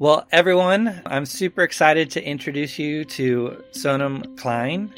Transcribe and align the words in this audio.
Well, 0.00 0.28
everyone, 0.30 1.02
I'm 1.06 1.26
super 1.26 1.62
excited 1.62 2.08
to 2.12 2.24
introduce 2.24 2.78
you 2.78 3.04
to 3.06 3.64
Sonam 3.72 4.38
Klein. 4.38 4.94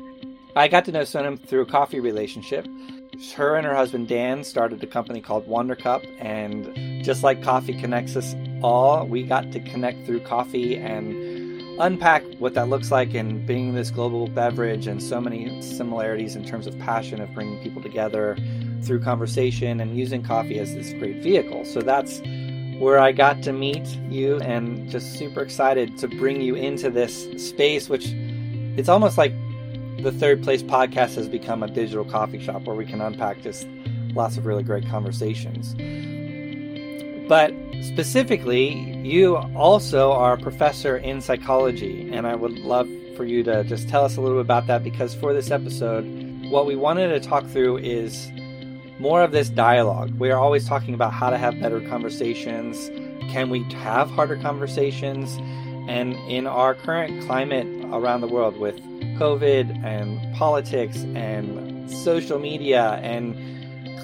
I 0.54 0.68
got 0.68 0.84
to 0.84 0.92
know 0.92 1.00
Sonam 1.04 1.42
through 1.42 1.62
a 1.62 1.66
coffee 1.66 2.00
relationship. 2.00 2.66
Her 3.34 3.56
and 3.56 3.66
her 3.66 3.74
husband 3.74 4.08
Dan 4.08 4.44
started 4.44 4.84
a 4.84 4.86
company 4.86 5.22
called 5.22 5.46
Wonder 5.46 5.74
Cup, 5.74 6.02
and 6.18 7.02
just 7.02 7.22
like 7.22 7.42
coffee 7.42 7.72
connects 7.72 8.14
us 8.14 8.34
all, 8.62 9.06
we 9.06 9.22
got 9.22 9.50
to 9.52 9.60
connect 9.60 10.04
through 10.04 10.20
coffee 10.20 10.76
and 10.76 11.80
unpack 11.80 12.22
what 12.38 12.52
that 12.52 12.68
looks 12.68 12.90
like 12.90 13.14
and 13.14 13.46
being 13.46 13.72
this 13.72 13.90
global 13.90 14.28
beverage 14.28 14.86
and 14.86 15.02
so 15.02 15.18
many 15.18 15.62
similarities 15.62 16.36
in 16.36 16.44
terms 16.44 16.66
of 16.66 16.78
passion 16.78 17.22
of 17.22 17.32
bringing 17.32 17.58
people 17.62 17.80
together 17.80 18.36
through 18.82 19.00
conversation 19.00 19.80
and 19.80 19.98
using 19.98 20.22
coffee 20.22 20.58
as 20.58 20.74
this 20.74 20.92
great 20.92 21.22
vehicle. 21.22 21.64
So 21.64 21.80
that's 21.80 22.20
where 22.80 22.98
I 22.98 23.12
got 23.12 23.42
to 23.42 23.52
meet 23.52 23.86
you 24.08 24.40
and 24.40 24.90
just 24.90 25.18
super 25.18 25.42
excited 25.42 25.98
to 25.98 26.08
bring 26.08 26.40
you 26.40 26.54
into 26.54 26.88
this 26.88 27.28
space, 27.36 27.90
which 27.90 28.06
it's 28.78 28.88
almost 28.88 29.18
like 29.18 29.34
the 29.98 30.10
Third 30.10 30.42
Place 30.42 30.62
podcast 30.62 31.16
has 31.16 31.28
become 31.28 31.62
a 31.62 31.68
digital 31.68 32.06
coffee 32.06 32.42
shop 32.42 32.62
where 32.62 32.74
we 32.74 32.86
can 32.86 33.02
unpack 33.02 33.42
just 33.42 33.68
lots 34.14 34.38
of 34.38 34.46
really 34.46 34.62
great 34.62 34.88
conversations. 34.88 35.74
But 37.28 37.52
specifically, 37.82 38.70
you 39.06 39.36
also 39.36 40.12
are 40.12 40.32
a 40.32 40.38
professor 40.38 40.96
in 40.96 41.20
psychology, 41.20 42.10
and 42.10 42.26
I 42.26 42.34
would 42.34 42.60
love 42.60 42.88
for 43.14 43.26
you 43.26 43.42
to 43.42 43.62
just 43.64 43.90
tell 43.90 44.06
us 44.06 44.16
a 44.16 44.22
little 44.22 44.38
bit 44.38 44.46
about 44.46 44.66
that 44.68 44.82
because 44.82 45.14
for 45.14 45.34
this 45.34 45.50
episode, 45.50 46.04
what 46.48 46.64
we 46.64 46.76
wanted 46.76 47.08
to 47.08 47.20
talk 47.20 47.46
through 47.46 47.76
is 47.76 48.30
more 49.00 49.22
of 49.22 49.32
this 49.32 49.48
dialogue. 49.48 50.12
We 50.18 50.30
are 50.30 50.38
always 50.38 50.66
talking 50.66 50.92
about 50.92 51.14
how 51.14 51.30
to 51.30 51.38
have 51.38 51.58
better 51.58 51.80
conversations. 51.80 52.90
Can 53.32 53.48
we 53.48 53.62
have 53.72 54.10
harder 54.10 54.36
conversations? 54.36 55.38
And 55.88 56.12
in 56.30 56.46
our 56.46 56.74
current 56.74 57.24
climate 57.24 57.66
around 57.92 58.20
the 58.20 58.28
world 58.28 58.58
with 58.58 58.78
COVID 59.18 59.82
and 59.82 60.36
politics 60.36 60.98
and 61.14 61.90
social 61.90 62.38
media 62.38 63.00
and 63.02 63.34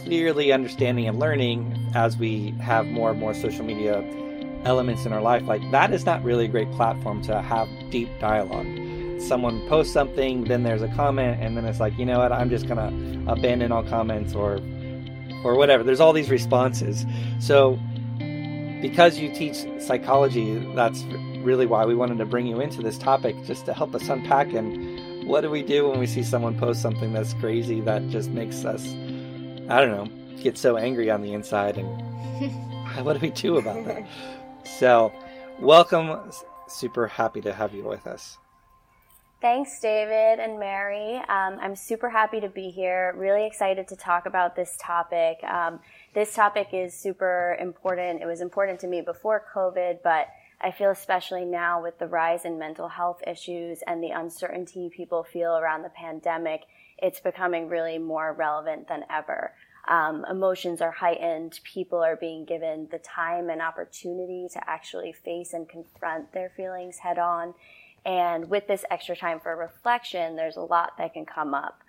clearly 0.03 0.51
understanding 0.51 1.07
and 1.07 1.19
learning 1.19 1.79
as 1.95 2.17
we 2.17 2.53
have 2.53 2.87
more 2.87 3.11
and 3.11 3.21
more 3.21 3.35
social 3.35 3.67
media 3.67 4.03
elements 4.65 5.05
in 5.05 5.13
our 5.13 5.21
life, 5.21 5.43
like 5.43 5.61
that 5.73 5.93
is 5.93 6.07
not 6.07 6.25
really 6.25 6.47
a 6.47 6.49
great 6.49 6.71
platform 6.73 7.21
to 7.23 7.43
have 7.43 7.69
deep 7.91 8.09
dialogue. 8.19 8.67
Someone 9.21 9.61
posts 9.69 9.93
something, 9.93 10.45
then 10.45 10.63
there's 10.63 10.83
a 10.83 10.89
comment, 10.89 11.41
and 11.43 11.57
then 11.57 11.65
it's 11.67 11.81
like, 11.81 11.97
you 11.99 12.07
know 12.07 12.19
what, 12.19 12.33
I'm 12.33 12.49
just 12.49 12.67
gonna 12.67 12.89
abandon 13.27 13.73
all 13.73 13.83
comments 13.83 14.35
or 14.35 14.59
or 15.47 15.57
whatever. 15.57 15.83
There's 15.83 16.01
all 16.01 16.13
these 16.13 16.31
responses. 16.31 17.07
So, 17.39 17.79
because 18.83 19.19
you 19.19 19.33
teach 19.33 19.65
psychology, 19.81 20.59
that's 20.75 21.03
really 21.43 21.67
why 21.67 21.85
we 21.85 21.95
wanted 21.95 22.19
to 22.19 22.27
bring 22.27 22.47
you 22.47 22.61
into 22.61 22.83
this 22.83 22.99
topic, 22.99 23.37
just 23.45 23.65
to 23.67 23.73
help 23.73 23.95
us 23.95 24.09
unpack 24.09 24.53
and 24.53 25.27
what 25.27 25.41
do 25.41 25.51
we 25.51 25.63
do 25.63 25.89
when 25.89 25.99
we 25.99 26.07
see 26.07 26.23
someone 26.23 26.59
post 26.59 26.81
something 26.81 27.13
that's 27.13 27.35
crazy 27.35 27.81
that 27.81 28.09
just 28.09 28.31
makes 28.31 28.65
us, 28.65 28.87
I 29.69 29.81
don't 29.81 29.91
know, 29.91 30.09
get 30.43 30.57
so 30.57 30.77
angry 30.77 31.11
on 31.11 31.23
the 31.23 31.33
inside 31.33 31.79
and 31.79 33.05
what 33.05 33.15
do 33.15 33.19
we 33.21 33.31
do 33.31 33.57
about 33.57 33.85
that? 33.87 34.07
So, 34.81 35.13
welcome. 35.61 36.29
Super 36.67 37.07
happy 37.07 37.41
to 37.43 37.53
have 37.53 37.73
you 37.73 37.85
with 37.85 38.05
us. 38.09 38.37
Thanks, 39.43 39.79
David 39.81 40.43
and 40.43 40.59
Mary. 40.59 41.17
Um, 41.17 41.59
I'm 41.61 41.77
super 41.77 42.09
happy 42.09 42.41
to 42.41 42.49
be 42.49 42.71
here. 42.71 43.15
Really 43.19 43.47
excited 43.47 43.87
to 43.89 43.97
talk 43.97 44.25
about 44.25 44.57
this 44.57 44.79
topic. 44.81 45.45
Um, 45.45 45.81
this 46.15 46.35
topic 46.35 46.69
is 46.73 46.95
super 46.95 47.57
important. 47.61 48.23
It 48.23 48.27
was 48.27 48.41
important 48.41 48.81
to 48.81 48.87
me 48.87 49.03
before 49.03 49.45
COVID, 49.55 49.99
but 50.03 50.29
I 50.63 50.71
feel 50.71 50.91
especially 50.91 51.45
now 51.45 51.83
with 51.83 51.99
the 51.99 52.07
rise 52.07 52.47
in 52.47 52.59
mental 52.59 52.89
health 52.89 53.21
issues 53.27 53.83
and 53.87 54.03
the 54.03 54.11
uncertainty 54.11 54.89
people 54.89 55.23
feel 55.23 55.59
around 55.59 55.83
the 55.83 55.91
pandemic, 55.91 56.63
it's 56.97 57.21
becoming 57.21 57.69
really 57.69 57.99
more 57.99 58.33
relevant 58.33 58.89
than 58.89 59.05
ever. 59.11 59.53
Um, 59.87 60.25
emotions 60.31 60.81
are 60.81 60.91
heightened. 60.91 61.61
People 61.63 62.03
are 62.03 62.17
being 62.17 62.47
given 62.47 62.89
the 62.91 62.99
time 62.99 63.51
and 63.51 63.61
opportunity 63.61 64.49
to 64.55 64.69
actually 64.69 65.13
face 65.13 65.53
and 65.53 65.69
confront 65.69 66.33
their 66.33 66.51
feelings 66.57 66.99
head 66.99 67.19
on. 67.19 67.53
And 68.07 68.49
with 68.49 68.69
this 68.69 68.85
extra 68.89 69.17
time 69.17 69.41
for 69.41 69.55
reflection, 69.57 70.37
there's 70.37 70.57
a 70.57 70.63
lot 70.63 70.93
that 70.97 71.13
can 71.13 71.27
come 71.27 71.53
up. 71.53 71.83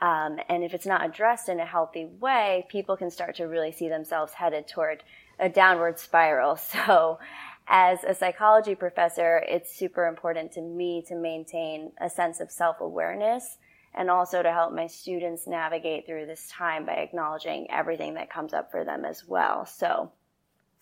Um, 0.00 0.38
and 0.48 0.62
if 0.62 0.72
it's 0.72 0.86
not 0.86 1.04
addressed 1.04 1.48
in 1.48 1.58
a 1.58 1.66
healthy 1.66 2.06
way, 2.06 2.66
people 2.68 2.96
can 2.96 3.10
start 3.10 3.36
to 3.36 3.44
really 3.44 3.72
see 3.72 3.88
themselves 3.88 4.32
headed 4.32 4.68
toward 4.68 5.02
a 5.38 5.48
downward 5.48 5.98
spiral. 5.98 6.58
So, 6.72 7.18
as 7.66 8.04
a 8.04 8.14
psychology 8.14 8.74
professor, 8.74 9.42
it's 9.48 9.74
super 9.74 10.06
important 10.06 10.52
to 10.52 10.60
me 10.60 11.02
to 11.08 11.14
maintain 11.14 11.92
a 11.98 12.10
sense 12.10 12.40
of 12.40 12.50
self 12.50 12.80
awareness 12.80 13.56
and 13.94 14.10
also 14.10 14.42
to 14.42 14.52
help 14.52 14.74
my 14.74 14.86
students 14.86 15.46
navigate 15.46 16.04
through 16.04 16.26
this 16.26 16.46
time 16.50 16.84
by 16.84 16.92
acknowledging 16.92 17.70
everything 17.70 18.14
that 18.14 18.30
comes 18.30 18.52
up 18.52 18.70
for 18.70 18.84
them 18.84 19.06
as 19.06 19.26
well. 19.26 19.64
So, 19.64 20.12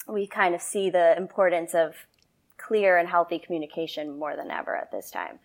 we 0.08 0.26
kind 0.26 0.54
of 0.54 0.60
see 0.60 0.90
the 0.90 1.16
importance 1.16 1.72
of 1.72 1.94
clear 2.66 2.96
and 2.96 3.08
healthy 3.08 3.38
communication 3.38 4.18
more 4.18 4.36
than 4.36 4.50
ever 4.50 4.76
at 4.76 4.90
this 4.90 5.10
time. 5.10 5.38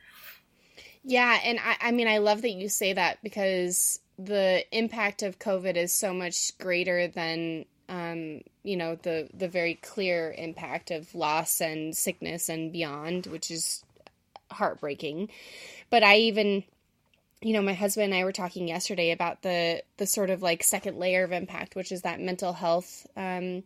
Yeah, 1.03 1.39
and 1.44 1.59
I, 1.59 1.88
I 1.88 1.91
mean, 1.91 2.07
I 2.07 2.17
love 2.17 2.41
that 2.41 2.51
you 2.51 2.69
say 2.69 2.94
that 2.94 3.19
because 3.23 4.00
the 4.19 4.63
impact 4.72 5.23
of 5.23 5.39
COVID 5.39 5.75
is 5.75 5.94
so 5.94 6.13
much 6.13 6.57
greater 6.57 7.07
than 7.07 7.66
um, 7.89 8.41
you 8.63 8.75
know 8.75 8.95
the 8.95 9.29
the 9.33 9.47
very 9.47 9.75
clear 9.75 10.33
impact 10.38 10.91
of 10.91 11.16
loss 11.16 11.61
and 11.61 11.95
sickness 11.95 12.50
and 12.50 12.73
beyond, 12.73 13.27
which 13.27 13.50
is 13.51 13.83
heartbreaking. 14.51 15.29
But 15.89 16.03
I 16.03 16.17
even 16.17 16.63
you 17.41 17.53
know 17.53 17.61
my 17.61 17.73
husband 17.73 18.06
and 18.06 18.16
i 18.16 18.23
were 18.23 18.31
talking 18.31 18.67
yesterday 18.67 19.11
about 19.11 19.44
the 19.44 19.83
the 19.97 20.07
sort 20.07 20.31
of 20.31 20.41
like 20.41 20.63
second 20.63 20.97
layer 20.97 21.23
of 21.23 21.31
impact 21.31 21.75
which 21.75 21.91
is 21.91 22.01
that 22.01 22.19
mental 22.19 22.51
health 22.51 23.06
um, 23.16 23.61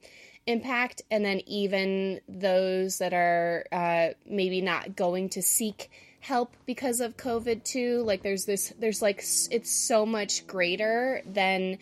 impact, 0.48 1.02
and 1.12 1.24
then 1.24 1.42
even 1.48 2.22
those 2.28 2.98
that 3.00 3.14
are 3.14 3.66
uh, 3.72 4.10
maybe 4.26 4.62
not 4.62 4.96
going 4.96 5.30
to 5.30 5.42
seek 5.42 5.90
help 6.20 6.56
because 6.66 7.00
of 7.00 7.18
COVID 7.18 7.64
too. 7.64 8.04
Like 8.04 8.24
there's 8.24 8.46
this, 8.46 8.74
there's 8.80 9.02
like 9.02 9.24
it's 9.52 9.72
so 9.72 10.06
much 10.06 10.48
greater 10.48 11.22
than 11.26 11.78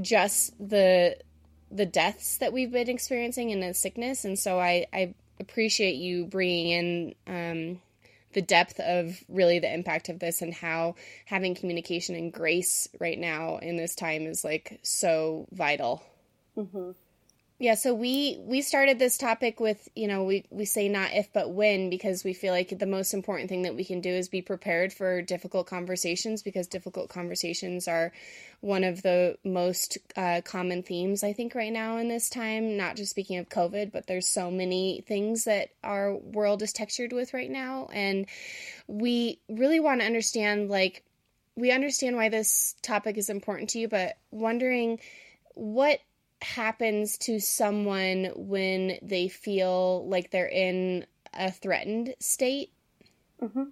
just 0.00 0.54
the 0.58 1.16
the 1.70 1.86
deaths 1.86 2.38
that 2.38 2.52
we've 2.52 2.72
been 2.72 2.88
experiencing 2.88 3.52
and 3.52 3.62
the 3.62 3.74
sickness. 3.74 4.24
And 4.24 4.38
so 4.38 4.58
I 4.58 4.86
I 4.92 5.14
appreciate 5.40 5.96
you 5.96 6.26
bringing 6.26 6.70
in. 6.70 7.14
Um, 7.26 7.80
the 8.34 8.42
depth 8.42 8.78
of 8.78 9.24
really 9.28 9.58
the 9.58 9.72
impact 9.72 10.10
of 10.10 10.18
this 10.18 10.42
and 10.42 10.52
how 10.52 10.94
having 11.24 11.54
communication 11.54 12.14
and 12.14 12.32
grace 12.32 12.86
right 13.00 13.18
now 13.18 13.56
in 13.56 13.76
this 13.76 13.94
time 13.94 14.26
is 14.26 14.44
like 14.44 14.78
so 14.82 15.46
vital. 15.50 16.04
Mm-hmm. 16.56 16.90
Yeah, 17.60 17.74
so 17.74 17.92
we 17.92 18.38
we 18.40 18.62
started 18.62 19.00
this 19.00 19.18
topic 19.18 19.58
with, 19.58 19.88
you 19.96 20.06
know, 20.06 20.22
we 20.22 20.44
we 20.48 20.64
say 20.64 20.88
not 20.88 21.12
if 21.12 21.32
but 21.32 21.50
when 21.50 21.90
because 21.90 22.22
we 22.22 22.32
feel 22.32 22.52
like 22.52 22.78
the 22.78 22.86
most 22.86 23.12
important 23.12 23.48
thing 23.48 23.62
that 23.62 23.74
we 23.74 23.84
can 23.84 24.00
do 24.00 24.10
is 24.10 24.28
be 24.28 24.42
prepared 24.42 24.92
for 24.92 25.22
difficult 25.22 25.66
conversations 25.66 26.40
because 26.40 26.68
difficult 26.68 27.08
conversations 27.08 27.88
are 27.88 28.12
one 28.60 28.84
of 28.84 29.02
the 29.02 29.36
most 29.44 29.98
uh, 30.16 30.40
common 30.44 30.84
themes 30.84 31.24
I 31.24 31.32
think 31.32 31.56
right 31.56 31.72
now 31.72 31.96
in 31.96 32.06
this 32.08 32.30
time, 32.30 32.76
not 32.76 32.94
just 32.94 33.10
speaking 33.10 33.38
of 33.38 33.48
COVID, 33.48 33.90
but 33.90 34.06
there's 34.06 34.28
so 34.28 34.52
many 34.52 35.02
things 35.08 35.42
that 35.44 35.70
our 35.82 36.14
world 36.14 36.62
is 36.62 36.72
textured 36.72 37.12
with 37.12 37.34
right 37.34 37.50
now. 37.50 37.88
And 37.92 38.26
we 38.86 39.40
really 39.48 39.80
want 39.80 40.00
to 40.00 40.06
understand 40.06 40.70
like 40.70 41.02
we 41.56 41.72
understand 41.72 42.14
why 42.14 42.28
this 42.28 42.76
topic 42.82 43.18
is 43.18 43.28
important 43.28 43.70
to 43.70 43.80
you, 43.80 43.88
but 43.88 44.16
wondering 44.30 45.00
what 45.54 45.98
happens 46.42 47.18
to 47.18 47.40
someone 47.40 48.30
when 48.36 48.98
they 49.02 49.28
feel 49.28 50.08
like 50.08 50.30
they're 50.30 50.48
in 50.48 51.06
a 51.34 51.50
threatened 51.50 52.14
state? 52.20 52.72
Mm-hmm. 53.42 53.64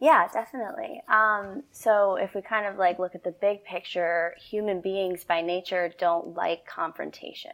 Yeah, 0.00 0.28
definitely. 0.32 1.02
Um, 1.08 1.64
so 1.72 2.14
if 2.14 2.32
we 2.32 2.40
kind 2.40 2.66
of 2.66 2.76
like 2.76 3.00
look 3.00 3.16
at 3.16 3.24
the 3.24 3.32
big 3.32 3.64
picture, 3.64 4.34
human 4.38 4.80
beings 4.80 5.24
by 5.24 5.40
nature 5.40 5.92
don't 5.98 6.36
like 6.36 6.64
confrontation. 6.66 7.50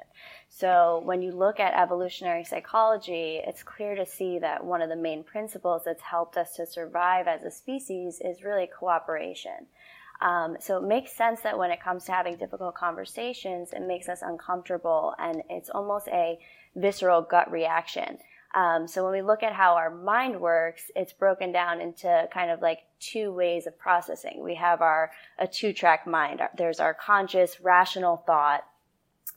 So 0.51 1.01
when 1.05 1.23
you 1.23 1.33
look 1.33 1.59
at 1.59 1.73
evolutionary 1.75 2.45
psychology, 2.45 3.41
it's 3.47 3.63
clear 3.63 3.95
to 3.95 4.05
see 4.05 4.39
that 4.41 4.63
one 4.63 4.83
of 4.83 4.91
the 4.91 4.97
main 4.97 5.25
principles 5.25 5.83
that's 5.87 6.03
helped 6.03 6.37
us 6.37 6.55
to 6.57 6.67
survive 6.67 7.29
as 7.29 7.45
a 7.45 7.51
species 7.51 8.21
is 8.23 8.45
really 8.45 8.69
cooperation. 8.79 9.67
Um, 10.21 10.57
so 10.61 10.79
it 10.79 10.85
makes 10.85 11.13
sense 11.13 11.41
that 11.41 11.59
when 11.59 11.71
it 11.71 11.83
comes 11.83 12.05
to 12.05 12.13
having 12.13 12.37
difficult 12.37 12.75
conversations, 12.75 13.73
it 13.73 13.83
makes 13.83 14.09
us 14.09 14.23
uncomfortable 14.23 15.15
and 15.19 15.43
it's 15.51 15.71
almost 15.71 16.09
a 16.09 16.39
visceral 16.77 17.23
gut 17.23 17.51
reaction. 17.51 18.19
Um, 18.55 18.87
so 18.87 19.03
when 19.03 19.13
we 19.13 19.23
look 19.23 19.43
at 19.43 19.53
how 19.53 19.75
our 19.75 19.91
mind 19.91 20.41
works, 20.41 20.91
it's 20.95 21.13
broken 21.13 21.51
down 21.51 21.81
into 21.81 22.29
kind 22.33 22.51
of 22.51 22.63
like 22.63 22.81
two 23.01 23.33
ways 23.33 23.67
of 23.67 23.77
processing. 23.79 24.43
We 24.43 24.55
have 24.55 24.81
our 24.81 25.11
a 25.39 25.49
two 25.49 25.73
track 25.73 26.07
mind. 26.07 26.41
There's 26.57 26.79
our 26.79 26.95
conscious, 26.95 27.61
rational 27.61 28.23
thought, 28.25 28.65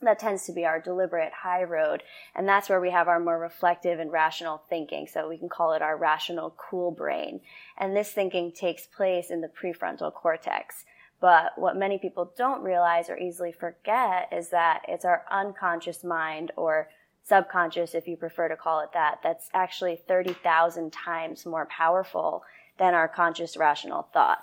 that 0.02 0.18
tends 0.18 0.44
to 0.46 0.52
be 0.52 0.64
our 0.64 0.80
deliberate 0.80 1.32
high 1.42 1.64
road. 1.64 2.02
And 2.34 2.48
that's 2.48 2.68
where 2.68 2.80
we 2.80 2.90
have 2.90 3.08
our 3.08 3.18
more 3.18 3.38
reflective 3.38 3.98
and 3.98 4.12
rational 4.12 4.62
thinking. 4.68 5.06
So 5.06 5.28
we 5.28 5.38
can 5.38 5.48
call 5.48 5.72
it 5.72 5.82
our 5.82 5.96
rational 5.96 6.54
cool 6.56 6.90
brain. 6.90 7.40
And 7.76 7.96
this 7.96 8.10
thinking 8.10 8.52
takes 8.52 8.86
place 8.86 9.30
in 9.30 9.40
the 9.40 9.48
prefrontal 9.48 10.12
cortex. 10.12 10.84
But 11.20 11.52
what 11.56 11.76
many 11.76 11.98
people 11.98 12.32
don't 12.36 12.62
realize 12.62 13.10
or 13.10 13.18
easily 13.18 13.50
forget 13.50 14.28
is 14.32 14.50
that 14.50 14.82
it's 14.86 15.04
our 15.04 15.24
unconscious 15.30 16.04
mind 16.04 16.52
or 16.56 16.88
subconscious, 17.24 17.94
if 17.94 18.06
you 18.06 18.16
prefer 18.16 18.48
to 18.48 18.56
call 18.56 18.80
it 18.80 18.92
that, 18.94 19.18
that's 19.22 19.48
actually 19.52 20.00
30,000 20.08 20.92
times 20.92 21.44
more 21.44 21.66
powerful 21.66 22.42
than 22.78 22.94
our 22.94 23.08
conscious 23.08 23.56
rational 23.56 24.08
thought. 24.14 24.38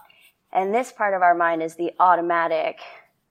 And 0.52 0.74
this 0.74 0.92
part 0.92 1.14
of 1.14 1.22
our 1.22 1.34
mind 1.34 1.64
is 1.64 1.76
the 1.76 1.94
automatic 2.00 2.80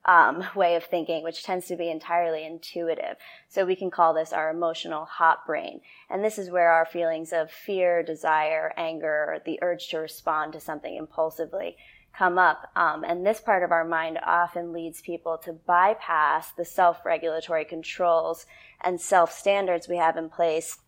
um, 0.07 0.45
way 0.55 0.77
of 0.77 0.85
thinking, 0.85 1.23
which 1.23 1.43
tends 1.43 1.67
to 1.67 1.77
be 1.77 1.91
entirely 1.91 2.45
intuitive. 2.45 3.17
So 3.49 3.65
we 3.65 3.77
can 3.77 3.91
call 3.91 4.15
this 4.15 4.33
our 4.33 4.51
emotional 4.51 5.05
hot 5.05 5.47
brain. 5.47 5.81
And 6.11 6.23
this 6.23 6.39
is 6.39 6.51
where 6.51 6.71
our 6.71 6.85
feelings 6.85 7.33
of 7.33 7.51
fear, 7.51 8.03
desire, 8.03 8.73
anger, 8.77 9.41
the 9.45 9.59
urge 9.63 9.89
to 9.89 9.99
respond 9.99 10.53
to 10.53 10.61
something 10.61 10.95
impulsively 10.95 11.77
come 12.17 12.39
up. 12.39 12.71
Um, 12.77 13.03
and 13.05 13.27
this 13.27 13.41
part 13.41 13.63
of 13.63 13.73
our 13.73 13.85
mind 13.85 14.19
often 14.25 14.73
leads 14.73 15.01
people 15.01 15.39
to 15.39 15.53
bypass 15.53 16.53
the 16.53 16.65
self-regulatory 16.65 17.65
controls 17.65 18.47
and 18.81 19.01
self-standards 19.01 19.89
we 19.89 19.97
have 19.97 20.17
in 20.17 20.29
place 20.29 20.79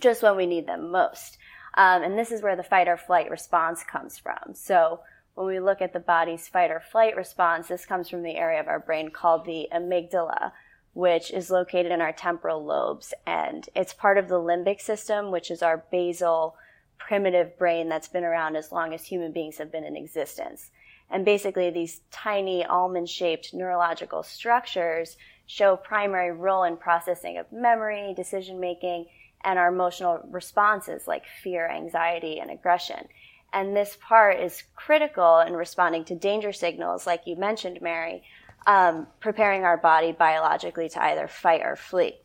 just 0.00 0.22
when 0.22 0.36
we 0.36 0.46
need 0.46 0.66
them 0.66 0.90
most. 0.90 1.38
Um, 1.74 2.02
and 2.02 2.18
this 2.18 2.32
is 2.32 2.42
where 2.42 2.56
the 2.56 2.62
fight 2.62 2.88
or 2.88 2.96
flight 2.96 3.30
response 3.30 3.84
comes 3.84 4.18
from. 4.18 4.54
So 4.54 5.00
when 5.38 5.46
we 5.46 5.60
look 5.60 5.80
at 5.80 5.92
the 5.92 6.00
body's 6.00 6.48
fight 6.48 6.72
or 6.72 6.80
flight 6.80 7.16
response, 7.16 7.68
this 7.68 7.86
comes 7.86 8.08
from 8.08 8.24
the 8.24 8.34
area 8.34 8.58
of 8.58 8.66
our 8.66 8.80
brain 8.80 9.08
called 9.08 9.44
the 9.44 9.68
amygdala, 9.72 10.50
which 10.94 11.30
is 11.30 11.48
located 11.48 11.92
in 11.92 12.00
our 12.00 12.10
temporal 12.12 12.64
lobes. 12.64 13.14
And 13.24 13.68
it's 13.76 13.94
part 13.94 14.18
of 14.18 14.26
the 14.26 14.40
limbic 14.40 14.80
system, 14.80 15.30
which 15.30 15.52
is 15.52 15.62
our 15.62 15.84
basal 15.92 16.56
primitive 16.98 17.56
brain 17.56 17.88
that's 17.88 18.08
been 18.08 18.24
around 18.24 18.56
as 18.56 18.72
long 18.72 18.92
as 18.92 19.04
human 19.04 19.30
beings 19.30 19.58
have 19.58 19.70
been 19.70 19.84
in 19.84 19.96
existence. 19.96 20.72
And 21.08 21.24
basically, 21.24 21.70
these 21.70 22.00
tiny 22.10 22.64
almond 22.64 23.08
shaped 23.08 23.54
neurological 23.54 24.24
structures 24.24 25.16
show 25.46 25.76
primary 25.76 26.32
role 26.32 26.64
in 26.64 26.76
processing 26.76 27.38
of 27.38 27.52
memory, 27.52 28.12
decision 28.12 28.58
making, 28.58 29.06
and 29.44 29.56
our 29.56 29.68
emotional 29.68 30.18
responses 30.32 31.06
like 31.06 31.26
fear, 31.44 31.70
anxiety, 31.70 32.40
and 32.40 32.50
aggression. 32.50 33.06
And 33.52 33.74
this 33.74 33.96
part 34.00 34.38
is 34.40 34.64
critical 34.76 35.40
in 35.40 35.54
responding 35.54 36.04
to 36.06 36.14
danger 36.14 36.52
signals, 36.52 37.06
like 37.06 37.26
you 37.26 37.36
mentioned, 37.36 37.80
Mary, 37.80 38.22
um, 38.66 39.06
preparing 39.20 39.64
our 39.64 39.76
body 39.78 40.12
biologically 40.12 40.88
to 40.90 41.02
either 41.02 41.28
fight 41.28 41.62
or 41.62 41.76
flee. 41.76 42.18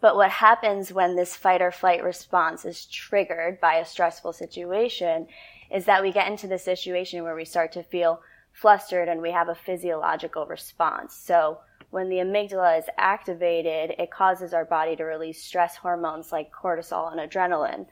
But 0.00 0.16
what 0.16 0.30
happens 0.30 0.92
when 0.92 1.16
this 1.16 1.34
fight 1.34 1.62
or 1.62 1.70
flight 1.70 2.04
response 2.04 2.66
is 2.66 2.84
triggered 2.86 3.58
by 3.60 3.76
a 3.76 3.86
stressful 3.86 4.34
situation 4.34 5.26
is 5.70 5.86
that 5.86 6.02
we 6.02 6.12
get 6.12 6.30
into 6.30 6.46
the 6.46 6.58
situation 6.58 7.22
where 7.22 7.34
we 7.34 7.46
start 7.46 7.72
to 7.72 7.82
feel 7.82 8.20
flustered 8.52 9.08
and 9.08 9.22
we 9.22 9.30
have 9.30 9.48
a 9.48 9.54
physiological 9.54 10.46
response. 10.46 11.16
So 11.16 11.58
when 11.90 12.08
the 12.08 12.16
amygdala 12.16 12.78
is 12.78 12.84
activated, 12.98 13.94
it 13.98 14.10
causes 14.10 14.52
our 14.52 14.64
body 14.64 14.94
to 14.96 15.04
release 15.04 15.42
stress 15.42 15.76
hormones 15.76 16.32
like 16.32 16.52
cortisol 16.52 17.10
and 17.10 17.20
adrenaline. 17.20 17.86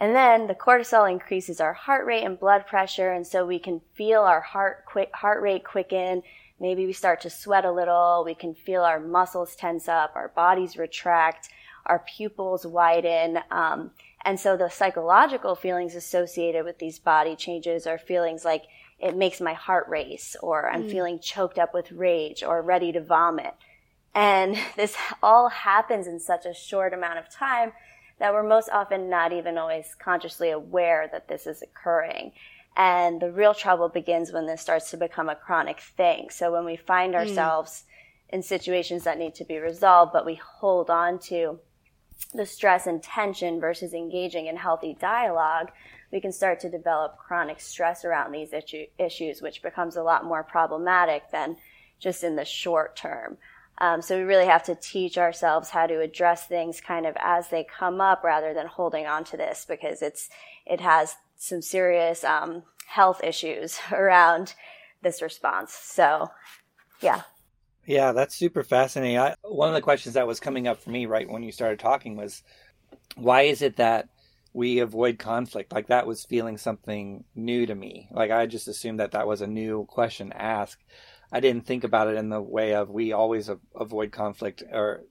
And 0.00 0.16
then 0.16 0.46
the 0.46 0.54
cortisol 0.54 1.10
increases 1.10 1.60
our 1.60 1.74
heart 1.74 2.06
rate 2.06 2.24
and 2.24 2.40
blood 2.40 2.66
pressure, 2.66 3.12
and 3.12 3.26
so 3.26 3.44
we 3.44 3.58
can 3.58 3.82
feel 3.92 4.22
our 4.22 4.40
heart 4.40 4.86
quick, 4.86 5.14
heart 5.14 5.42
rate 5.42 5.62
quicken. 5.62 6.22
Maybe 6.58 6.86
we 6.86 6.94
start 6.94 7.20
to 7.22 7.30
sweat 7.30 7.66
a 7.66 7.72
little. 7.72 8.22
We 8.24 8.34
can 8.34 8.54
feel 8.54 8.82
our 8.82 8.98
muscles 8.98 9.54
tense 9.54 9.88
up, 9.88 10.12
our 10.14 10.28
bodies 10.28 10.78
retract, 10.78 11.50
our 11.84 11.98
pupils 12.16 12.66
widen. 12.66 13.40
Um, 13.50 13.90
and 14.24 14.40
so 14.40 14.56
the 14.56 14.70
psychological 14.70 15.54
feelings 15.54 15.94
associated 15.94 16.64
with 16.64 16.78
these 16.78 16.98
body 16.98 17.36
changes 17.36 17.86
are 17.86 17.98
feelings 17.98 18.42
like 18.42 18.64
it 18.98 19.16
makes 19.16 19.40
my 19.40 19.52
heart 19.52 19.86
race, 19.88 20.34
or 20.42 20.70
I'm 20.70 20.84
mm. 20.84 20.90
feeling 20.90 21.18
choked 21.20 21.58
up 21.58 21.74
with 21.74 21.92
rage, 21.92 22.42
or 22.42 22.62
ready 22.62 22.90
to 22.92 23.02
vomit. 23.02 23.54
And 24.14 24.58
this 24.76 24.96
all 25.22 25.50
happens 25.50 26.06
in 26.06 26.20
such 26.20 26.46
a 26.46 26.54
short 26.54 26.94
amount 26.94 27.18
of 27.18 27.30
time 27.30 27.72
that 28.20 28.32
we're 28.32 28.42
most 28.42 28.68
often 28.70 29.10
not 29.10 29.32
even 29.32 29.58
always 29.58 29.96
consciously 29.98 30.50
aware 30.50 31.08
that 31.10 31.26
this 31.26 31.46
is 31.46 31.62
occurring. 31.62 32.32
And 32.76 33.20
the 33.20 33.32
real 33.32 33.54
trouble 33.54 33.88
begins 33.88 34.32
when 34.32 34.46
this 34.46 34.60
starts 34.60 34.90
to 34.90 34.96
become 34.96 35.28
a 35.28 35.34
chronic 35.34 35.80
thing. 35.80 36.28
So 36.30 36.52
when 36.52 36.64
we 36.64 36.76
find 36.76 37.14
hmm. 37.14 37.18
ourselves 37.18 37.84
mm. 38.30 38.34
in 38.34 38.42
situations 38.42 39.04
that 39.04 39.18
need 39.18 39.34
to 39.36 39.44
be 39.44 39.58
resolved, 39.58 40.12
but 40.12 40.26
we 40.26 40.36
hold 40.36 40.90
on 40.90 41.18
to 41.20 41.58
the 42.34 42.46
stress 42.46 42.86
and 42.86 43.02
tension 43.02 43.58
versus 43.58 43.94
engaging 43.94 44.46
in 44.46 44.56
healthy 44.56 44.96
dialogue, 45.00 45.72
we 46.12 46.20
can 46.20 46.32
start 46.32 46.60
to 46.60 46.70
develop 46.70 47.16
chronic 47.16 47.60
stress 47.60 48.04
around 48.04 48.32
these 48.32 48.52
issues, 48.98 49.40
which 49.40 49.62
becomes 49.62 49.96
a 49.96 50.02
lot 50.02 50.24
more 50.24 50.42
problematic 50.42 51.30
than 51.32 51.56
just 51.98 52.22
in 52.22 52.36
the 52.36 52.44
short 52.44 52.96
term. 52.96 53.38
Um, 53.80 54.02
so 54.02 54.16
we 54.16 54.24
really 54.24 54.46
have 54.46 54.62
to 54.64 54.74
teach 54.74 55.16
ourselves 55.16 55.70
how 55.70 55.86
to 55.86 56.00
address 56.00 56.46
things 56.46 56.80
kind 56.80 57.06
of 57.06 57.16
as 57.18 57.48
they 57.48 57.64
come 57.64 58.00
up 58.00 58.22
rather 58.22 58.52
than 58.52 58.66
holding 58.66 59.06
on 59.06 59.24
to 59.24 59.36
this 59.36 59.64
because 59.66 60.02
it's, 60.02 60.28
it 60.66 60.80
has 60.80 61.16
some 61.36 61.62
serious, 61.62 62.22
um, 62.22 62.64
health 62.86 63.22
issues 63.24 63.78
around 63.92 64.54
this 65.02 65.22
response. 65.22 65.72
So, 65.72 66.30
yeah. 67.00 67.22
Yeah, 67.86 68.12
that's 68.12 68.36
super 68.36 68.62
fascinating. 68.62 69.18
I, 69.18 69.34
one 69.42 69.68
of 69.68 69.74
the 69.74 69.80
questions 69.80 70.14
that 70.14 70.26
was 70.26 70.40
coming 70.40 70.68
up 70.68 70.80
for 70.82 70.90
me 70.90 71.06
right 71.06 71.28
when 71.28 71.42
you 71.42 71.50
started 71.50 71.78
talking 71.78 72.16
was 72.16 72.42
why 73.16 73.42
is 73.42 73.62
it 73.62 73.76
that 73.76 74.08
we 74.52 74.80
avoid 74.80 75.18
conflict? 75.18 75.72
Like 75.72 75.86
that 75.86 76.06
was 76.06 76.24
feeling 76.24 76.58
something 76.58 77.24
new 77.34 77.66
to 77.66 77.74
me. 77.74 78.08
Like 78.10 78.30
I 78.30 78.46
just 78.46 78.68
assumed 78.68 79.00
that 79.00 79.12
that 79.12 79.26
was 79.26 79.40
a 79.40 79.46
new 79.46 79.86
question 79.86 80.30
to 80.30 80.40
ask. 80.40 80.78
I 81.32 81.40
didn't 81.40 81.66
think 81.66 81.84
about 81.84 82.08
it 82.08 82.16
in 82.16 82.28
the 82.28 82.40
way 82.40 82.74
of 82.74 82.90
we 82.90 83.12
always 83.12 83.50
avoid 83.74 84.12
conflict 84.12 84.62
or 84.72 85.04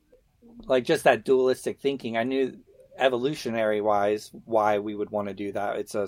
like 0.65 0.83
just 0.83 1.05
that 1.05 1.23
dualistic 1.23 1.79
thinking. 1.79 2.17
I 2.17 2.23
knew 2.23 2.57
evolutionary 2.97 3.81
wise 3.81 4.31
why 4.45 4.79
we 4.79 4.95
would 4.95 5.09
want 5.09 5.29
to 5.29 5.33
do 5.33 5.51
that. 5.53 5.77
It's 5.77 5.95
a 5.95 6.07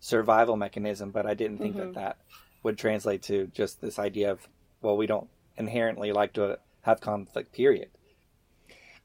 survival 0.00 0.56
mechanism, 0.56 1.10
but 1.10 1.26
I 1.26 1.34
didn't 1.34 1.58
think 1.58 1.76
mm-hmm. 1.76 1.92
that 1.92 1.94
that 1.94 2.18
would 2.62 2.78
translate 2.78 3.22
to 3.22 3.46
just 3.48 3.80
this 3.80 3.98
idea 3.98 4.32
of 4.32 4.46
well, 4.82 4.96
we 4.96 5.06
don't 5.06 5.28
inherently 5.56 6.12
like 6.12 6.34
to 6.34 6.58
have 6.82 7.00
conflict. 7.00 7.52
Period. 7.52 7.88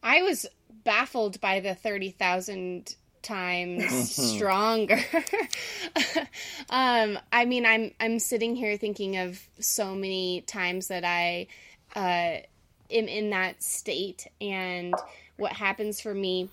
I 0.03 0.21
was 0.21 0.45
baffled 0.83 1.39
by 1.39 1.59
the 1.59 1.75
thirty 1.75 2.11
thousand 2.11 2.95
times 3.21 3.83
mm-hmm. 3.83 4.35
stronger. 4.35 4.99
um, 6.69 7.19
I 7.31 7.45
mean, 7.45 7.65
I'm 7.65 7.91
I'm 7.99 8.19
sitting 8.19 8.55
here 8.55 8.77
thinking 8.77 9.17
of 9.17 9.39
so 9.59 9.95
many 9.95 10.41
times 10.41 10.87
that 10.87 11.03
I 11.03 11.47
uh, 11.95 12.41
am 12.89 13.07
in 13.07 13.29
that 13.31 13.61
state, 13.63 14.27
and 14.39 14.95
what 15.37 15.53
happens 15.53 16.01
for 16.01 16.13
me 16.13 16.49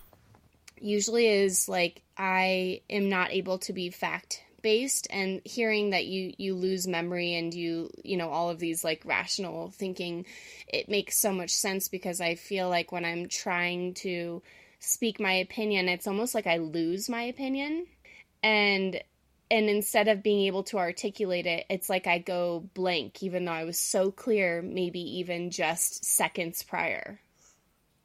usually 0.81 1.27
is 1.27 1.67
like 1.67 2.01
I 2.17 2.81
am 2.89 3.09
not 3.09 3.31
able 3.31 3.57
to 3.59 3.73
be 3.73 3.89
fact 3.89 4.43
based 4.61 5.07
and 5.09 5.41
hearing 5.45 5.91
that 5.91 6.05
you 6.05 6.33
you 6.37 6.55
lose 6.55 6.87
memory 6.87 7.35
and 7.35 7.53
you 7.53 7.89
you 8.03 8.17
know 8.17 8.29
all 8.29 8.49
of 8.49 8.59
these 8.59 8.83
like 8.83 9.01
rational 9.05 9.69
thinking 9.71 10.25
it 10.67 10.89
makes 10.89 11.17
so 11.17 11.31
much 11.31 11.49
sense 11.49 11.87
because 11.87 12.19
i 12.19 12.35
feel 12.35 12.69
like 12.69 12.91
when 12.91 13.05
i'm 13.05 13.27
trying 13.27 13.93
to 13.93 14.41
speak 14.79 15.19
my 15.19 15.33
opinion, 15.33 15.89
it's 15.89 16.07
almost 16.07 16.33
like 16.33 16.47
I 16.47 16.57
lose 16.57 17.09
my 17.09 17.23
opinion. 17.23 17.87
And 18.41 19.01
and 19.51 19.67
instead 19.67 20.07
of 20.07 20.21
being 20.21 20.45
able 20.45 20.63
to 20.63 20.77
articulate 20.77 21.47
it, 21.47 21.65
it's 21.69 21.89
like 21.89 22.05
I 22.05 22.19
go 22.19 22.69
blank, 22.73 23.23
even 23.23 23.45
though 23.45 23.51
I 23.51 23.63
was 23.63 23.79
so 23.79 24.11
clear, 24.11 24.61
maybe 24.61 24.99
even 25.19 25.49
just 25.49 26.05
seconds 26.05 26.61
prior. 26.61 27.19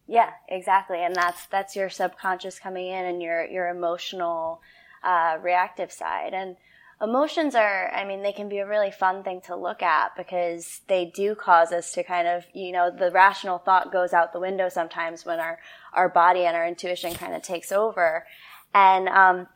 Yeah, 0.07 0.31
exactly, 0.49 1.03
and 1.03 1.15
that's 1.15 1.47
that's 1.47 1.77
your 1.77 1.91
subconscious 1.91 2.59
coming 2.59 2.89
in 2.89 3.05
and 3.05 3.23
your 3.23 3.45
your 3.45 3.69
emotional, 3.69 4.61
uh, 5.03 5.39
reactive 5.41 5.93
side. 5.93 6.35
And 6.35 6.57
emotions 7.03 7.55
are, 7.55 7.93
I 7.93 8.05
mean, 8.05 8.23
they 8.23 8.33
can 8.33 8.49
be 8.49 8.59
a 8.59 8.67
really 8.67 8.91
fun 8.91 9.23
thing 9.23 9.41
to 9.43 9.57
look 9.57 9.83
at 9.83 10.17
because 10.17 10.81
they 10.89 11.07
do 11.15 11.35
cause 11.35 11.73
us 11.73 11.93
to 11.93 12.03
kind 12.03 12.29
of, 12.29 12.45
you 12.53 12.73
know, 12.73 12.91
the 12.91 13.11
rational 13.11 13.59
thought 13.59 13.93
goes 13.93 14.13
out 14.13 14.33
the 14.33 14.41
window 14.41 14.69
sometimes 14.69 15.25
when 15.25 15.41
our, 15.41 15.59
our 15.93 16.09
body 16.09 16.45
and 16.45 16.57
our 16.57 16.67
intuition 16.67 17.15
kind 17.15 17.35
of 17.35 17.43
takes 17.43 17.73
over. 17.73 18.27
And, 18.73 19.09
um, 19.09 19.47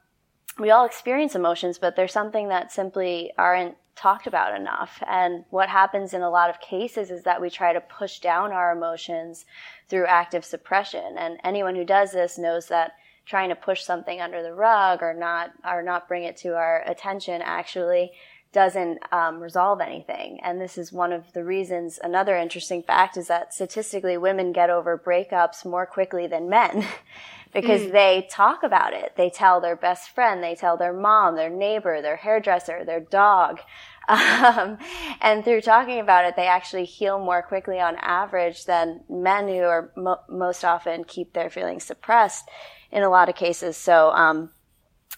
we 0.59 0.71
all 0.71 0.85
experience 0.85 1.35
emotions, 1.35 1.79
but 1.79 1.95
there's 1.95 2.13
something 2.13 2.49
that 2.49 2.73
simply 2.73 3.33
aren't 3.39 3.77
talked 3.95 4.27
about 4.27 4.59
enough. 4.59 5.03
And 5.09 5.45
what 5.51 5.69
happens 5.69 6.15
in 6.15 6.23
a 6.23 6.31
lot 6.31 6.51
of 6.51 6.61
cases 6.61 7.11
is 7.11 7.25
that 7.25 7.41
we 7.41 7.51
try 7.51 7.73
to 7.73 7.81
push 7.81 8.21
down 8.21 8.53
our 8.53 8.73
emotions 8.73 9.45
through 9.89 10.07
active 10.07 10.45
suppression. 10.45 11.17
And 11.17 11.39
anyone 11.45 11.75
who 11.75 11.85
does 11.85 12.13
this 12.13 12.39
knows 12.39 12.69
that 12.69 12.93
trying 13.29 13.51
to 13.51 13.55
push 13.55 13.85
something 13.85 14.21
under 14.21 14.43
the 14.43 14.55
rug 14.55 15.03
or 15.03 15.13
not 15.13 15.51
or 15.65 15.83
not 15.83 16.09
bring 16.09 16.25
it 16.25 16.37
to 16.39 16.55
our 16.55 16.83
attention 16.87 17.43
actually 17.43 18.11
doesn't 18.53 18.99
um, 19.13 19.41
resolve 19.41 19.81
anything. 19.81 20.41
And 20.43 20.59
this 20.59 20.79
is 20.79 20.91
one 20.91 21.13
of 21.13 21.31
the 21.35 21.45
reasons. 21.45 21.99
Another 22.03 22.35
interesting 22.35 22.83
fact 22.83 23.19
is 23.19 23.29
that 23.29 23.53
statistically, 23.53 24.17
women 24.17 24.53
get 24.53 24.71
over 24.71 24.97
breakups 24.97 25.67
more 25.67 25.85
quickly 25.85 26.27
than 26.27 26.49
men. 26.49 26.87
because 27.53 27.83
mm. 27.83 27.93
they 27.93 28.27
talk 28.31 28.63
about 28.63 28.93
it. 28.93 29.15
They 29.17 29.31
tell 29.31 29.61
their 29.61 29.77
best 29.77 30.11
friend, 30.11 30.43
they 30.43 30.55
tell 30.55 30.77
their 30.77 30.93
mom, 30.93 31.37
their 31.37 31.51
neighbor, 31.51 32.03
their 32.03 32.17
hairdresser, 32.17 32.85
their 32.85 33.01
dog. 33.01 33.61
Um, 34.11 34.79
and 35.21 35.45
through 35.45 35.61
talking 35.61 36.01
about 36.01 36.25
it, 36.25 36.35
they 36.35 36.47
actually 36.47 36.87
heal 36.87 37.19
more 37.19 37.43
quickly 37.43 37.79
on 37.79 37.97
average 37.97 38.65
than 38.65 39.03
men 39.11 39.49
who 39.49 39.61
are 39.61 39.93
mo- 39.99 40.23
most 40.31 40.65
often 40.65 41.05
keep 41.05 41.35
their 41.35 41.51
feelings 41.51 41.85
suppressed 41.85 42.49
in 42.91 43.03
a 43.03 43.09
lot 43.09 43.29
of 43.29 43.35
cases. 43.35 43.77
So, 43.77 44.11
um, 44.11 44.51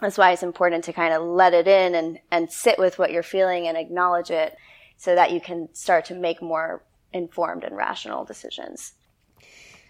that's 0.01 0.17
why 0.17 0.33
it's 0.33 0.43
important 0.43 0.85
to 0.85 0.93
kind 0.93 1.13
of 1.13 1.23
let 1.23 1.53
it 1.53 1.69
in 1.69 1.95
and, 1.95 2.19
and 2.31 2.51
sit 2.51 2.79
with 2.79 2.99
what 2.99 3.13
you're 3.13 3.23
feeling 3.23 3.67
and 3.67 3.77
acknowledge 3.77 4.31
it 4.31 4.57
so 4.97 5.15
that 5.15 5.31
you 5.33 5.41
can 5.41 5.69
start 5.75 6.07
to 6.07 6.15
make 6.15 6.41
more 6.41 6.83
informed 7.13 7.65
and 7.65 7.77
rational 7.77 8.25
decisions. 8.25 8.95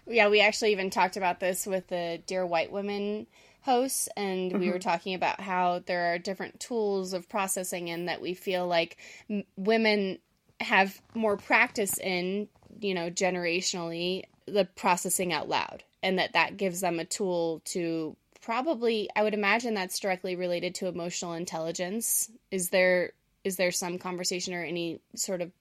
Yeah, 0.07 0.29
we 0.29 0.41
actually 0.41 0.71
even 0.71 0.89
talked 0.89 1.15
about 1.15 1.39
this 1.39 1.65
with 1.65 1.87
the 1.87 2.21
Dear 2.25 2.45
White 2.45 2.71
Women 2.71 3.27
hosts 3.61 4.09
and 4.17 4.51
mm-hmm. 4.51 4.59
we 4.59 4.67
were 4.67 4.73
mm-hmm. 4.73 4.89
talking 4.89 5.13
about 5.13 5.39
how 5.39 5.81
there 5.85 6.13
are 6.13 6.17
different 6.17 6.59
tools 6.59 7.13
of 7.13 7.29
processing 7.29 7.89
and 7.89 8.09
that 8.09 8.21
we 8.21 8.33
feel 8.33 8.67
like 8.67 8.97
m- 9.29 9.43
women 9.55 10.17
have 10.59 10.99
more 11.13 11.37
practice 11.37 11.97
in 11.99 12.47
you 12.79 12.93
know 12.93 13.09
generationally 13.09 14.23
the 14.51 14.65
processing 14.75 15.33
out 15.33 15.49
loud 15.49 15.83
and 16.03 16.19
that 16.19 16.33
that 16.33 16.57
gives 16.57 16.81
them 16.81 16.99
a 16.99 17.05
tool 17.05 17.61
to 17.65 18.15
probably 18.41 19.09
i 19.15 19.23
would 19.23 19.33
imagine 19.33 19.73
that's 19.73 19.99
directly 19.99 20.35
related 20.35 20.75
to 20.75 20.87
emotional 20.87 21.33
intelligence 21.33 22.29
is 22.49 22.69
there 22.69 23.11
is 23.43 23.55
there 23.55 23.71
some 23.71 23.97
conversation 23.97 24.53
or 24.53 24.63
any 24.63 24.99
sort 25.15 25.41
of 25.41 25.51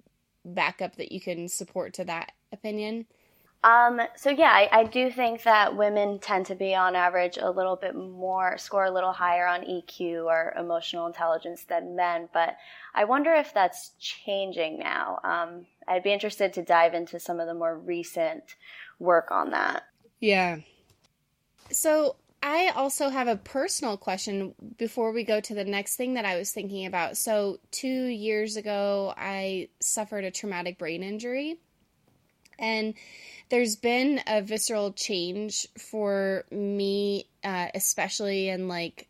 backup 0.45 0.97
that 0.97 1.13
you 1.13 1.21
can 1.21 1.49
support 1.49 1.95
to 1.95 2.05
that 2.05 2.33
opinion 2.53 3.07
um, 3.63 4.01
so 4.17 4.31
yeah, 4.31 4.49
I, 4.49 4.69
I, 4.73 4.85
do 4.85 5.11
think 5.11 5.43
that 5.43 5.77
women 5.77 6.19
tend 6.19 6.47
to 6.47 6.55
be 6.55 6.75
on 6.75 6.97
average 6.97 7.37
a 7.37 7.51
little 7.51 7.77
bit 7.77 7.95
more, 7.95 8.57
score 8.57 8.87
a 8.87 8.91
little 8.91 9.13
higher 9.13 9.47
on 9.47 9.67
EQ 9.67 10.25
or 10.25 10.55
emotional 10.59 11.07
intelligence 11.07 11.65
than 11.65 11.95
men, 11.95 12.31
but 12.33 12.57
I 12.95 13.05
wonder 13.05 13.35
if 13.35 13.53
that's 13.53 13.91
changing 13.99 14.79
now. 14.79 15.19
Um, 15.23 15.67
I'd 15.91 16.05
be 16.05 16.13
interested 16.13 16.53
to 16.55 16.63
dive 16.63 16.95
into 16.95 17.19
some 17.19 17.41
of 17.41 17.49
the 17.49 17.55
more 17.55 17.77
recent 17.77 18.55
work 19.01 19.33
on 19.33 19.51
that. 19.51 19.83
Yeah. 20.21 20.59
So 21.71 22.17
I 22.43 22.73
also 22.75 23.09
have 23.09 23.27
a 23.27 23.37
personal 23.37 23.97
question 23.97 24.55
before 24.79 25.13
we 25.13 25.25
go 25.25 25.41
to 25.41 25.55
the 25.55 25.65
next 25.65 25.97
thing 25.97 26.15
that 26.15 26.25
I 26.25 26.37
was 26.37 26.53
thinking 26.53 26.87
about. 26.87 27.17
So, 27.17 27.59
two 27.71 28.07
years 28.07 28.57
ago, 28.57 29.13
I 29.17 29.69
suffered 29.81 30.25
a 30.25 30.31
traumatic 30.31 30.79
brain 30.79 31.03
injury. 31.03 31.59
And 32.59 32.95
there's 33.51 33.77
been 33.77 34.21
a 34.27 34.43
visceral 34.43 34.93
change 34.93 35.67
for 35.79 36.45
me, 36.51 37.27
uh, 37.43 37.69
especially 37.75 38.49
in 38.49 38.69
like 38.69 39.09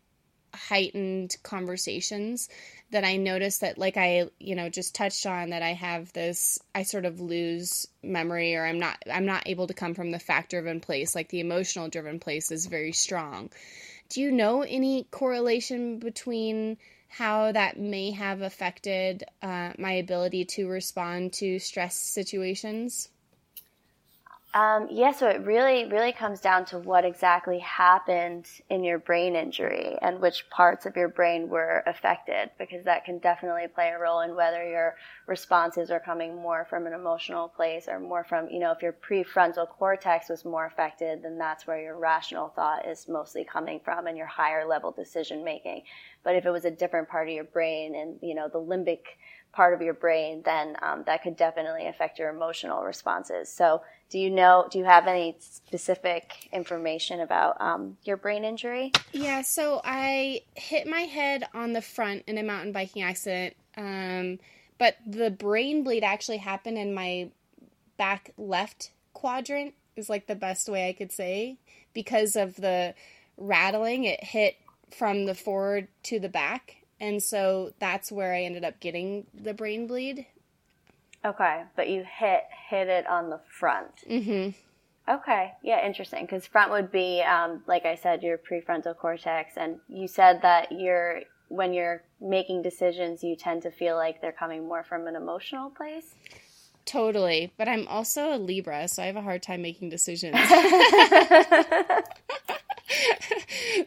heightened 0.53 1.35
conversations 1.43 2.49
that 2.91 3.03
I 3.03 3.17
notice 3.17 3.59
that 3.59 3.77
like 3.77 3.97
I 3.97 4.29
you 4.39 4.55
know 4.55 4.69
just 4.69 4.95
touched 4.95 5.25
on 5.25 5.51
that 5.51 5.61
I 5.61 5.73
have 5.73 6.11
this 6.13 6.59
I 6.75 6.83
sort 6.83 7.05
of 7.05 7.19
lose 7.19 7.87
memory 8.03 8.55
or 8.55 8.65
I'm 8.65 8.79
not 8.79 9.01
I'm 9.11 9.25
not 9.25 9.47
able 9.47 9.67
to 9.67 9.73
come 9.73 9.93
from 9.93 10.11
the 10.11 10.19
fact 10.19 10.51
driven 10.51 10.79
place 10.79 11.15
like 11.15 11.29
the 11.29 11.39
emotional 11.39 11.89
driven 11.89 12.19
place 12.19 12.51
is 12.51 12.65
very 12.65 12.91
strong. 12.91 13.49
Do 14.09 14.21
you 14.21 14.31
know 14.31 14.61
any 14.61 15.07
correlation 15.09 15.99
between 15.99 16.77
how 17.07 17.51
that 17.51 17.77
may 17.77 18.11
have 18.11 18.41
affected 18.41 19.23
uh, 19.41 19.73
my 19.77 19.93
ability 19.93 20.45
to 20.45 20.67
respond 20.67 21.33
to 21.33 21.59
stress 21.59 21.95
situations? 21.95 23.09
Um, 24.53 24.89
yeah, 24.91 25.13
so 25.13 25.29
it 25.29 25.45
really, 25.45 25.85
really 25.85 26.11
comes 26.11 26.41
down 26.41 26.65
to 26.65 26.77
what 26.77 27.05
exactly 27.05 27.59
happened 27.59 28.49
in 28.69 28.83
your 28.83 28.99
brain 28.99 29.33
injury 29.33 29.95
and 30.01 30.19
which 30.19 30.49
parts 30.49 30.85
of 30.85 30.97
your 30.97 31.07
brain 31.07 31.47
were 31.47 31.83
affected, 31.87 32.51
because 32.59 32.83
that 32.83 33.05
can 33.05 33.19
definitely 33.19 33.67
play 33.73 33.91
a 33.95 33.97
role 33.97 34.19
in 34.19 34.35
whether 34.35 34.67
your 34.67 34.97
responses 35.25 35.89
are 35.89 36.01
coming 36.01 36.35
more 36.35 36.67
from 36.69 36.85
an 36.85 36.91
emotional 36.91 37.47
place 37.47 37.87
or 37.87 37.97
more 37.97 38.25
from, 38.25 38.49
you 38.49 38.59
know, 38.59 38.71
if 38.73 38.81
your 38.81 38.91
prefrontal 38.91 39.69
cortex 39.69 40.27
was 40.27 40.43
more 40.43 40.65
affected, 40.65 41.23
then 41.23 41.37
that's 41.37 41.65
where 41.65 41.81
your 41.81 41.97
rational 41.97 42.49
thought 42.49 42.85
is 42.85 43.07
mostly 43.07 43.45
coming 43.45 43.79
from 43.85 44.05
and 44.05 44.17
your 44.17 44.27
higher 44.27 44.67
level 44.67 44.91
decision 44.91 45.45
making. 45.45 45.83
But 46.25 46.35
if 46.35 46.45
it 46.45 46.51
was 46.51 46.65
a 46.65 46.71
different 46.71 47.07
part 47.07 47.29
of 47.29 47.33
your 47.33 47.45
brain 47.45 47.95
and, 47.95 48.19
you 48.21 48.35
know, 48.35 48.49
the 48.49 48.59
limbic 48.59 48.99
part 49.53 49.73
of 49.73 49.81
your 49.81 49.93
brain, 49.93 50.41
then 50.43 50.77
um, 50.81 51.03
that 51.05 51.23
could 51.23 51.35
definitely 51.35 51.87
affect 51.87 52.19
your 52.19 52.29
emotional 52.29 52.83
responses. 52.83 53.49
So, 53.49 53.81
do 54.09 54.19
you 54.19 54.29
know? 54.29 54.67
Do 54.69 54.79
you 54.79 54.85
have 54.85 55.07
any 55.07 55.35
specific 55.39 56.49
information 56.51 57.19
about 57.19 57.59
um, 57.59 57.97
your 58.03 58.17
brain 58.17 58.43
injury? 58.43 58.91
Yeah. 59.11 59.41
So 59.41 59.81
I 59.83 60.41
hit 60.55 60.87
my 60.87 61.01
head 61.01 61.45
on 61.53 61.73
the 61.73 61.81
front 61.81 62.23
in 62.27 62.37
a 62.37 62.43
mountain 62.43 62.71
biking 62.71 63.01
accident, 63.01 63.55
um, 63.77 64.39
but 64.77 64.97
the 65.05 65.31
brain 65.31 65.83
bleed 65.83 66.03
actually 66.03 66.37
happened 66.37 66.77
in 66.77 66.93
my 66.93 67.29
back 67.97 68.31
left 68.37 68.91
quadrant. 69.13 69.73
Is 69.97 70.09
like 70.09 70.27
the 70.27 70.35
best 70.35 70.69
way 70.69 70.87
I 70.87 70.93
could 70.93 71.11
say 71.11 71.57
because 71.93 72.35
of 72.37 72.55
the 72.55 72.95
rattling. 73.37 74.05
It 74.05 74.23
hit 74.23 74.55
from 74.89 75.25
the 75.25 75.35
forward 75.35 75.87
to 76.03 76.19
the 76.19 76.29
back 76.29 76.80
and 77.01 77.21
so 77.21 77.73
that's 77.79 78.11
where 78.11 78.33
I 78.33 78.43
ended 78.43 78.63
up 78.63 78.79
getting 78.79 79.25
the 79.33 79.53
brain 79.53 79.87
bleed. 79.87 80.27
Okay, 81.25 81.63
but 81.75 81.89
you 81.89 82.05
hit 82.07 82.43
hit 82.69 82.87
it 82.87 83.07
on 83.07 83.29
the 83.29 83.41
front. 83.49 84.07
Mm-hmm. 84.09 84.51
Okay, 85.11 85.51
yeah, 85.63 85.85
interesting. 85.85 86.25
Because 86.25 86.45
front 86.45 86.71
would 86.71 86.91
be, 86.91 87.21
um, 87.21 87.63
like 87.65 87.85
I 87.85 87.95
said, 87.95 88.21
your 88.21 88.37
prefrontal 88.37 88.95
cortex, 88.95 89.53
and 89.57 89.79
you 89.89 90.07
said 90.07 90.43
that 90.43 90.71
you're 90.71 91.23
when 91.49 91.73
you're 91.73 92.03
making 92.21 92.61
decisions, 92.61 93.23
you 93.23 93.35
tend 93.35 93.63
to 93.63 93.71
feel 93.71 93.95
like 93.95 94.21
they're 94.21 94.31
coming 94.31 94.67
more 94.67 94.83
from 94.83 95.07
an 95.07 95.15
emotional 95.15 95.69
place. 95.71 96.15
Totally, 96.85 97.53
but 97.57 97.67
I'm 97.67 97.87
also 97.87 98.33
a 98.33 98.37
Libra, 98.37 98.87
so 98.87 99.03
I 99.03 99.05
have 99.05 99.15
a 99.15 99.21
hard 99.21 99.43
time 99.43 99.61
making 99.61 99.89
decisions. 99.89 100.35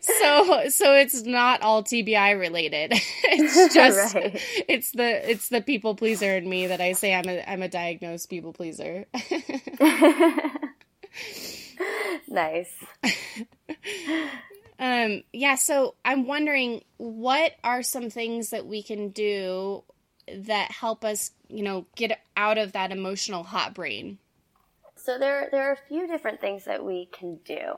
so 0.00 0.68
so 0.68 0.94
it's 0.94 1.22
not 1.22 1.62
all 1.62 1.82
TBI 1.82 2.38
related. 2.38 2.92
it's 3.24 3.74
just 3.78 4.14
right. 4.14 4.40
it's 4.68 4.92
the 4.92 5.30
it's 5.30 5.48
the 5.48 5.60
people 5.60 5.94
pleaser 5.94 6.36
in 6.36 6.48
me 6.48 6.68
that 6.68 6.80
I 6.80 6.92
say 6.92 7.14
I'm 7.14 7.28
a 7.28 7.42
I'm 7.46 7.62
a 7.62 7.68
diagnosed 7.68 8.30
people 8.30 8.52
pleaser. 8.52 9.06
nice. 12.28 12.72
um 14.78 15.22
yeah, 15.32 15.56
so 15.56 15.94
I'm 16.04 16.26
wondering 16.26 16.82
what 16.96 17.52
are 17.62 17.82
some 17.82 18.10
things 18.10 18.50
that 18.50 18.66
we 18.66 18.82
can 18.82 19.10
do 19.10 19.84
that 20.32 20.70
help 20.70 21.04
us, 21.04 21.32
you 21.48 21.62
know, 21.62 21.86
get 21.96 22.18
out 22.36 22.58
of 22.58 22.72
that 22.72 22.92
emotional 22.92 23.42
hot 23.42 23.74
brain? 23.74 24.18
So 24.96 25.18
there, 25.18 25.48
there 25.50 25.68
are 25.68 25.72
a 25.72 25.88
few 25.88 26.06
different 26.06 26.40
things 26.40 26.64
that 26.64 26.84
we 26.84 27.06
can 27.12 27.38
do. 27.44 27.74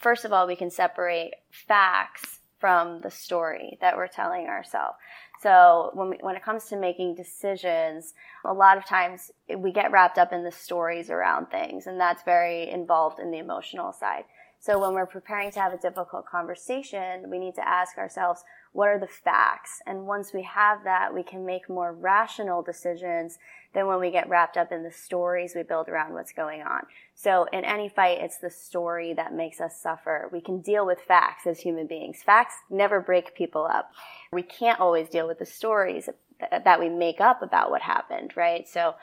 First 0.00 0.24
of 0.24 0.32
all, 0.32 0.46
we 0.46 0.56
can 0.56 0.70
separate 0.70 1.34
facts 1.50 2.38
from 2.58 3.00
the 3.00 3.10
story 3.10 3.78
that 3.80 3.96
we're 3.96 4.06
telling 4.06 4.46
ourselves. 4.46 4.96
So 5.42 5.90
when 5.94 6.10
we, 6.10 6.18
when 6.20 6.36
it 6.36 6.44
comes 6.44 6.66
to 6.66 6.76
making 6.76 7.14
decisions, 7.14 8.12
a 8.44 8.52
lot 8.52 8.76
of 8.76 8.84
times 8.84 9.30
we 9.56 9.72
get 9.72 9.90
wrapped 9.90 10.18
up 10.18 10.32
in 10.32 10.44
the 10.44 10.52
stories 10.52 11.08
around 11.08 11.46
things, 11.46 11.86
and 11.86 11.98
that's 11.98 12.22
very 12.22 12.70
involved 12.70 13.18
in 13.18 13.30
the 13.30 13.38
emotional 13.38 13.92
side. 13.92 14.24
So 14.58 14.78
when 14.78 14.92
we're 14.92 15.06
preparing 15.06 15.50
to 15.52 15.60
have 15.60 15.72
a 15.72 15.78
difficult 15.78 16.26
conversation, 16.26 17.30
we 17.30 17.38
need 17.38 17.54
to 17.54 17.66
ask 17.66 17.96
ourselves, 17.96 18.44
what 18.72 18.88
are 18.88 18.98
the 18.98 19.06
facts? 19.06 19.80
And 19.86 20.06
once 20.06 20.32
we 20.32 20.42
have 20.42 20.84
that, 20.84 21.12
we 21.12 21.22
can 21.22 21.44
make 21.44 21.68
more 21.68 21.92
rational 21.92 22.62
decisions 22.62 23.38
than 23.74 23.86
when 23.86 24.00
we 24.00 24.10
get 24.10 24.28
wrapped 24.28 24.56
up 24.56 24.70
in 24.72 24.82
the 24.82 24.92
stories 24.92 25.54
we 25.54 25.62
build 25.62 25.88
around 25.88 26.12
what's 26.12 26.32
going 26.32 26.62
on. 26.62 26.82
So 27.14 27.46
in 27.52 27.64
any 27.64 27.88
fight, 27.88 28.18
it's 28.20 28.38
the 28.38 28.50
story 28.50 29.12
that 29.14 29.34
makes 29.34 29.60
us 29.60 29.80
suffer. 29.80 30.28
We 30.32 30.40
can 30.40 30.60
deal 30.60 30.86
with 30.86 31.00
facts 31.00 31.46
as 31.46 31.60
human 31.60 31.86
beings. 31.86 32.22
Facts 32.22 32.54
never 32.70 33.00
break 33.00 33.34
people 33.34 33.64
up. 33.64 33.92
We 34.32 34.42
can't 34.42 34.80
always 34.80 35.08
deal 35.08 35.26
with 35.26 35.40
the 35.40 35.46
stories 35.46 36.08
that 36.50 36.80
we 36.80 36.88
make 36.88 37.20
up 37.20 37.42
about 37.42 37.70
what 37.70 37.82
happened, 37.82 38.32
right? 38.36 38.68
So 38.68 38.94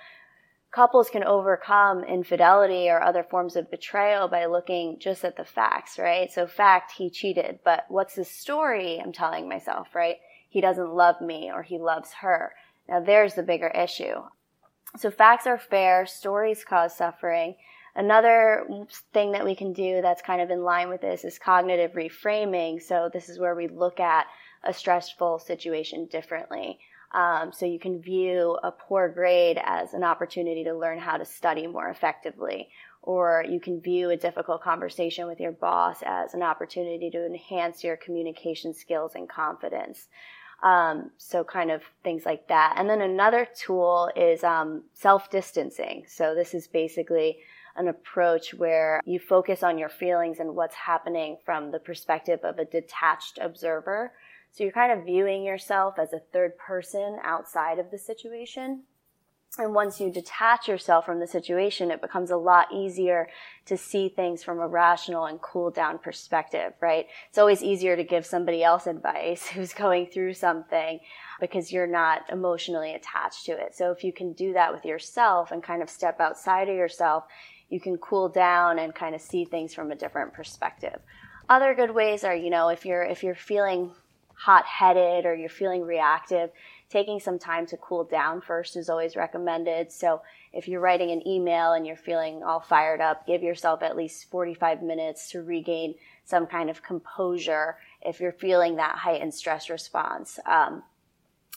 couples 0.71 1.09
can 1.09 1.23
overcome 1.23 2.03
infidelity 2.03 2.89
or 2.89 3.01
other 3.01 3.23
forms 3.23 3.55
of 3.55 3.71
betrayal 3.71 4.27
by 4.27 4.45
looking 4.45 4.97
just 4.99 5.23
at 5.23 5.37
the 5.37 5.45
facts, 5.45 5.97
right? 5.97 6.31
So 6.31 6.45
fact, 6.45 6.91
he 6.91 7.09
cheated, 7.09 7.59
but 7.63 7.85
what's 7.87 8.15
the 8.15 8.25
story 8.25 8.99
I'm 8.99 9.13
telling 9.13 9.47
myself, 9.47 9.95
right? 9.95 10.17
He 10.49 10.61
doesn't 10.61 10.93
love 10.93 11.21
me 11.21 11.51
or 11.53 11.63
he 11.63 11.77
loves 11.77 12.13
her. 12.21 12.53
Now 12.87 12.99
there's 12.99 13.33
the 13.33 13.43
bigger 13.43 13.67
issue. 13.67 14.23
So 14.97 15.11
facts 15.11 15.47
are 15.47 15.57
fair, 15.57 16.05
stories 16.05 16.63
cause 16.63 16.95
suffering. 16.95 17.55
Another 17.95 18.65
thing 19.11 19.31
that 19.31 19.43
we 19.43 19.55
can 19.55 19.73
do 19.73 20.01
that's 20.01 20.21
kind 20.21 20.41
of 20.41 20.51
in 20.51 20.63
line 20.63 20.89
with 20.89 21.01
this 21.01 21.25
is 21.25 21.39
cognitive 21.39 21.93
reframing. 21.93 22.81
So 22.81 23.09
this 23.11 23.27
is 23.27 23.39
where 23.39 23.55
we 23.55 23.67
look 23.67 23.99
at 23.99 24.27
a 24.63 24.73
stressful 24.73 25.39
situation 25.39 26.05
differently. 26.05 26.79
Um, 27.13 27.51
so 27.53 27.65
you 27.65 27.79
can 27.79 28.01
view 28.01 28.57
a 28.63 28.71
poor 28.71 29.07
grade 29.09 29.59
as 29.63 29.93
an 29.93 30.03
opportunity 30.03 30.65
to 30.65 30.77
learn 30.77 30.99
how 30.99 31.17
to 31.17 31.25
study 31.25 31.65
more 31.65 31.89
effectively, 31.89 32.69
or 33.01 33.45
you 33.47 33.59
can 33.59 33.79
view 33.79 34.09
a 34.09 34.17
difficult 34.17 34.61
conversation 34.61 35.25
with 35.25 35.39
your 35.39 35.53
boss 35.53 36.03
as 36.05 36.33
an 36.33 36.43
opportunity 36.43 37.09
to 37.11 37.25
enhance 37.25 37.83
your 37.83 37.95
communication 37.95 38.73
skills 38.73 39.13
and 39.15 39.29
confidence. 39.29 40.07
Um, 40.63 41.11
so 41.17 41.43
kind 41.43 41.71
of 41.71 41.81
things 42.03 42.25
like 42.25 42.47
that. 42.47 42.73
And 42.77 42.89
then 42.89 43.01
another 43.01 43.47
tool 43.55 44.11
is 44.15 44.43
um, 44.43 44.83
self 44.93 45.29
distancing. 45.29 46.05
So 46.07 46.35
this 46.35 46.53
is 46.53 46.67
basically 46.67 47.37
an 47.77 47.87
approach 47.87 48.53
where 48.55 49.01
you 49.05 49.19
focus 49.19 49.61
on 49.63 49.77
your 49.77 49.89
feelings 49.89 50.39
and 50.39 50.55
what's 50.55 50.75
happening 50.75 51.37
from 51.45 51.71
the 51.71 51.79
perspective 51.79 52.39
of 52.43 52.57
a 52.57 52.65
detached 52.65 53.37
observer. 53.39 54.11
So 54.57 54.63
you're 54.63 54.73
kind 54.73 54.91
of 54.91 55.05
viewing 55.05 55.43
yourself 55.43 55.99
as 55.99 56.13
a 56.13 56.19
third 56.33 56.57
person 56.57 57.19
outside 57.23 57.77
of 57.77 57.91
the 57.91 57.99
situation. 57.99 58.85
And 59.59 59.75
once 59.75 60.01
you 60.01 60.11
detach 60.11 60.67
yourself 60.67 61.05
from 61.05 61.19
the 61.19 61.27
situation, 61.27 61.91
it 61.91 62.01
becomes 62.01 62.31
a 62.31 62.37
lot 62.37 62.73
easier 62.73 63.29
to 63.67 63.77
see 63.77 64.09
things 64.09 64.43
from 64.43 64.59
a 64.59 64.67
rational 64.67 65.25
and 65.25 65.39
cool 65.39 65.69
down 65.69 65.99
perspective, 65.99 66.73
right? 66.81 67.05
It's 67.29 67.37
always 67.37 67.61
easier 67.61 67.95
to 67.95 68.03
give 68.03 68.25
somebody 68.25 68.63
else 68.63 68.87
advice 68.87 69.45
who's 69.53 69.75
going 69.75 70.07
through 70.07 70.33
something 70.33 71.01
because 71.39 71.71
you're 71.71 71.85
not 71.85 72.27
emotionally 72.31 72.95
attached 72.95 73.45
to 73.45 73.51
it. 73.51 73.75
So 73.75 73.91
if 73.91 74.03
you 74.03 74.11
can 74.11 74.33
do 74.33 74.53
that 74.53 74.73
with 74.73 74.85
yourself 74.85 75.51
and 75.51 75.61
kind 75.61 75.83
of 75.83 75.89
step 75.89 76.19
outside 76.19 76.67
of 76.67 76.75
yourself, 76.75 77.25
you 77.69 77.79
can 77.79 77.97
cool 77.97 78.27
down 78.27 78.79
and 78.79 78.95
kind 78.95 79.13
of 79.13 79.21
see 79.21 79.45
things 79.45 79.75
from 79.75 79.91
a 79.91 79.95
different 79.95 80.33
perspective. 80.33 80.99
Other 81.47 81.75
good 81.75 81.91
ways 81.91 82.23
are, 82.23 82.35
you 82.35 82.49
know, 82.49 82.69
if 82.69 82.87
you're 82.87 83.03
if 83.03 83.21
you're 83.21 83.35
feeling 83.35 83.91
hot-headed 84.37 85.25
or 85.25 85.35
you're 85.35 85.49
feeling 85.49 85.83
reactive, 85.83 86.51
taking 86.89 87.19
some 87.19 87.39
time 87.39 87.65
to 87.67 87.77
cool 87.77 88.03
down 88.03 88.39
first 88.39 88.75
is 88.75 88.89
always 88.89 89.15
recommended. 89.15 89.91
So 89.91 90.21
if 90.53 90.67
you're 90.67 90.79
writing 90.79 91.11
an 91.11 91.27
email 91.27 91.73
and 91.73 91.85
you're 91.85 91.95
feeling 91.95 92.43
all 92.43 92.59
fired 92.59 93.01
up, 93.01 93.27
give 93.27 93.43
yourself 93.43 93.81
at 93.83 93.97
least 93.97 94.29
45 94.29 94.81
minutes 94.81 95.29
to 95.31 95.43
regain 95.43 95.95
some 96.23 96.45
kind 96.45 96.69
of 96.69 96.83
composure 96.83 97.77
if 98.01 98.19
you're 98.19 98.31
feeling 98.31 98.75
that 98.75 98.97
heightened 98.97 99.33
stress 99.33 99.69
response. 99.69 100.39
Um, 100.45 100.83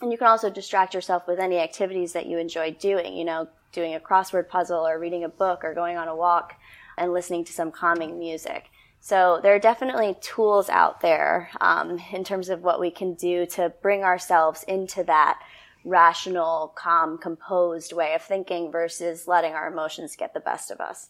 and 0.01 0.11
you 0.11 0.19
can 0.19 0.29
also 0.29 0.49
distract 0.49 0.95
yourself 0.95 1.29
with 1.29 1.39
any 1.39 1.59
activities 1.59 2.15
that 2.15 2.27
you 2.27 2.39
enjoy 2.39 2.73
doing, 2.73 3.17
you 3.17 3.25
know, 3.25 3.49
doing 3.73 3.95
a 3.95 4.01
crossword 4.01 4.49
puzzle 4.49 4.87
or 4.87 4.99
reading 4.99 5.25
a 5.25 5.29
book 5.29 5.63
or 5.63 5.75
going 5.75 5.97
on 5.97 6.09
a 6.09 6.17
walk 6.17 6.55
and 6.97 7.13
listening 7.13 7.45
to 7.45 7.53
some 7.53 7.71
calming 7.71 8.19
music. 8.19 8.71
So 9.01 9.41
there 9.43 9.55
are 9.55 9.59
definitely 9.59 10.17
tools 10.21 10.69
out 10.69 11.01
there 11.01 11.51
um, 11.61 11.99
in 12.13 12.23
terms 12.23 12.51
of 12.51 12.63
what 12.63 12.79
we 12.79 12.91
can 12.91 13.15
do 13.15 13.47
to 13.47 13.73
bring 13.83 14.05
ourselves 14.05 14.63
into 14.65 15.03
that 15.05 15.41
rational, 15.85 16.75
calm, 16.77 17.17
composed 17.17 17.95
way 17.95 18.15
of 18.15 18.23
thinking 18.23 18.71
versus 18.71 19.27
letting 19.27 19.55
our 19.55 19.73
emotions 19.73 20.17
get 20.17 20.35
the 20.35 20.41
best 20.41 20.71
of 20.71 20.81
us. 20.81 21.09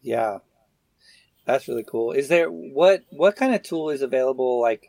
Yeah, 0.00 0.38
that's 1.44 1.68
really 1.68 1.84
cool. 1.84 2.12
Is 2.12 2.28
there 2.28 2.48
what 2.48 3.04
what 3.10 3.36
kind 3.36 3.54
of 3.54 3.62
tool 3.62 3.90
is 3.90 4.00
available? 4.00 4.60
Like, 4.60 4.88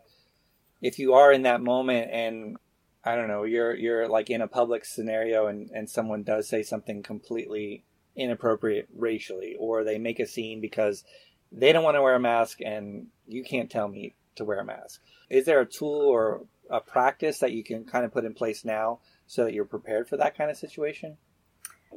if 0.82 1.00
you 1.00 1.14
are 1.14 1.34
in 1.34 1.42
that 1.42 1.62
moment 1.62 2.12
and 2.12 2.58
I 3.04 3.16
don't 3.16 3.28
know, 3.28 3.44
you're 3.44 3.76
you're 3.76 4.08
like 4.08 4.30
in 4.30 4.42
a 4.42 4.48
public 4.48 4.86
scenario 4.86 5.48
and 5.48 5.70
and 5.72 5.90
someone 5.90 6.24
does 6.24 6.48
say 6.48 6.64
something 6.64 7.04
completely 7.04 7.84
inappropriate 8.16 8.88
racially, 8.96 9.58
or 9.60 9.84
they 9.84 9.98
make 9.98 10.20
a 10.20 10.28
scene 10.28 10.62
because 10.62 11.04
they 11.52 11.72
don't 11.72 11.84
want 11.84 11.96
to 11.96 12.02
wear 12.02 12.16
a 12.16 12.20
mask 12.20 12.60
and 12.62 13.08
you 13.28 13.44
can't 13.44 13.70
tell 13.70 13.88
me 13.88 14.16
to 14.36 14.46
wear 14.46 14.60
a 14.60 14.66
mask. 14.66 15.02
Is 15.30 15.46
there 15.46 15.62
a 15.62 15.66
tool 15.66 16.02
or 16.02 16.46
a 16.70 16.80
practice 16.80 17.40
that 17.40 17.52
you 17.52 17.64
can 17.64 17.84
kind 17.86 18.06
of 18.06 18.12
put 18.12 18.26
in 18.26 18.34
place 18.34 18.64
now 18.64 19.00
so 19.28 19.44
that 19.44 19.54
you're 19.54 19.66
prepared 19.66 20.08
for 20.08 20.18
that 20.18 20.38
kind 20.38 20.52
of 20.52 20.58
situation? 20.58 21.18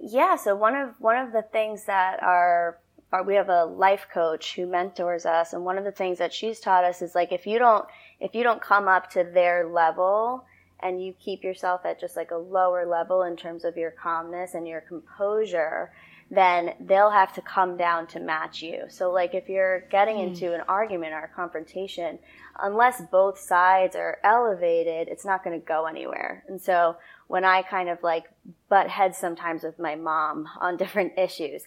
Yeah, 0.01 0.37
so 0.37 0.55
one 0.55 0.75
of 0.75 0.95
one 0.99 1.17
of 1.17 1.33
the 1.33 1.43
things 1.43 1.85
that 1.85 2.23
our, 2.23 2.79
we 3.27 3.35
have 3.35 3.51
a 3.51 3.65
life 3.65 4.07
coach 4.13 4.57
who 4.57 4.67
mentors 4.67 5.27
us 5.27 5.53
and 5.53 5.65
one 5.65 5.77
of 5.77 5.85
the 5.85 5.93
things 5.93 6.19
that 6.19 6.33
she's 6.33 6.61
taught 6.61 6.85
us 6.85 7.03
is 7.03 7.15
like 7.15 7.31
if 7.31 7.47
you 7.47 7.59
don't 7.59 7.85
if 8.19 8.35
you 8.35 8.43
don't 8.43 8.63
come 8.63 8.89
up 8.89 9.11
to 9.11 9.23
their 9.23 9.69
level 9.69 10.47
and 10.81 11.03
you 11.03 11.15
keep 11.19 11.45
yourself 11.45 11.83
at 11.85 12.01
just 12.01 12.17
like 12.17 12.31
a 12.31 12.37
lower 12.37 12.87
level 12.87 13.23
in 13.23 13.37
terms 13.37 13.65
of 13.65 13.77
your 13.77 13.93
calmness 13.93 14.55
and 14.55 14.67
your 14.67 14.81
composure, 14.81 15.93
then 16.33 16.73
they'll 16.81 17.11
have 17.11 17.35
to 17.35 17.43
come 17.43 17.77
down 17.77 18.07
to 18.07 18.19
match 18.19 18.63
you. 18.63 18.85
So, 18.89 19.13
like, 19.13 19.35
if 19.35 19.51
you're 19.51 19.81
getting 19.91 20.17
mm. 20.17 20.29
into 20.29 20.55
an 20.55 20.63
argument 20.67 21.13
or 21.13 21.25
a 21.25 21.29
confrontation, 21.29 22.19
unless 22.59 23.03
both 23.03 23.39
sides 23.39 23.95
are 23.95 24.17
elevated, 24.25 25.09
it's 25.09 25.27
not 25.27 25.45
going 25.45 25.61
to 25.61 25.67
go 25.67 25.85
anywhere. 25.85 26.43
And 26.49 26.59
so, 26.59 26.97
when 27.29 27.45
I 27.45 27.61
kind 27.61 27.91
of 27.91 28.03
like 28.03 28.25
butt 28.71 28.89
heads 28.89 29.19
sometimes 29.19 29.63
with 29.63 29.79
my 29.79 29.95
mom 29.95 30.49
on 30.59 30.77
different 30.79 31.19
issues, 31.19 31.65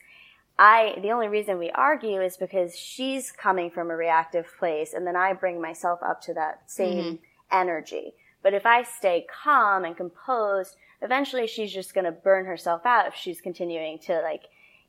I, 0.57 0.97
the 0.99 1.11
only 1.11 1.27
reason 1.27 1.59
we 1.59 1.69
argue 1.69 2.19
is 2.19 2.35
because 2.35 2.75
she's 2.75 3.31
coming 3.31 3.69
from 3.69 3.91
a 3.91 3.95
reactive 3.95 4.47
place 4.57 4.93
and 4.93 5.05
then 5.05 5.15
I 5.15 5.33
bring 5.33 5.61
myself 5.61 5.99
up 6.01 6.21
to 6.21 6.33
that 6.33 6.71
same 6.71 7.03
mm-hmm. 7.03 7.15
energy. 7.51 8.13
But 8.41 8.53
if 8.53 8.65
I 8.65 8.81
stay 8.83 9.27
calm 9.43 9.83
and 9.85 9.97
composed, 9.97 10.75
eventually 11.01 11.45
she's 11.45 11.73
just 11.73 11.93
going 11.93 12.05
to 12.05 12.11
burn 12.11 12.45
herself 12.45 12.85
out 12.85 13.07
if 13.07 13.15
she's 13.15 13.41
continuing 13.41 13.99
to 13.99 14.21
like 14.21 14.43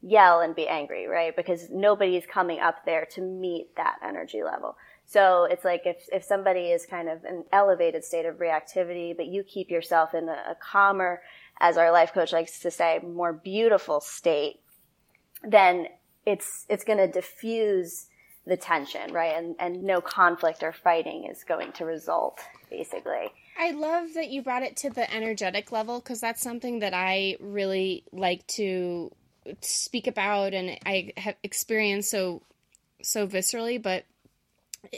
yell 0.06 0.40
and 0.40 0.54
be 0.54 0.68
angry, 0.68 1.08
right? 1.08 1.34
Because 1.34 1.68
nobody's 1.68 2.24
coming 2.26 2.60
up 2.60 2.84
there 2.84 3.06
to 3.12 3.20
meet 3.20 3.74
that 3.76 3.96
energy 4.06 4.42
level. 4.44 4.76
So 5.04 5.44
it's 5.50 5.64
like 5.64 5.82
if, 5.84 5.96
if 6.12 6.22
somebody 6.22 6.70
is 6.70 6.86
kind 6.86 7.08
of 7.08 7.24
an 7.24 7.44
elevated 7.52 8.04
state 8.04 8.24
of 8.24 8.36
reactivity, 8.36 9.16
but 9.16 9.26
you 9.26 9.42
keep 9.42 9.68
yourself 9.68 10.14
in 10.14 10.28
a, 10.28 10.52
a 10.52 10.56
calmer, 10.60 11.22
as 11.60 11.76
our 11.76 11.90
life 11.90 12.12
coach 12.12 12.32
likes 12.32 12.60
to 12.60 12.70
say, 12.70 13.00
more 13.00 13.32
beautiful 13.32 14.00
state, 14.00 14.60
then 15.42 15.86
it's, 16.24 16.66
it's 16.68 16.84
going 16.84 16.98
to 16.98 17.08
diffuse 17.08 18.06
the 18.46 18.56
tension, 18.56 19.12
right? 19.12 19.36
And, 19.36 19.56
and 19.58 19.82
no 19.82 20.00
conflict 20.00 20.62
or 20.62 20.72
fighting 20.72 21.28
is 21.28 21.42
going 21.42 21.72
to 21.72 21.84
result, 21.84 22.38
basically. 22.70 23.32
I 23.58 23.72
love 23.72 24.14
that 24.14 24.28
you 24.28 24.42
brought 24.42 24.62
it 24.62 24.76
to 24.78 24.90
the 24.90 25.12
energetic 25.12 25.72
level 25.72 25.98
because 25.98 26.20
that's 26.20 26.42
something 26.42 26.78
that 26.80 26.94
I 26.94 27.36
really 27.40 28.04
like 28.12 28.46
to 28.48 29.10
speak 29.60 30.06
about 30.06 30.54
and 30.54 30.78
I 30.84 31.12
have 31.16 31.36
experienced 31.42 32.10
so 32.10 32.42
so 33.02 33.26
viscerally, 33.26 33.80
but 33.80 34.04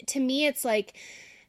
to 0.06 0.20
me 0.20 0.46
it's 0.46 0.64
like 0.64 0.94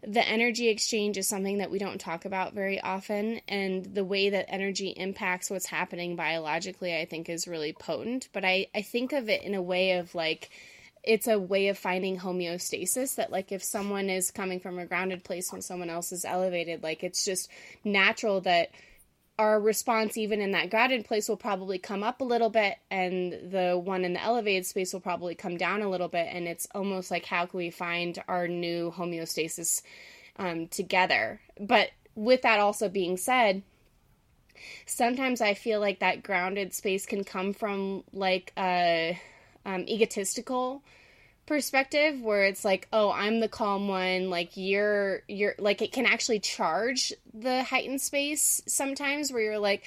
the 0.02 0.26
energy 0.26 0.70
exchange 0.70 1.18
is 1.18 1.28
something 1.28 1.58
that 1.58 1.72
we 1.72 1.78
don't 1.78 2.00
talk 2.00 2.24
about 2.24 2.54
very 2.54 2.80
often. 2.80 3.42
And 3.48 3.84
the 3.84 4.06
way 4.06 4.30
that 4.30 4.46
energy 4.50 4.90
impacts 4.90 5.50
what's 5.50 5.66
happening 5.66 6.16
biologically 6.16 6.96
I 6.96 7.06
think 7.06 7.30
is 7.30 7.48
really 7.48 7.74
potent, 7.74 8.30
but 8.34 8.46
I 8.46 8.68
I 8.74 8.82
think 8.82 9.14
of 9.14 9.30
it 9.30 9.44
in 9.44 9.56
a 9.56 9.62
way 9.62 9.94
of 9.94 10.16
like 10.16 10.50
it's 11.04 11.28
a 11.28 11.40
way 11.40 11.70
of 11.70 11.78
finding 11.78 12.18
homeostasis 12.18 13.16
that 13.16 13.32
like 13.32 13.52
if 13.52 13.64
someone 13.64 14.10
is 14.10 14.32
coming 14.32 14.60
from 14.60 14.80
a 14.80 14.86
grounded 14.86 15.24
place 15.24 15.52
when 15.52 15.62
someone 15.62 15.90
else 15.90 16.12
is 16.12 16.26
elevated 16.26 16.84
like 16.84 17.04
it's 17.04 17.24
just 17.24 17.50
natural 17.86 18.42
that 18.42 18.70
our 19.40 19.58
response 19.58 20.18
even 20.18 20.42
in 20.42 20.52
that 20.52 20.70
grounded 20.70 21.06
place 21.06 21.30
will 21.30 21.38
probably 21.38 21.80
come 21.80 22.04
up 22.04 22.20
a 22.20 22.26
little 22.26 22.50
bit 22.50 22.78
and 22.92 23.32
the 23.52 23.80
one 23.82 24.04
in 24.04 24.12
the 24.12 24.22
elevated 24.22 24.66
space 24.66 24.92
will 24.92 25.00
probably 25.00 25.34
come 25.34 25.56
down 25.56 25.82
a 25.82 25.90
little 25.90 26.10
bit 26.10 26.28
and 26.30 26.46
it's 26.46 26.68
almost 26.76 27.10
like 27.10 27.26
how 27.26 27.46
can 27.46 27.58
we 27.58 27.70
find 27.70 28.22
our 28.28 28.50
new 28.50 28.92
homeostasis 28.92 29.82
um, 30.36 30.68
together? 30.68 31.40
But 31.58 31.92
with 32.16 32.42
that 32.42 32.60
also 32.60 32.90
being 32.90 33.16
said 33.16 33.64
sometimes 34.86 35.40
i 35.40 35.54
feel 35.54 35.80
like 35.80 36.00
that 36.00 36.22
grounded 36.22 36.74
space 36.74 37.06
can 37.06 37.24
come 37.24 37.54
from 37.54 38.04
like 38.12 38.52
a 38.58 39.18
um, 39.66 39.86
egotistical 39.88 40.84
perspective 41.50 42.22
where 42.22 42.46
it's 42.46 42.64
like 42.64 42.88
oh 42.94 43.12
i'm 43.12 43.40
the 43.40 43.48
calm 43.48 43.88
one 43.88 44.30
like 44.30 44.52
you're 44.56 45.24
you're 45.28 45.56
like 45.58 45.82
it 45.82 45.92
can 45.92 46.06
actually 46.06 46.40
charge 46.40 47.12
the 47.34 47.64
heightened 47.64 48.00
space 48.00 48.62
sometimes 48.68 49.34
where 49.34 49.42
you're 49.42 49.58
like 49.58 49.84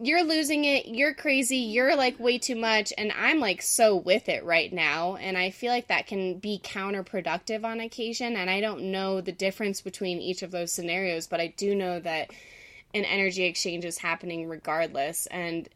you're 0.00 0.24
losing 0.24 0.64
it 0.64 0.86
you're 0.86 1.12
crazy 1.12 1.58
you're 1.58 1.94
like 1.94 2.18
way 2.18 2.38
too 2.38 2.56
much 2.56 2.94
and 2.96 3.12
i'm 3.12 3.38
like 3.38 3.60
so 3.60 3.94
with 3.94 4.28
it 4.30 4.42
right 4.42 4.72
now. 4.72 5.16
And 5.16 5.36
i 5.36 5.50
feel 5.50 5.70
like 5.70 5.88
that 5.88 6.06
can 6.06 6.38
be 6.38 6.58
counterproductive 6.64 7.62
on 7.62 7.80
occasion. 7.80 8.34
And 8.34 8.48
i 8.48 8.62
don't 8.62 8.90
know 8.90 9.20
the 9.20 9.32
difference 9.32 9.82
between 9.82 10.22
each 10.22 10.42
of 10.42 10.50
those 10.50 10.72
scenarios 10.72 11.26
but 11.26 11.40
i 11.40 11.48
do 11.58 11.74
know 11.74 12.00
that 12.00 12.30
an 12.94 13.04
energy 13.04 13.44
exchange 13.44 13.84
is 13.84 13.98
happening 13.98 14.48
regardless. 14.48 15.26
And 15.26 15.68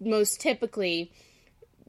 most 0.00 0.40
typically 0.40 1.12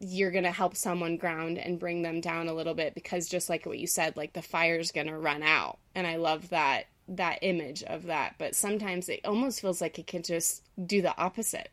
you're 0.08 0.32
going 0.32 0.44
to 0.44 0.52
help 0.52 0.76
someone 0.76 1.18
ground 1.18 1.58
and 1.58 1.80
bring 1.80 2.02
them 2.02 2.22
down 2.22 2.48
a 2.48 2.54
little 2.54 2.74
bit 2.74 2.94
because 2.94 3.28
just 3.28 3.50
like 3.50 3.65
what 3.65 3.80
you 3.80 3.88
said 3.88 4.15
like 4.15 4.34
the 4.34 4.41
fire's 4.41 4.91
going 4.91 5.08
to 5.08 5.18
run 5.18 5.44
out. 5.44 5.80
And 5.94 6.06
i 6.06 6.15
love 6.15 6.50
that 6.50 6.86
that 7.08 7.39
image 7.41 7.84
of 7.84 8.06
that. 8.06 8.36
But 8.38 8.56
sometimes 8.56 9.10
it 9.10 9.22
almost 9.26 9.62
feels 9.62 9.80
like 9.80 10.00
it 10.00 10.08
can 10.08 10.24
just 10.24 10.63
do 10.88 11.02
the 11.02 11.15
opposite. 11.18 11.72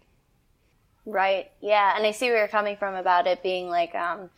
Right. 1.04 1.50
Yeah. 1.60 1.96
And 1.96 2.06
i 2.06 2.10
see 2.10 2.28
where 2.28 2.38
you're 2.38 2.48
coming 2.48 2.76
from 2.76 2.94
about 2.94 3.26
it 3.26 3.42
being 3.42 3.68
like 3.68 3.94
um 3.94 4.30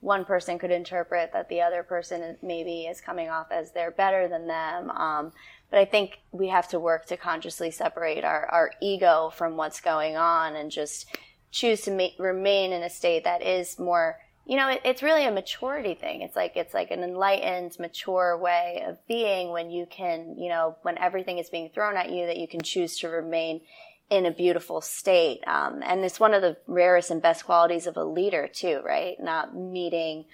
one 0.00 0.24
person 0.24 0.58
could 0.58 0.70
interpret 0.70 1.32
that 1.32 1.48
the 1.48 1.62
other 1.62 1.82
person 1.82 2.36
maybe 2.42 2.82
is 2.82 3.00
coming 3.00 3.28
off 3.28 3.50
as 3.50 3.72
they're 3.72 3.90
better 3.90 4.28
than 4.28 4.46
them. 4.46 4.90
Um, 4.90 5.32
but 5.70 5.80
I 5.80 5.84
think 5.84 6.20
we 6.32 6.48
have 6.48 6.68
to 6.68 6.78
work 6.78 7.06
to 7.06 7.16
consciously 7.16 7.70
separate 7.70 8.22
our, 8.22 8.46
our 8.46 8.70
ego 8.80 9.32
from 9.34 9.56
what's 9.56 9.80
going 9.80 10.16
on 10.16 10.54
and 10.54 10.70
just 10.70 11.06
choose 11.50 11.82
to 11.82 11.90
make, 11.90 12.14
remain 12.18 12.72
in 12.72 12.82
a 12.82 12.90
state 12.90 13.24
that 13.24 13.42
is 13.42 13.78
more 13.78 14.18
you 14.46 14.56
know 14.56 14.68
it, 14.68 14.80
it's 14.84 15.02
really 15.02 15.26
a 15.26 15.32
maturity 15.32 15.94
thing. 15.94 16.22
It's 16.22 16.36
like 16.36 16.56
it's 16.56 16.72
like 16.72 16.90
an 16.90 17.02
enlightened 17.02 17.76
mature 17.80 18.38
way 18.38 18.84
of 18.86 19.04
being 19.08 19.50
when 19.50 19.70
you 19.70 19.86
can 19.90 20.36
you 20.38 20.48
know 20.48 20.76
when 20.82 20.96
everything 20.98 21.38
is 21.38 21.50
being 21.50 21.70
thrown 21.70 21.96
at 21.96 22.10
you 22.10 22.26
that 22.26 22.36
you 22.36 22.46
can 22.46 22.62
choose 22.62 22.98
to 22.98 23.08
remain 23.08 23.60
in 24.08 24.24
a 24.24 24.30
beautiful 24.30 24.80
state. 24.80 25.40
Um, 25.48 25.82
and 25.84 26.04
it's 26.04 26.20
one 26.20 26.32
of 26.32 26.42
the 26.42 26.56
rarest 26.68 27.10
and 27.10 27.20
best 27.20 27.44
qualities 27.44 27.88
of 27.88 27.96
a 27.96 28.04
leader 28.04 28.48
too 28.48 28.80
right? 28.84 29.16
Not 29.20 29.56
meeting 29.56 30.26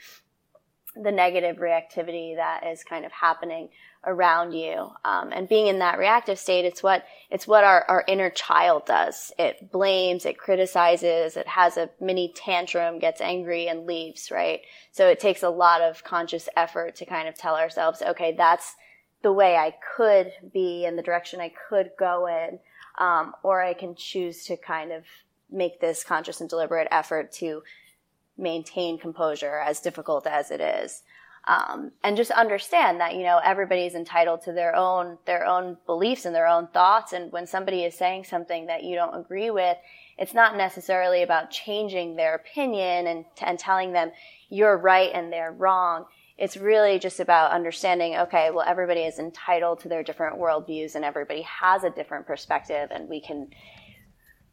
the 0.94 1.12
negative 1.12 1.56
reactivity 1.56 2.36
that 2.36 2.66
is 2.66 2.84
kind 2.84 3.06
of 3.06 3.12
happening 3.12 3.70
around 4.04 4.52
you 4.52 4.90
um, 5.04 5.30
and 5.32 5.48
being 5.48 5.68
in 5.68 5.78
that 5.78 5.98
reactive 5.98 6.38
state 6.38 6.64
it's 6.64 6.82
what 6.82 7.04
it's 7.30 7.46
what 7.46 7.64
our, 7.64 7.84
our 7.88 8.04
inner 8.08 8.30
child 8.30 8.84
does. 8.84 9.32
It 9.38 9.70
blames 9.70 10.26
it 10.26 10.38
criticizes 10.38 11.36
it 11.36 11.46
has 11.46 11.76
a 11.76 11.90
mini 12.00 12.32
tantrum 12.34 12.98
gets 12.98 13.20
angry 13.20 13.68
and 13.68 13.86
leaves 13.86 14.30
right? 14.30 14.60
So 14.90 15.08
it 15.08 15.20
takes 15.20 15.42
a 15.42 15.50
lot 15.50 15.80
of 15.82 16.04
conscious 16.04 16.48
effort 16.56 16.96
to 16.96 17.06
kind 17.06 17.28
of 17.28 17.36
tell 17.36 17.54
ourselves 17.54 18.02
okay 18.02 18.34
that's 18.36 18.74
the 19.22 19.32
way 19.32 19.56
i 19.56 19.72
could 19.96 20.32
be 20.52 20.84
and 20.84 20.98
the 20.98 21.02
direction 21.02 21.40
i 21.40 21.52
could 21.68 21.90
go 21.98 22.26
in 22.26 22.58
um, 22.98 23.32
or 23.42 23.62
i 23.62 23.72
can 23.72 23.94
choose 23.94 24.44
to 24.44 24.56
kind 24.56 24.90
of 24.90 25.04
make 25.50 25.80
this 25.80 26.02
conscious 26.02 26.40
and 26.40 26.50
deliberate 26.50 26.88
effort 26.90 27.30
to 27.30 27.62
maintain 28.36 28.98
composure 28.98 29.58
as 29.58 29.80
difficult 29.80 30.26
as 30.26 30.50
it 30.50 30.60
is 30.60 31.02
um, 31.46 31.90
and 32.04 32.16
just 32.16 32.30
understand 32.30 33.00
that 33.00 33.14
you 33.14 33.22
know 33.22 33.40
everybody's 33.42 33.94
entitled 33.94 34.42
to 34.42 34.52
their 34.52 34.76
own 34.76 35.18
their 35.26 35.44
own 35.44 35.76
beliefs 35.86 36.24
and 36.24 36.34
their 36.34 36.46
own 36.46 36.68
thoughts. 36.68 37.12
And 37.12 37.32
when 37.32 37.46
somebody 37.46 37.84
is 37.84 37.94
saying 37.94 38.24
something 38.24 38.66
that 38.66 38.84
you 38.84 38.94
don't 38.94 39.14
agree 39.14 39.50
with 39.50 39.76
it's 40.18 40.34
not 40.34 40.56
necessarily 40.56 41.22
about 41.22 41.50
changing 41.50 42.16
their 42.16 42.34
opinion 42.34 43.06
and, 43.06 43.24
and 43.40 43.58
telling 43.58 43.92
them 43.92 44.12
you're 44.50 44.76
right 44.76 45.10
and 45.12 45.32
they're 45.32 45.52
wrong. 45.52 46.04
It's 46.38 46.56
really 46.56 46.98
just 46.98 47.20
about 47.20 47.52
understanding 47.52 48.16
okay 48.16 48.50
well 48.50 48.64
everybody 48.66 49.00
is 49.00 49.18
entitled 49.18 49.80
to 49.80 49.88
their 49.88 50.02
different 50.02 50.38
worldviews 50.38 50.94
and 50.94 51.04
everybody 51.04 51.42
has 51.42 51.84
a 51.84 51.90
different 51.90 52.26
perspective 52.26 52.88
and 52.90 53.08
we 53.08 53.20
can 53.20 53.48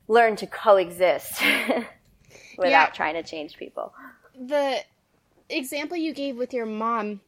learn 0.08 0.36
to 0.38 0.48
coexist 0.48 1.42
without 2.58 2.70
yeah. 2.70 2.86
trying 2.88 3.16
to 3.16 3.24
change 3.24 3.58
people. 3.58 3.94
The 4.40 4.80
example 5.50 5.98
you 5.98 6.14
gave 6.14 6.38
with 6.38 6.54
your 6.54 6.66
mom, 6.66 7.22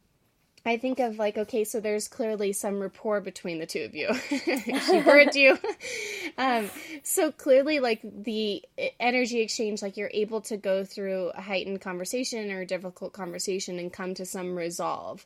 I 0.63 0.77
think 0.77 0.99
of 0.99 1.17
like, 1.17 1.37
okay, 1.39 1.63
so 1.63 1.79
there's 1.79 2.07
clearly 2.07 2.53
some 2.53 2.79
rapport 2.79 3.19
between 3.19 3.57
the 3.57 3.65
two 3.65 3.81
of 3.81 3.95
you. 3.95 4.13
she 4.29 4.99
heard 4.99 5.33
you. 5.33 5.57
um, 6.37 6.69
so 7.01 7.31
clearly, 7.31 7.79
like 7.79 8.01
the 8.03 8.63
energy 8.99 9.41
exchange, 9.41 9.81
like 9.81 9.97
you're 9.97 10.11
able 10.13 10.41
to 10.41 10.57
go 10.57 10.85
through 10.85 11.31
a 11.33 11.41
heightened 11.41 11.81
conversation 11.81 12.51
or 12.51 12.61
a 12.61 12.65
difficult 12.65 13.11
conversation 13.11 13.79
and 13.79 13.91
come 13.91 14.13
to 14.13 14.25
some 14.25 14.55
resolve. 14.55 15.25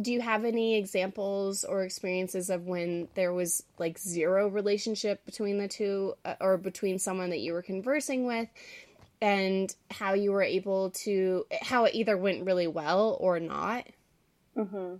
Do 0.00 0.12
you 0.12 0.20
have 0.20 0.44
any 0.44 0.76
examples 0.76 1.64
or 1.64 1.82
experiences 1.82 2.50
of 2.50 2.66
when 2.66 3.08
there 3.14 3.32
was 3.32 3.62
like 3.78 3.98
zero 3.98 4.48
relationship 4.48 5.24
between 5.24 5.56
the 5.56 5.68
two 5.68 6.14
uh, 6.26 6.34
or 6.42 6.58
between 6.58 6.98
someone 6.98 7.30
that 7.30 7.40
you 7.40 7.54
were 7.54 7.62
conversing 7.62 8.26
with 8.26 8.48
and 9.20 9.74
how 9.90 10.14
you 10.14 10.32
were 10.32 10.42
able 10.42 10.90
to 10.90 11.44
how 11.62 11.84
it 11.84 11.94
either 11.94 12.16
went 12.16 12.44
really 12.44 12.66
well 12.66 13.16
or 13.20 13.40
not? 13.40 13.86
Hmm 14.54 14.96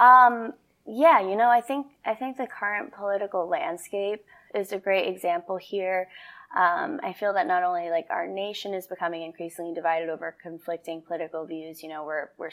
um, 0.00 0.54
yeah 0.86 1.20
you 1.20 1.36
know 1.36 1.48
i 1.48 1.60
think 1.60 1.86
i 2.04 2.14
think 2.14 2.36
the 2.36 2.46
current 2.46 2.92
political 2.92 3.46
landscape 3.46 4.24
is 4.54 4.72
a 4.72 4.78
great 4.78 5.06
example 5.06 5.56
here. 5.56 6.08
Um, 6.56 6.98
i 7.04 7.12
feel 7.12 7.32
that 7.34 7.46
not 7.46 7.62
only 7.62 7.90
like 7.90 8.06
our 8.10 8.26
nation 8.26 8.74
is 8.74 8.88
becoming 8.88 9.22
increasingly 9.22 9.72
divided 9.72 10.08
over 10.08 10.34
conflicting 10.42 11.02
political 11.02 11.46
views 11.46 11.82
you 11.82 11.88
know 11.88 12.04
we're 12.04 12.30
we're 12.38 12.50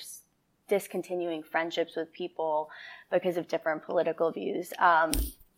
discontinuing 0.68 1.42
friendships 1.42 1.96
with 1.96 2.12
people 2.12 2.70
because 3.12 3.38
of 3.38 3.48
different 3.48 3.84
political 3.84 4.32
views. 4.32 4.74
Um, 4.80 5.12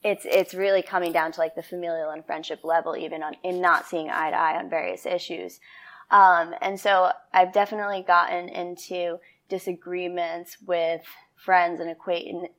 it's 0.03 0.25
it's 0.25 0.53
really 0.53 0.81
coming 0.81 1.11
down 1.11 1.31
to 1.33 1.39
like 1.39 1.55
the 1.55 1.63
familial 1.63 2.11
and 2.11 2.25
friendship 2.25 2.61
level, 2.63 2.95
even 2.95 3.21
on 3.23 3.35
in 3.43 3.61
not 3.61 3.85
seeing 3.85 4.09
eye 4.09 4.31
to 4.31 4.37
eye 4.37 4.57
on 4.57 4.69
various 4.69 5.05
issues. 5.05 5.59
Um, 6.11 6.55
and 6.61 6.79
so 6.79 7.11
I've 7.33 7.53
definitely 7.53 8.03
gotten 8.05 8.49
into 8.49 9.17
disagreements 9.49 10.57
with 10.65 11.01
friends 11.35 11.79
and 11.79 11.95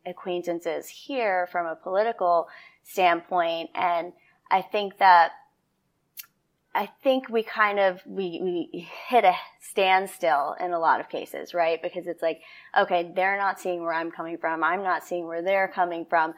acquaintances 0.07 0.89
here 0.89 1.49
from 1.51 1.67
a 1.67 1.77
political 1.77 2.49
standpoint, 2.83 3.71
and 3.75 4.13
I 4.51 4.63
think 4.63 4.99
that 4.99 5.33
I 6.75 6.89
think 7.03 7.29
we 7.29 7.43
kind 7.43 7.81
of 7.81 8.01
we, 8.07 8.69
we 8.73 8.89
hit 9.09 9.25
a 9.25 9.35
standstill 9.61 10.57
in 10.61 10.73
a 10.73 10.79
lot 10.79 11.01
of 11.01 11.09
cases, 11.09 11.53
right? 11.53 11.83
Because 11.83 12.07
it's 12.07 12.23
like, 12.23 12.43
okay, 12.79 13.11
they're 13.15 13.39
not 13.39 13.59
seeing 13.59 13.81
where 13.81 13.93
I'm 13.93 14.11
coming 14.11 14.39
from, 14.39 14.63
I'm 14.63 14.83
not 14.83 15.05
seeing 15.05 15.27
where 15.27 15.43
they're 15.43 15.69
coming 15.69 16.07
from, 16.09 16.35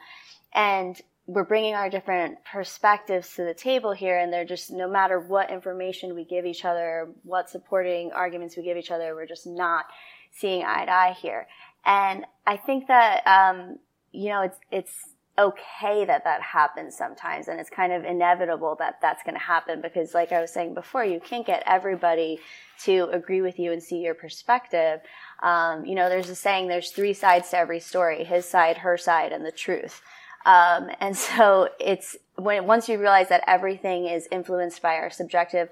and 0.53 1.01
we're 1.25 1.43
bringing 1.43 1.73
our 1.73 1.89
different 1.89 2.37
perspectives 2.43 3.35
to 3.35 3.43
the 3.43 3.53
table 3.53 3.93
here 3.93 4.17
and 4.17 4.31
they're 4.31 4.45
just 4.45 4.71
no 4.71 4.89
matter 4.89 5.19
what 5.19 5.49
information 5.49 6.15
we 6.15 6.25
give 6.25 6.45
each 6.45 6.65
other 6.65 7.09
what 7.23 7.49
supporting 7.49 8.11
arguments 8.11 8.57
we 8.57 8.63
give 8.63 8.77
each 8.77 8.91
other 8.91 9.15
we're 9.15 9.25
just 9.25 9.47
not 9.47 9.85
seeing 10.31 10.63
eye 10.63 10.85
to 10.85 10.91
eye 10.91 11.15
here. 11.21 11.47
And 11.85 12.25
i 12.45 12.57
think 12.57 12.87
that 12.87 13.25
um, 13.25 13.77
you 14.11 14.29
know 14.29 14.41
it's 14.41 14.57
it's 14.71 14.93
okay 15.39 16.05
that 16.05 16.25
that 16.25 16.41
happens 16.41 16.95
sometimes 16.95 17.47
and 17.47 17.59
it's 17.59 17.69
kind 17.69 17.91
of 17.91 18.05
inevitable 18.05 18.75
that 18.77 18.99
that's 19.01 19.23
going 19.23 19.33
to 19.33 19.41
happen 19.41 19.81
because 19.81 20.13
like 20.13 20.31
i 20.31 20.39
was 20.39 20.53
saying 20.53 20.75
before 20.75 21.03
you 21.03 21.19
can't 21.19 21.47
get 21.47 21.63
everybody 21.65 22.39
to 22.83 23.09
agree 23.11 23.41
with 23.41 23.57
you 23.57 23.71
and 23.71 23.81
see 23.81 23.97
your 23.97 24.13
perspective. 24.13 24.99
Um, 25.41 25.85
you 25.85 25.95
know 25.95 26.09
there's 26.09 26.29
a 26.29 26.35
saying 26.35 26.67
there's 26.67 26.91
three 26.91 27.13
sides 27.13 27.49
to 27.49 27.57
every 27.57 27.79
story 27.79 28.23
his 28.23 28.45
side 28.45 28.77
her 28.79 28.97
side 28.97 29.31
and 29.31 29.45
the 29.45 29.51
truth 29.51 30.01
um, 30.45 30.89
and 30.99 31.15
so 31.17 31.69
it's 31.79 32.15
when 32.35 32.65
once 32.65 32.89
you 32.89 32.97
realize 32.97 33.29
that 33.29 33.43
everything 33.47 34.07
is 34.07 34.27
influenced 34.31 34.81
by 34.81 34.95
our 34.95 35.09
subjective 35.09 35.69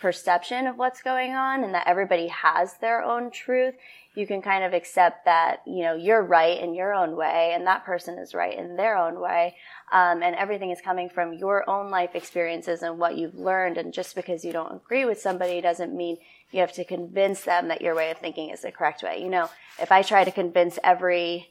perception 0.00 0.66
of 0.66 0.78
what's 0.78 1.02
going 1.02 1.32
on 1.32 1.62
and 1.62 1.74
that 1.74 1.86
everybody 1.86 2.28
has 2.28 2.74
their 2.78 3.02
own 3.02 3.30
truth, 3.30 3.74
you 4.14 4.26
can 4.26 4.42
kind 4.42 4.64
of 4.64 4.72
accept 4.72 5.26
that, 5.26 5.60
you 5.66 5.82
know, 5.82 5.94
you're 5.94 6.22
right 6.22 6.58
in 6.58 6.74
your 6.74 6.92
own 6.92 7.14
way 7.14 7.52
and 7.54 7.66
that 7.66 7.84
person 7.84 8.18
is 8.18 8.34
right 8.34 8.58
in 8.58 8.76
their 8.76 8.96
own 8.96 9.20
way. 9.20 9.54
Um, 9.92 10.22
and 10.22 10.34
everything 10.34 10.70
is 10.70 10.80
coming 10.80 11.08
from 11.08 11.34
your 11.34 11.68
own 11.68 11.90
life 11.90 12.14
experiences 12.14 12.82
and 12.82 12.98
what 12.98 13.16
you've 13.16 13.36
learned. 13.36 13.76
And 13.76 13.92
just 13.92 14.16
because 14.16 14.44
you 14.44 14.52
don't 14.52 14.74
agree 14.74 15.04
with 15.04 15.20
somebody 15.20 15.60
doesn't 15.60 15.94
mean 15.94 16.16
you 16.50 16.60
have 16.60 16.72
to 16.72 16.84
convince 16.84 17.42
them 17.42 17.68
that 17.68 17.82
your 17.82 17.94
way 17.94 18.10
of 18.10 18.18
thinking 18.18 18.50
is 18.50 18.62
the 18.62 18.72
correct 18.72 19.02
way. 19.02 19.22
You 19.22 19.28
know, 19.28 19.48
if 19.80 19.92
I 19.92 20.02
try 20.02 20.24
to 20.24 20.32
convince 20.32 20.78
every 20.82 21.50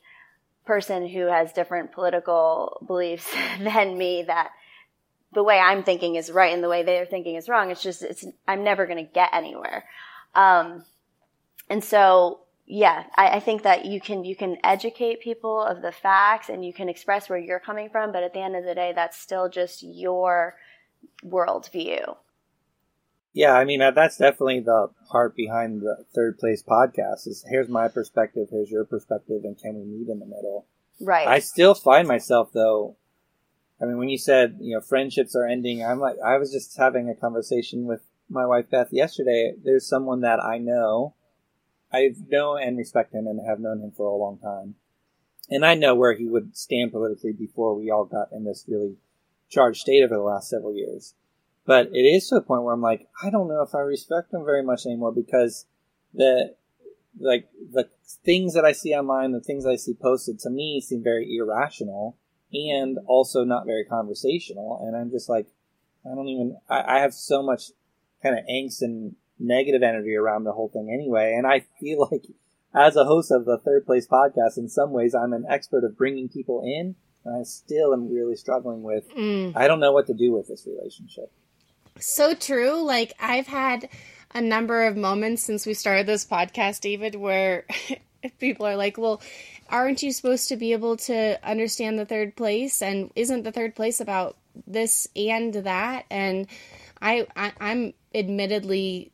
person 0.69 1.08
who 1.08 1.25
has 1.25 1.51
different 1.51 1.91
political 1.91 2.79
beliefs 2.86 3.27
than 3.60 3.97
me 3.97 4.23
that 4.27 4.51
the 5.34 5.43
way 5.43 5.58
I'm 5.58 5.84
thinking 5.84 6.13
is 6.13 6.29
right 6.29 6.53
and 6.53 6.63
the 6.63 6.69
way 6.69 6.84
they're 6.84 7.08
thinking 7.08 7.36
is 7.36 7.49
wrong. 7.49 7.71
It's 7.71 7.82
just, 7.82 8.03
it's, 8.03 8.23
I'm 8.47 8.63
never 8.63 8.86
going 8.86 9.03
to 9.03 9.12
get 9.12 9.32
anywhere. 9.34 9.86
Um, 10.36 10.86
and 11.71 11.84
so, 11.84 12.41
yeah, 12.67 13.05
I, 13.15 13.38
I, 13.38 13.39
think 13.39 13.63
that 13.63 13.86
you 13.86 13.99
can, 13.99 14.23
you 14.23 14.36
can 14.36 14.58
educate 14.63 15.21
people 15.21 15.60
of 15.60 15.82
the 15.82 15.91
facts 15.91 16.49
and 16.49 16.63
you 16.63 16.71
can 16.71 16.88
express 16.88 17.29
where 17.29 17.39
you're 17.39 17.60
coming 17.60 17.89
from, 17.89 18.12
but 18.12 18.21
at 18.21 18.36
the 18.36 18.39
end 18.39 18.55
of 18.55 18.63
the 18.63 18.75
day, 18.75 18.93
that's 18.93 19.17
still 19.17 19.49
just 19.49 19.82
your 19.82 20.55
worldview. 21.25 22.15
Yeah, 23.34 23.54
I 23.54 23.63
mean 23.63 23.80
that's 23.80 24.18
definitely 24.18 24.62
the 24.62 24.89
heart 25.12 25.36
behind 25.36 25.82
the 25.82 26.06
third 26.15 26.39
place 26.39 26.63
podcast. 26.63 27.28
Is 27.28 27.46
here's 27.48 27.70
my 27.70 27.88
perspective, 27.88 28.48
here's 28.52 28.72
your 28.72 28.86
perspective, 28.86 29.42
and 29.44 29.58
can 29.58 29.76
we 29.76 29.86
meet 29.86 30.10
in 30.10 30.20
the 30.20 30.26
middle? 30.26 30.65
Right. 31.00 31.28
I 31.28 31.39
still 31.39 31.76
find 31.76 32.08
myself 32.08 32.52
though. 32.54 32.96
I 33.82 33.86
mean, 33.86 33.98
when 33.98 34.10
you 34.10 34.18
said 34.18 34.58
you 34.60 34.76
know 34.76 34.82
friendships 34.82 35.36
are 35.36 35.48
ending, 35.48 35.86
I'm 35.86 36.00
like 36.00 36.18
I 36.26 36.38
was 36.38 36.52
just 36.52 36.76
having 36.78 37.08
a 37.08 37.15
conversation 37.15 37.86
with 37.86 38.02
my 38.30 38.46
wife 38.46 38.70
Beth 38.70 38.92
yesterday. 38.92 39.54
There's 39.63 39.88
someone 39.88 40.22
that 40.22 40.44
I 40.44 40.58
know, 40.58 41.13
I 41.94 42.10
know 42.28 42.58
and 42.58 42.78
respect 42.78 43.13
him, 43.13 43.28
and 43.28 43.39
have 43.48 43.60
known 43.60 43.82
him 43.82 43.92
for 43.96 44.08
a 44.08 44.18
long 44.18 44.39
time, 44.39 44.76
and 45.52 45.63
I 45.63 45.76
know 45.76 45.94
where 45.94 46.13
he 46.13 46.28
would 46.28 46.58
stand 46.58 46.92
politically 46.92 47.34
before 47.34 47.76
we 47.76 47.92
all 47.92 48.06
got 48.06 48.32
in 48.32 48.44
this 48.44 48.65
really 48.68 48.98
charged 49.50 49.82
state 49.82 50.04
over 50.04 50.15
the 50.15 50.22
last 50.22 50.50
several 50.50 50.76
years. 50.76 51.13
But 51.65 51.88
it 51.93 52.02
is 52.02 52.28
to 52.30 52.38
a 52.38 52.41
point 52.41 52.63
where 52.63 52.74
I'm 52.74 52.82
like, 52.82 53.08
I 53.24 53.30
don't 53.30 53.48
know 53.48 53.62
if 53.62 53.76
I 53.76 53.80
respect 53.80 54.32
them 54.32 54.43
very 54.43 54.63
much 54.63 54.86
anymore 54.86 55.12
because 55.12 55.65
the 56.13 56.56
like 57.19 57.50
the 57.72 57.89
things 58.26 58.54
that 58.54 58.65
I 58.65 58.72
see 58.72 58.93
online, 58.93 59.32
the 59.32 59.41
things 59.41 59.65
I 59.65 59.76
see 59.76 59.93
posted 59.93 60.39
to 60.39 60.50
me 60.50 60.82
seem 60.82 61.04
very 61.04 61.36
irrational 61.36 62.17
and 62.52 62.98
also 63.06 63.43
not 63.43 63.65
very 63.65 63.86
conversational. 63.86 64.80
And 64.84 64.95
I'm 64.95 65.12
just 65.12 65.30
like, 65.30 65.48
I 66.06 66.15
don't 66.15 66.28
even. 66.28 66.58
I, 66.69 66.98
I 66.98 67.00
have 67.00 67.13
so 67.13 67.43
much 67.43 67.72
kind 68.24 68.38
of 68.38 68.45
angst 68.45 68.82
and 68.82 69.15
negative 69.39 69.84
energy 69.84 70.15
around 70.15 70.43
the 70.43 70.54
whole 70.54 70.69
thing 70.69 70.89
anyway. 70.93 71.36
And 71.38 71.48
I 71.48 71.65
feel 71.80 72.08
like 72.12 72.26
as 72.74 72.95
a 72.95 73.06
host 73.06 73.32
of 73.32 73.45
the 73.45 73.58
third 73.58 73.86
place 73.86 74.08
podcast, 74.08 74.58
in 74.58 74.69
some 74.69 74.91
ways, 74.91 75.15
I'm 75.15 75.34
an 75.34 75.45
expert 75.50 75.84
of 75.84 75.98
bringing 75.98 76.30
people 76.30 76.62
in. 76.63 76.95
And 77.26 77.41
I 77.41 77.43
still 77.43 77.93
am 77.93 78.12
really 78.13 78.38
struggling 78.38 78.82
with, 78.82 79.04
mm. 79.13 79.52
I 79.54 79.67
don't 79.67 79.82
know 79.82 79.91
what 79.91 80.08
to 80.08 80.13
do 80.13 80.32
with 80.32 80.48
this 80.48 80.65
relationship. 80.65 81.32
So 82.00 82.34
true. 82.34 82.82
Like 82.82 83.14
I've 83.20 83.48
had 83.48 83.90
a 84.34 84.42
number 84.42 84.86
of 84.86 84.96
moments 84.96 85.44
since 85.44 85.66
we 85.66 85.74
started 85.74 86.06
this 86.06 86.26
podcast, 86.26 86.82
David, 86.82 87.16
where 87.16 87.66
people 88.40 88.66
are 88.66 88.76
like, 88.76 88.98
well, 88.98 89.22
aren't 89.70 90.04
you 90.04 90.12
supposed 90.12 90.50
to 90.50 90.58
be 90.58 90.74
able 90.74 90.98
to 90.98 91.40
understand 91.48 91.98
the 92.00 92.06
third 92.06 92.36
place? 92.36 92.82
And 92.82 93.12
isn't 93.16 93.44
the 93.44 93.52
third 93.52 93.76
place 93.76 94.00
about 94.00 94.38
this 94.68 95.08
and 95.16 95.54
that? 95.54 96.06
And 96.10 96.48
I, 97.02 97.28
I 97.36 97.52
I'm 97.60 97.94
admittedly 98.14 99.12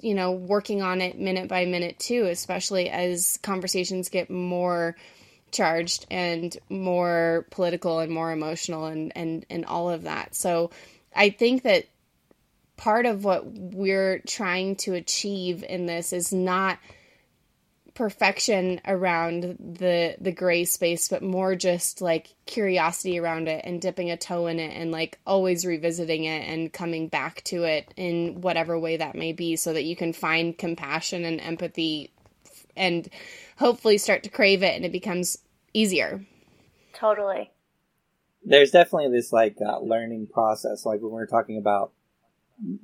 you 0.00 0.14
know 0.14 0.32
working 0.32 0.82
on 0.82 1.00
it 1.00 1.18
minute 1.18 1.48
by 1.48 1.64
minute 1.64 1.96
too 1.98 2.24
especially 2.24 2.90
as 2.90 3.38
conversations 3.42 4.08
get 4.08 4.28
more 4.28 4.96
charged 5.52 6.06
and 6.10 6.56
more 6.68 7.46
political 7.50 8.00
and 8.00 8.10
more 8.10 8.32
emotional 8.32 8.86
and 8.86 9.12
and 9.14 9.46
and 9.48 9.64
all 9.66 9.88
of 9.88 10.02
that 10.02 10.34
so 10.34 10.70
i 11.14 11.30
think 11.30 11.62
that 11.62 11.86
part 12.80 13.04
of 13.04 13.24
what 13.24 13.44
we're 13.44 14.20
trying 14.26 14.74
to 14.74 14.94
achieve 14.94 15.62
in 15.68 15.84
this 15.84 16.14
is 16.14 16.32
not 16.32 16.78
perfection 17.92 18.80
around 18.86 19.42
the 19.58 20.16
the 20.18 20.32
gray 20.32 20.64
space 20.64 21.06
but 21.06 21.22
more 21.22 21.54
just 21.54 22.00
like 22.00 22.34
curiosity 22.46 23.18
around 23.18 23.48
it 23.48 23.62
and 23.66 23.82
dipping 23.82 24.10
a 24.10 24.16
toe 24.16 24.46
in 24.46 24.58
it 24.58 24.74
and 24.74 24.90
like 24.90 25.18
always 25.26 25.66
revisiting 25.66 26.24
it 26.24 26.48
and 26.48 26.72
coming 26.72 27.06
back 27.06 27.44
to 27.44 27.64
it 27.64 27.92
in 27.98 28.40
whatever 28.40 28.78
way 28.78 28.96
that 28.96 29.14
may 29.14 29.32
be 29.32 29.56
so 29.56 29.74
that 29.74 29.84
you 29.84 29.94
can 29.94 30.14
find 30.14 30.56
compassion 30.56 31.26
and 31.26 31.38
empathy 31.42 32.10
and 32.78 33.10
hopefully 33.58 33.98
start 33.98 34.22
to 34.22 34.30
crave 34.30 34.62
it 34.62 34.74
and 34.74 34.86
it 34.86 34.92
becomes 34.92 35.36
easier. 35.74 36.24
Totally. 36.94 37.50
There's 38.42 38.70
definitely 38.70 39.10
this 39.10 39.34
like 39.34 39.56
uh, 39.60 39.80
learning 39.80 40.28
process 40.32 40.86
like 40.86 41.02
when 41.02 41.12
we're 41.12 41.26
talking 41.26 41.58
about 41.58 41.92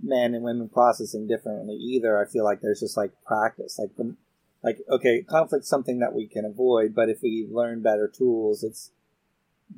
men 0.02 0.34
and 0.34 0.44
women 0.44 0.68
processing 0.68 1.26
differently 1.26 1.74
either 1.74 2.18
i 2.18 2.30
feel 2.30 2.44
like 2.44 2.60
there's 2.60 2.80
just 2.80 2.96
like 2.96 3.12
practice. 3.24 3.78
Like 3.78 3.90
when 3.96 4.16
like 4.62 4.78
okay 4.90 5.22
conflict's 5.22 5.68
something 5.68 5.98
that 6.00 6.14
we 6.14 6.26
can 6.26 6.44
avoid 6.44 6.94
but 6.94 7.08
if 7.08 7.22
we 7.22 7.46
learn 7.50 7.82
better 7.82 8.08
tools 8.08 8.62
it's 8.62 8.90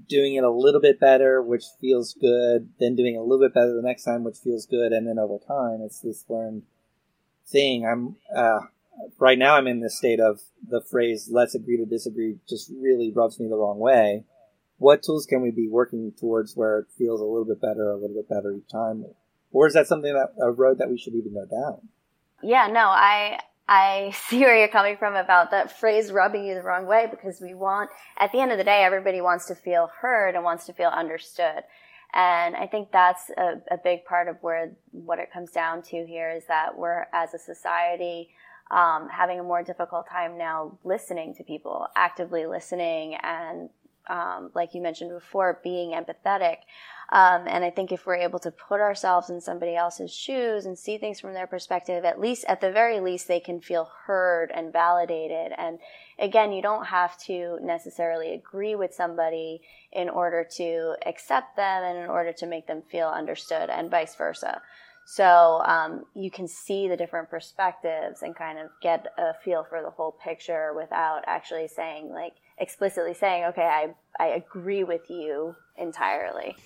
doing 0.09 0.35
it 0.35 0.45
a 0.45 0.51
little 0.51 0.81
bit 0.81 1.01
better 1.01 1.43
which 1.43 1.65
feels 1.81 2.15
good 2.15 2.71
then 2.79 2.95
doing 2.95 3.17
a 3.17 3.23
little 3.23 3.47
bit 3.47 3.55
better 3.55 3.75
the 3.75 3.83
next 3.83 4.05
time 4.05 4.25
which 4.25 4.39
feels 4.39 4.67
good 4.67 4.93
and 4.93 5.07
then 5.07 5.19
over 5.19 5.39
time 5.39 5.81
it's 5.83 6.01
this 6.01 6.25
learned 6.29 6.63
thing. 7.47 7.87
I'm 7.87 8.17
uh, 8.35 8.61
right 9.19 9.39
now 9.39 9.55
i'm 9.55 9.67
in 9.67 9.81
this 9.81 9.97
state 9.97 10.21
of 10.21 10.41
the 10.69 10.81
phrase 10.81 11.29
let's 11.31 11.55
agree 11.55 11.77
to 11.77 11.87
disagree 11.87 12.37
just 12.49 12.71
really 12.81 13.11
rubs 13.11 13.41
me 13.41 13.49
the 13.49 13.57
wrong 13.57 13.79
way. 13.79 14.25
What 14.79 15.03
tools 15.03 15.27
can 15.27 15.43
we 15.43 15.51
be 15.51 15.69
working 15.69 16.13
towards 16.13 16.57
where 16.57 16.79
it 16.79 16.87
feels 16.97 17.21
a 17.21 17.25
little 17.25 17.45
bit 17.45 17.61
better 17.61 17.91
a 17.91 17.97
little 17.97 18.17
bit 18.17 18.29
better 18.29 18.53
each 18.53 18.71
time 18.71 19.05
or 19.53 19.67
is 19.67 19.75
that 19.75 19.87
something 19.87 20.13
that 20.13 20.33
a 20.41 20.51
road 20.51 20.79
that 20.79 20.91
we 20.91 20.99
should 20.99 21.15
even 21.15 21.33
go 21.33 21.45
down 21.45 21.81
yeah 22.43 22.67
no 22.67 22.87
i 22.89 23.39
I 23.69 24.13
see 24.29 24.41
where 24.41 24.59
you're 24.59 24.69
coming 24.69 24.97
from 24.97 25.15
about 25.15 25.51
that 25.51 25.79
phrase 25.79 26.11
rubbing 26.11 26.47
you 26.47 26.55
the 26.55 26.63
wrong 26.63 26.87
way 26.87 27.07
because 27.11 27.41
we 27.41 27.55
want, 27.55 27.91
at 28.19 28.33
the 28.33 28.41
end 28.41 28.51
of 28.51 28.59
the 28.59 28.65
day, 28.65 28.83
everybody 28.83 29.21
wants 29.21 29.47
to 29.47 29.55
feel 29.55 29.91
heard 30.01 30.35
and 30.35 30.43
wants 30.43 30.67
to 30.67 30.73
feel 30.73 30.89
understood. 30.89 31.65
And 32.15 32.57
I 32.57 32.67
think 32.67 32.91
that's 32.91 33.31
a, 33.37 33.61
a 33.71 33.77
big 33.77 34.07
part 34.07 34.29
of 34.29 34.39
where 34.41 34.73
what 34.93 35.19
it 35.19 35.31
comes 35.31 35.51
down 35.51 35.83
to 35.83 36.07
here 36.07 36.31
is 36.31 36.47
that 36.47 36.77
we're, 36.77 37.07
as 37.13 37.35
a 37.35 37.39
society, 37.39 38.31
um, 38.71 39.09
having 39.11 39.41
a 39.41 39.43
more 39.43 39.63
difficult 39.63 40.09
time 40.09 40.39
now 40.39 40.79
listening 40.85 41.35
to 41.35 41.45
people, 41.45 41.87
actively 41.97 42.47
listening, 42.47 43.17
and 43.17 43.69
um, 44.09 44.51
like 44.55 44.75
you 44.75 44.81
mentioned 44.81 45.11
before, 45.11 45.61
being 45.63 45.91
empathetic. 45.91 46.57
Um, 47.11 47.44
and 47.47 47.64
I 47.64 47.71
think 47.71 47.90
if 47.90 48.05
we're 48.05 48.16
able 48.16 48.38
to 48.40 48.51
put 48.51 48.81
ourselves 48.81 49.31
in 49.31 49.40
somebody 49.40 49.75
else's 49.75 50.12
shoes 50.12 50.66
and 50.66 50.79
see 50.79 50.99
things 50.99 51.21
from 51.21 51.33
their 51.33 51.47
perspective, 51.47 52.05
at 52.05 52.21
least, 52.21 52.44
at 52.49 52.61
the 52.61 52.71
very 52.71 53.01
least, 53.01 53.29
they 53.29 53.40
can 53.40 53.61
feel 53.62 53.88
heard 54.07 54.51
and 54.55 54.73
validated. 54.73 55.53
And 55.57 55.79
again, 56.18 56.53
you 56.53 56.61
don't 56.61 56.87
have 56.87 57.16
to 57.23 57.59
necessarily 57.62 58.35
agree 58.35 58.75
with 58.75 58.94
somebody 58.94 59.62
in 59.90 60.11
order 60.11 60.47
to 60.57 60.97
accept 61.07 61.57
them 61.57 61.83
and 61.83 61.99
in 61.99 62.11
order 62.11 62.33
to 62.35 62.47
make 62.47 62.66
them 62.66 62.83
feel 62.90 63.09
understood, 63.09 63.71
and 63.71 63.90
vice 63.90 64.14
versa. 64.14 64.61
So 65.07 65.62
um, 65.64 66.05
you 66.14 66.31
can 66.31 66.47
see 66.47 66.87
the 66.87 66.97
different 66.97 67.31
perspectives 67.31 68.23
and 68.23 68.37
kind 68.37 68.59
of 68.59 68.68
get 68.83 69.07
a 69.16 69.33
feel 69.42 69.64
for 69.64 69.81
the 69.81 69.88
whole 69.88 70.12
picture 70.12 70.75
without 70.77 71.23
actually 71.27 71.68
saying 71.68 72.11
like 72.12 72.35
explicitly 72.61 73.14
saying, 73.14 73.44
"Okay, 73.47 73.62
I 73.62 73.94
I 74.18 74.29
agree 74.29 74.85
with 74.85 75.11
you 75.11 75.57
entirely." 75.77 76.57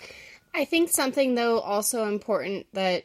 I 0.54 0.64
think 0.64 0.90
something 0.90 1.34
though 1.34 1.60
also 1.60 2.04
important 2.06 2.66
that 2.72 3.04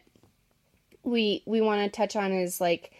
we 1.03 1.43
we 1.45 1.61
want 1.61 1.81
to 1.81 1.95
touch 1.95 2.15
on 2.15 2.31
is 2.31 2.59
like 2.59 2.91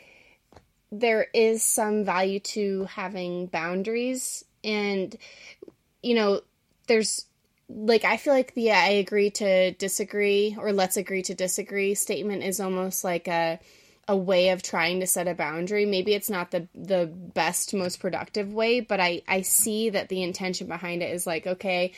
there 0.92 1.28
is 1.34 1.64
some 1.64 2.06
value 2.06 2.40
to 2.40 2.86
having 2.86 3.48
boundaries 3.48 4.46
and 4.64 5.16
you 6.02 6.16
know 6.16 6.42
there's 6.88 7.26
like 7.70 8.06
I 8.06 8.16
feel 8.16 8.34
like 8.34 8.54
the 8.54 8.72
I 8.72 8.90
agree 8.92 9.30
to 9.32 9.72
disagree 9.72 10.56
or 10.58 10.72
let's 10.72 10.96
agree 10.96 11.22
to 11.24 11.36
disagree 11.36 11.96
statement 11.96 12.44
is 12.44 12.62
almost 12.62 13.04
like 13.04 13.28
a 13.28 13.60
a 14.08 14.16
way 14.16 14.50
of 14.50 14.64
trying 14.64 15.02
to 15.02 15.08
set 15.08 15.28
a 15.28 15.34
boundary. 15.34 15.86
Maybe 15.86 16.14
it's 16.14 16.30
not 16.30 16.52
the 16.52 16.68
the 16.74 17.08
best 17.08 17.74
most 17.74 18.00
productive 18.00 18.54
way, 18.54 18.80
but 18.80 19.00
I 19.00 19.22
I 19.28 19.42
see 19.42 19.90
that 19.90 20.10
the 20.10 20.24
intention 20.24 20.68
behind 20.68 21.04
it 21.04 21.14
is 21.14 21.28
like 21.28 21.46
okay, 21.46 21.92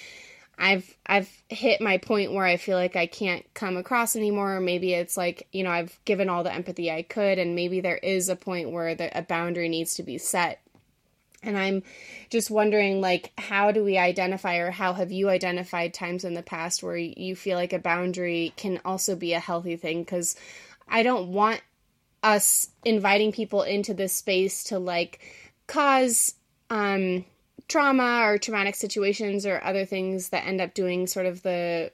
I've 0.57 0.97
I've 1.05 1.29
hit 1.49 1.81
my 1.81 1.97
point 1.97 2.33
where 2.33 2.45
I 2.45 2.57
feel 2.57 2.77
like 2.77 2.95
I 2.95 3.05
can't 3.05 3.45
come 3.53 3.77
across 3.77 4.15
anymore. 4.15 4.57
Or 4.57 4.59
maybe 4.59 4.93
it's 4.93 5.17
like 5.17 5.47
you 5.51 5.63
know 5.63 5.71
I've 5.71 5.99
given 6.05 6.29
all 6.29 6.43
the 6.43 6.53
empathy 6.53 6.91
I 6.91 7.03
could, 7.03 7.37
and 7.37 7.55
maybe 7.55 7.79
there 7.79 7.97
is 7.97 8.27
a 8.29 8.35
point 8.35 8.71
where 8.71 8.95
the, 8.95 9.15
a 9.17 9.21
boundary 9.21 9.69
needs 9.69 9.95
to 9.95 10.03
be 10.03 10.17
set. 10.17 10.61
And 11.41 11.57
I'm 11.57 11.83
just 12.29 12.51
wondering, 12.51 12.99
like, 12.99 13.31
how 13.37 13.71
do 13.71 13.81
we 13.81 13.97
identify, 13.97 14.57
or 14.57 14.71
how 14.71 14.91
have 14.91 15.09
you 15.09 15.29
identified 15.29 15.93
times 15.93 16.25
in 16.25 16.33
the 16.33 16.43
past 16.43 16.83
where 16.83 16.97
you 16.97 17.33
feel 17.33 17.57
like 17.57 17.71
a 17.71 17.79
boundary 17.79 18.51
can 18.57 18.81
also 18.83 19.15
be 19.15 19.31
a 19.31 19.39
healthy 19.39 19.77
thing? 19.77 20.03
Because 20.03 20.35
I 20.89 21.03
don't 21.03 21.31
want 21.31 21.61
us 22.23 22.69
inviting 22.83 23.31
people 23.31 23.63
into 23.63 23.93
this 23.93 24.13
space 24.13 24.65
to 24.65 24.79
like 24.79 25.19
cause 25.67 26.33
um 26.69 27.23
trauma 27.67 28.21
or 28.23 28.37
traumatic 28.37 28.75
situations 28.75 29.45
or 29.45 29.63
other 29.63 29.85
things 29.85 30.29
that 30.29 30.45
end 30.45 30.59
up 30.59 30.73
doing 30.73 31.07
sort 31.07 31.25
of 31.25 31.41
the 31.43 31.91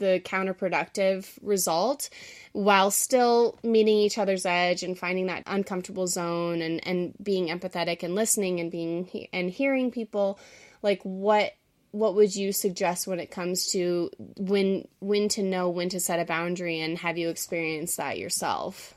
the 0.00 0.20
counterproductive 0.24 1.38
result 1.42 2.08
while 2.52 2.90
still 2.90 3.58
meeting 3.62 3.98
each 3.98 4.18
other's 4.18 4.44
edge 4.44 4.82
and 4.82 4.98
finding 4.98 5.26
that 5.26 5.44
uncomfortable 5.46 6.08
zone 6.08 6.60
and 6.60 6.84
and 6.86 7.14
being 7.22 7.48
empathetic 7.48 8.02
and 8.02 8.16
listening 8.16 8.58
and 8.58 8.72
being 8.72 9.28
and 9.32 9.50
hearing 9.50 9.92
people. 9.92 10.40
Like 10.82 11.00
what 11.02 11.52
what 11.92 12.14
would 12.14 12.34
you 12.34 12.52
suggest 12.52 13.06
when 13.06 13.20
it 13.20 13.30
comes 13.30 13.72
to 13.72 14.10
when 14.36 14.88
when 15.00 15.28
to 15.28 15.42
know 15.42 15.68
when 15.68 15.90
to 15.90 16.00
set 16.00 16.18
a 16.18 16.24
boundary 16.24 16.80
and 16.80 16.98
have 16.98 17.18
you 17.18 17.28
experienced 17.28 17.96
that 17.98 18.18
yourself 18.18 18.94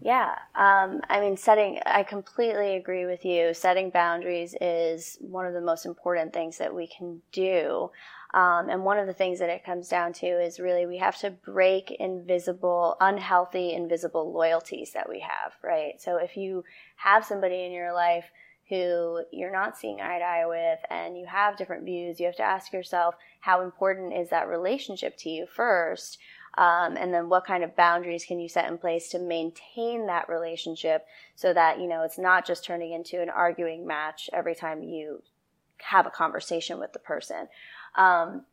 yeah, 0.00 0.34
um, 0.54 1.00
I 1.08 1.20
mean, 1.20 1.36
setting, 1.36 1.80
I 1.86 2.02
completely 2.02 2.76
agree 2.76 3.06
with 3.06 3.24
you. 3.24 3.54
Setting 3.54 3.90
boundaries 3.90 4.54
is 4.60 5.18
one 5.20 5.46
of 5.46 5.54
the 5.54 5.60
most 5.60 5.86
important 5.86 6.32
things 6.32 6.58
that 6.58 6.74
we 6.74 6.86
can 6.86 7.22
do. 7.32 7.90
Um, 8.34 8.68
and 8.68 8.84
one 8.84 8.98
of 8.98 9.06
the 9.06 9.12
things 9.12 9.38
that 9.38 9.48
it 9.48 9.64
comes 9.64 9.88
down 9.88 10.12
to 10.14 10.26
is 10.26 10.58
really 10.58 10.86
we 10.86 10.98
have 10.98 11.16
to 11.18 11.30
break 11.30 11.92
invisible, 11.92 12.96
unhealthy, 13.00 13.72
invisible 13.72 14.32
loyalties 14.32 14.92
that 14.92 15.08
we 15.08 15.20
have, 15.20 15.52
right? 15.62 16.00
So 16.00 16.16
if 16.16 16.36
you 16.36 16.64
have 16.96 17.24
somebody 17.24 17.64
in 17.64 17.70
your 17.70 17.92
life 17.94 18.24
who 18.68 19.22
you're 19.30 19.52
not 19.52 19.76
seeing 19.76 20.00
eye 20.00 20.18
to 20.18 20.24
eye 20.24 20.46
with 20.46 20.80
and 20.90 21.16
you 21.16 21.26
have 21.26 21.56
different 21.56 21.84
views, 21.84 22.18
you 22.18 22.26
have 22.26 22.36
to 22.36 22.42
ask 22.42 22.72
yourself, 22.72 23.14
how 23.40 23.62
important 23.62 24.14
is 24.14 24.30
that 24.30 24.48
relationship 24.48 25.16
to 25.18 25.28
you 25.28 25.46
first? 25.46 26.18
Um, 26.56 26.96
and 26.96 27.12
then 27.12 27.28
what 27.28 27.44
kind 27.44 27.64
of 27.64 27.74
boundaries 27.74 28.24
can 28.24 28.38
you 28.38 28.48
set 28.48 28.70
in 28.70 28.78
place 28.78 29.08
to 29.08 29.18
maintain 29.18 30.06
that 30.06 30.28
relationship 30.28 31.06
so 31.34 31.52
that 31.52 31.80
you 31.80 31.88
know 31.88 32.02
it's 32.02 32.18
not 32.18 32.46
just 32.46 32.64
turning 32.64 32.92
into 32.92 33.20
an 33.20 33.28
arguing 33.28 33.86
match 33.86 34.30
every 34.32 34.54
time 34.54 34.82
you 34.82 35.22
have 35.78 36.06
a 36.06 36.10
conversation 36.10 36.78
with 36.78 36.92
the 36.92 36.98
person? 36.98 37.48
Um, 37.96 38.44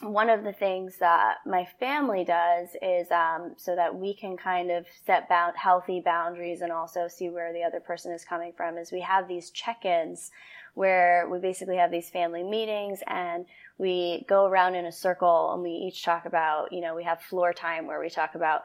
one 0.00 0.30
of 0.30 0.42
the 0.42 0.52
things 0.52 0.96
that 0.98 1.38
my 1.44 1.66
family 1.78 2.24
does 2.24 2.70
is 2.80 3.10
um, 3.10 3.52
so 3.56 3.76
that 3.76 3.94
we 3.94 4.14
can 4.14 4.36
kind 4.36 4.70
of 4.70 4.86
set 5.04 5.28
bound, 5.28 5.54
healthy 5.56 6.00
boundaries 6.00 6.62
and 6.62 6.72
also 6.72 7.08
see 7.08 7.28
where 7.28 7.52
the 7.52 7.62
other 7.62 7.80
person 7.80 8.10
is 8.12 8.24
coming 8.24 8.52
from 8.56 8.78
is 8.78 8.90
we 8.90 9.00
have 9.00 9.28
these 9.28 9.50
check-ins 9.50 10.30
where 10.74 11.28
we 11.30 11.38
basically 11.38 11.76
have 11.76 11.90
these 11.90 12.08
family 12.08 12.42
meetings 12.42 13.00
and 13.06 13.44
we 13.82 14.24
go 14.28 14.46
around 14.46 14.76
in 14.76 14.86
a 14.86 14.92
circle 14.92 15.52
and 15.52 15.62
we 15.62 15.70
each 15.70 16.04
talk 16.04 16.24
about, 16.24 16.72
you 16.72 16.80
know, 16.80 16.94
we 16.94 17.02
have 17.02 17.20
floor 17.20 17.52
time 17.52 17.88
where 17.88 18.00
we 18.00 18.08
talk 18.08 18.36
about 18.36 18.62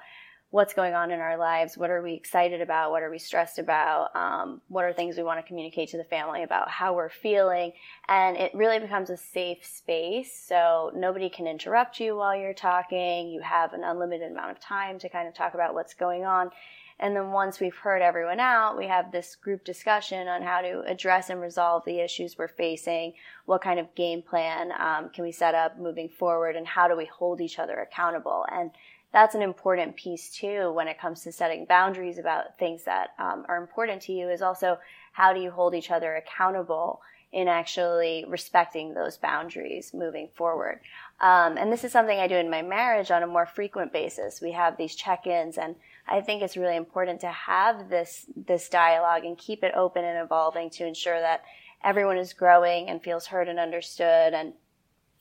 what's 0.52 0.76
going 0.76 0.94
on 0.94 1.12
in 1.12 1.20
our 1.20 1.38
lives, 1.38 1.76
what 1.76 1.90
are 1.90 2.02
we 2.04 2.14
excited 2.14 2.62
about, 2.62 2.92
what 2.92 3.02
are 3.02 3.10
we 3.10 3.18
stressed 3.18 3.58
about, 3.58 4.16
um, 4.16 4.62
what 4.70 4.86
are 4.86 4.94
things 4.94 5.18
we 5.18 5.24
want 5.24 5.40
to 5.40 5.48
communicate 5.48 5.90
to 5.90 5.98
the 5.98 6.04
family 6.06 6.44
about 6.44 6.70
how 6.70 6.94
we're 6.94 7.10
feeling, 7.10 7.74
and 8.08 8.38
it 8.38 8.52
really 8.54 8.80
becomes 8.80 9.10
a 9.10 9.18
safe 9.18 9.66
space. 9.66 10.32
So 10.48 10.92
nobody 10.96 11.30
can 11.30 11.48
interrupt 11.48 12.00
you 12.00 12.16
while 12.16 12.36
you're 12.38 12.54
talking. 12.54 13.28
You 13.28 13.42
have 13.42 13.74
an 13.74 13.84
unlimited 13.84 14.32
amount 14.32 14.52
of 14.52 14.60
time 14.60 15.00
to 15.00 15.10
kind 15.10 15.28
of 15.28 15.34
talk 15.34 15.54
about 15.54 15.74
what's 15.74 15.96
going 15.96 16.24
on. 16.24 16.52
And 17.00 17.16
then 17.16 17.32
once 17.32 17.60
we've 17.60 17.76
heard 17.76 18.02
everyone 18.02 18.40
out, 18.40 18.78
we 18.78 18.88
have 18.88 19.12
this 19.12 19.36
group 19.36 19.64
discussion 19.64 20.28
on 20.28 20.42
how 20.42 20.62
to 20.62 20.82
address 20.88 21.30
and 21.30 21.40
resolve 21.40 21.84
the 21.86 22.00
issues 22.00 22.38
we're 22.38 22.48
facing. 22.48 23.14
What 23.46 23.62
kind 23.62 23.80
of 23.80 23.94
game 23.94 24.24
plan 24.24 24.72
um, 24.72 25.10
can 25.10 25.24
we 25.24 25.32
set 25.32 25.54
up 25.54 25.78
moving 25.78 26.10
forward, 26.10 26.56
and 26.56 26.66
how 26.66 26.88
do 26.88 26.98
we 26.98 27.06
hold 27.06 27.40
each 27.40 27.60
other 27.60 27.80
accountable? 27.80 28.46
And 28.52 28.72
that's 29.14 29.36
an 29.36 29.42
important 29.42 29.96
piece 29.96 30.32
too 30.32 30.72
when 30.74 30.88
it 30.88 31.00
comes 31.00 31.22
to 31.22 31.32
setting 31.32 31.66
boundaries 31.66 32.18
about 32.18 32.58
things 32.58 32.84
that 32.86 33.12
um, 33.20 33.46
are 33.48 33.58
important 33.58 34.02
to 34.04 34.14
you. 34.14 34.30
Is 34.30 34.42
also 34.42 34.80
how 35.14 35.34
do 35.34 35.40
you 35.40 35.52
hold 35.52 35.76
each 35.76 35.92
other 35.92 36.16
accountable 36.16 37.02
in 37.32 37.48
actually 37.48 38.26
respecting 38.28 38.94
those 38.94 39.18
boundaries 39.18 39.94
moving 39.94 40.30
forward. 40.34 40.80
Um, 41.20 41.58
and 41.58 41.72
this 41.72 41.84
is 41.84 41.92
something 41.92 42.18
I 42.18 42.28
do 42.28 42.36
in 42.36 42.50
my 42.50 42.62
marriage 42.62 43.12
on 43.12 43.22
a 43.22 43.28
more 43.28 43.46
frequent 43.46 43.92
basis. 43.92 44.40
We 44.42 44.54
have 44.54 44.78
these 44.78 44.96
check-ins 44.96 45.58
and 45.58 45.76
I 46.08 46.22
think 46.22 46.42
it's 46.42 46.58
really 46.58 46.76
important 46.76 47.22
to 47.22 47.28
have 47.28 47.90
this 47.90 48.26
this 48.36 48.70
dialogue 48.70 49.26
and 49.26 49.38
keep 49.38 49.64
it 49.64 49.74
open 49.76 50.04
and 50.04 50.24
evolving 50.24 50.70
to 50.72 50.86
ensure 50.86 51.20
that 51.20 51.44
everyone 51.84 52.18
is 52.18 52.34
growing 52.34 52.90
and 52.90 53.02
feels 53.02 53.28
heard 53.28 53.48
and 53.48 53.60
understood, 53.60 54.34
and 54.34 54.54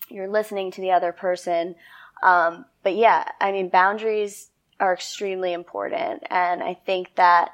you're 0.08 0.28
listening 0.28 0.70
to 0.72 0.80
the 0.80 0.92
other 0.92 1.12
person. 1.12 1.74
Um, 2.22 2.64
but 2.82 2.94
yeah, 2.94 3.28
I 3.40 3.52
mean, 3.52 3.68
boundaries 3.68 4.50
are 4.80 4.92
extremely 4.92 5.52
important, 5.52 6.22
and 6.30 6.62
I 6.62 6.74
think 6.74 7.14
that 7.16 7.50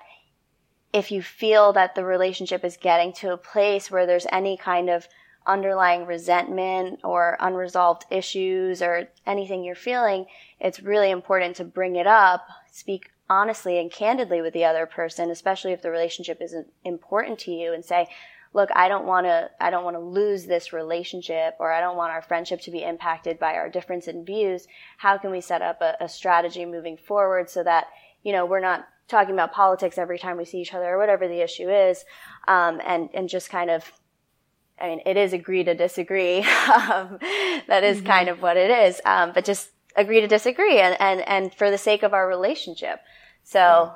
if 0.92 1.10
you 1.10 1.22
feel 1.22 1.72
that 1.72 1.94
the 1.94 2.04
relationship 2.04 2.64
is 2.64 2.76
getting 2.76 3.12
to 3.14 3.32
a 3.32 3.38
place 3.38 3.90
where 3.90 4.06
there's 4.06 4.26
any 4.30 4.56
kind 4.56 4.90
of 4.90 5.08
underlying 5.46 6.06
resentment 6.06 7.00
or 7.02 7.36
unresolved 7.40 8.04
issues 8.10 8.82
or 8.82 9.08
anything 9.26 9.64
you're 9.64 9.74
feeling, 9.74 10.26
it's 10.60 10.80
really 10.80 11.10
important 11.10 11.56
to 11.56 11.64
bring 11.64 11.96
it 11.96 12.06
up, 12.06 12.46
speak 12.70 13.10
honestly 13.28 13.78
and 13.78 13.90
candidly 13.90 14.40
with 14.40 14.52
the 14.52 14.64
other 14.64 14.86
person, 14.86 15.30
especially 15.30 15.72
if 15.72 15.82
the 15.82 15.90
relationship 15.90 16.38
isn't 16.40 16.66
important 16.84 17.38
to 17.40 17.50
you 17.50 17.72
and 17.72 17.84
say, 17.84 18.08
look, 18.54 18.68
I 18.74 18.88
don't 18.88 19.06
want 19.06 19.26
to, 19.26 19.50
I 19.60 19.70
don't 19.70 19.84
want 19.84 19.96
to 19.96 20.00
lose 20.00 20.44
this 20.44 20.72
relationship 20.72 21.56
or 21.58 21.72
I 21.72 21.80
don't 21.80 21.96
want 21.96 22.12
our 22.12 22.22
friendship 22.22 22.60
to 22.62 22.70
be 22.70 22.82
impacted 22.82 23.38
by 23.38 23.54
our 23.54 23.68
difference 23.68 24.08
in 24.08 24.24
views. 24.24 24.66
How 24.98 25.16
can 25.18 25.30
we 25.30 25.40
set 25.40 25.62
up 25.62 25.80
a, 25.80 25.96
a 26.00 26.08
strategy 26.08 26.64
moving 26.66 26.96
forward 26.96 27.48
so 27.48 27.64
that, 27.64 27.86
you 28.22 28.32
know, 28.32 28.44
we're 28.44 28.60
not 28.60 28.86
talking 29.08 29.34
about 29.34 29.52
politics 29.52 29.98
every 29.98 30.18
time 30.18 30.36
we 30.36 30.44
see 30.44 30.58
each 30.60 30.74
other 30.74 30.86
or 30.86 30.98
whatever 30.98 31.28
the 31.28 31.42
issue 31.42 31.68
is. 31.68 32.04
Um, 32.46 32.80
and, 32.84 33.08
and 33.14 33.28
just 33.28 33.48
kind 33.50 33.70
of, 33.70 33.90
I 34.80 34.88
mean, 34.88 35.00
it 35.06 35.16
is 35.16 35.32
agree 35.32 35.64
to 35.64 35.74
disagree. 35.74 36.38
um, 36.40 37.18
that 37.68 37.84
is 37.84 37.98
mm-hmm. 37.98 38.06
kind 38.06 38.28
of 38.28 38.42
what 38.42 38.56
it 38.56 38.70
is. 38.70 39.00
Um, 39.04 39.32
but 39.34 39.44
just 39.44 39.70
agree 39.96 40.20
to 40.20 40.26
disagree 40.26 40.78
and, 40.78 41.00
and, 41.00 41.20
and 41.28 41.54
for 41.54 41.70
the 41.70 41.78
sake 41.78 42.02
of 42.02 42.14
our 42.14 42.28
relationship. 42.28 43.00
So. 43.44 43.92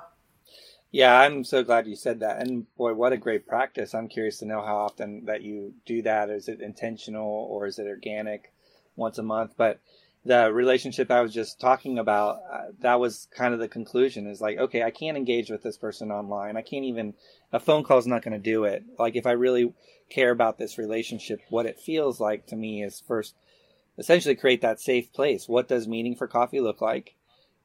Yeah, 0.93 1.19
I'm 1.19 1.45
so 1.45 1.63
glad 1.63 1.87
you 1.87 1.97
said 1.97 2.21
that. 2.21 2.41
And 2.41 2.75
boy, 2.77 2.95
what 2.95 3.13
a 3.13 3.17
great 3.17 3.47
practice. 3.47 3.95
I'm 3.95 4.09
curious 4.09 4.39
to 4.39 4.47
know 4.47 4.63
how 4.63 4.77
often 4.77 5.25
that 5.27 5.43
you 5.43 5.75
do 5.85 6.03
that. 6.03 6.31
Is 6.31 6.49
it 6.49 6.61
intentional 6.61 7.49
or 7.51 7.67
is 7.67 7.79
it 7.79 7.87
organic 7.87 8.53
once 8.95 9.19
a 9.19 9.23
month? 9.23 9.53
But 9.57 9.81
the 10.25 10.53
relationship 10.53 11.11
I 11.11 11.21
was 11.21 11.33
just 11.33 11.61
talking 11.61 11.99
about, 11.99 12.41
uh, 12.51 12.63
that 12.81 12.99
was 12.99 13.29
kind 13.31 13.55
of 13.55 13.61
the 13.61 13.69
conclusion 13.69 14.27
is 14.27 14.41
like, 14.41 14.59
okay, 14.59 14.83
I 14.83 14.91
can't 14.91 15.17
engage 15.17 15.51
with 15.51 15.63
this 15.63 15.77
person 15.77 16.11
online. 16.11 16.57
I 16.57 16.63
can't 16.63 16.85
even, 16.85 17.15
a 17.53 17.61
phone 17.61 17.85
call 17.85 17.99
is 17.99 18.07
not 18.07 18.23
going 18.23 18.33
to 18.33 18.39
do 18.39 18.65
it. 18.65 18.85
Like, 18.99 19.15
if 19.15 19.27
I 19.27 19.33
really 19.33 19.73
care 20.11 20.31
about 20.31 20.59
this 20.59 20.79
relationship, 20.79 21.41
what 21.49 21.67
it 21.67 21.79
feels 21.79 22.21
like 22.21 22.47
to 22.47 22.57
me 22.57 22.83
is 22.83 23.03
first 23.07 23.35
essentially 23.99 24.35
create 24.35 24.61
that 24.61 24.81
safe 24.81 25.13
place. 25.13 25.49
What 25.49 25.69
does 25.69 25.89
meaning 25.89 26.15
for 26.15 26.27
coffee 26.27 26.61
look 26.61 26.81
like? 26.81 27.15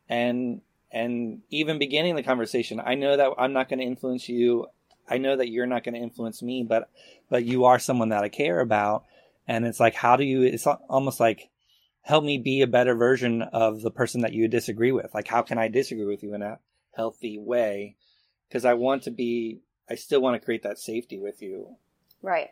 And 0.09 0.61
and 0.91 1.41
even 1.49 1.79
beginning 1.79 2.15
the 2.15 2.23
conversation, 2.23 2.81
I 2.83 2.95
know 2.95 3.15
that 3.15 3.31
I'm 3.37 3.53
not 3.53 3.69
going 3.69 3.79
to 3.79 3.85
influence 3.85 4.27
you. 4.27 4.67
I 5.09 5.17
know 5.17 5.35
that 5.35 5.49
you're 5.49 5.65
not 5.65 5.83
going 5.83 5.95
to 5.95 6.01
influence 6.01 6.41
me, 6.41 6.63
but 6.67 6.89
but 7.29 7.45
you 7.45 7.65
are 7.65 7.79
someone 7.79 8.09
that 8.09 8.23
I 8.23 8.29
care 8.29 8.59
about. 8.59 9.05
And 9.47 9.65
it's 9.65 9.79
like, 9.79 9.95
how 9.95 10.15
do 10.15 10.23
you? 10.23 10.43
It's 10.43 10.67
almost 10.67 11.19
like 11.19 11.49
help 12.01 12.23
me 12.23 12.37
be 12.37 12.61
a 12.61 12.67
better 12.67 12.95
version 12.95 13.41
of 13.41 13.81
the 13.81 13.91
person 13.91 14.21
that 14.21 14.33
you 14.33 14.47
disagree 14.47 14.91
with. 14.91 15.13
Like, 15.13 15.27
how 15.27 15.41
can 15.41 15.57
I 15.57 15.67
disagree 15.67 16.05
with 16.05 16.23
you 16.23 16.33
in 16.33 16.41
a 16.41 16.59
healthy 16.95 17.37
way? 17.37 17.95
Because 18.47 18.65
I 18.65 18.73
want 18.73 19.03
to 19.03 19.11
be. 19.11 19.61
I 19.89 19.95
still 19.95 20.21
want 20.21 20.39
to 20.39 20.45
create 20.45 20.63
that 20.63 20.79
safety 20.79 21.19
with 21.19 21.41
you. 21.41 21.75
Right 22.21 22.49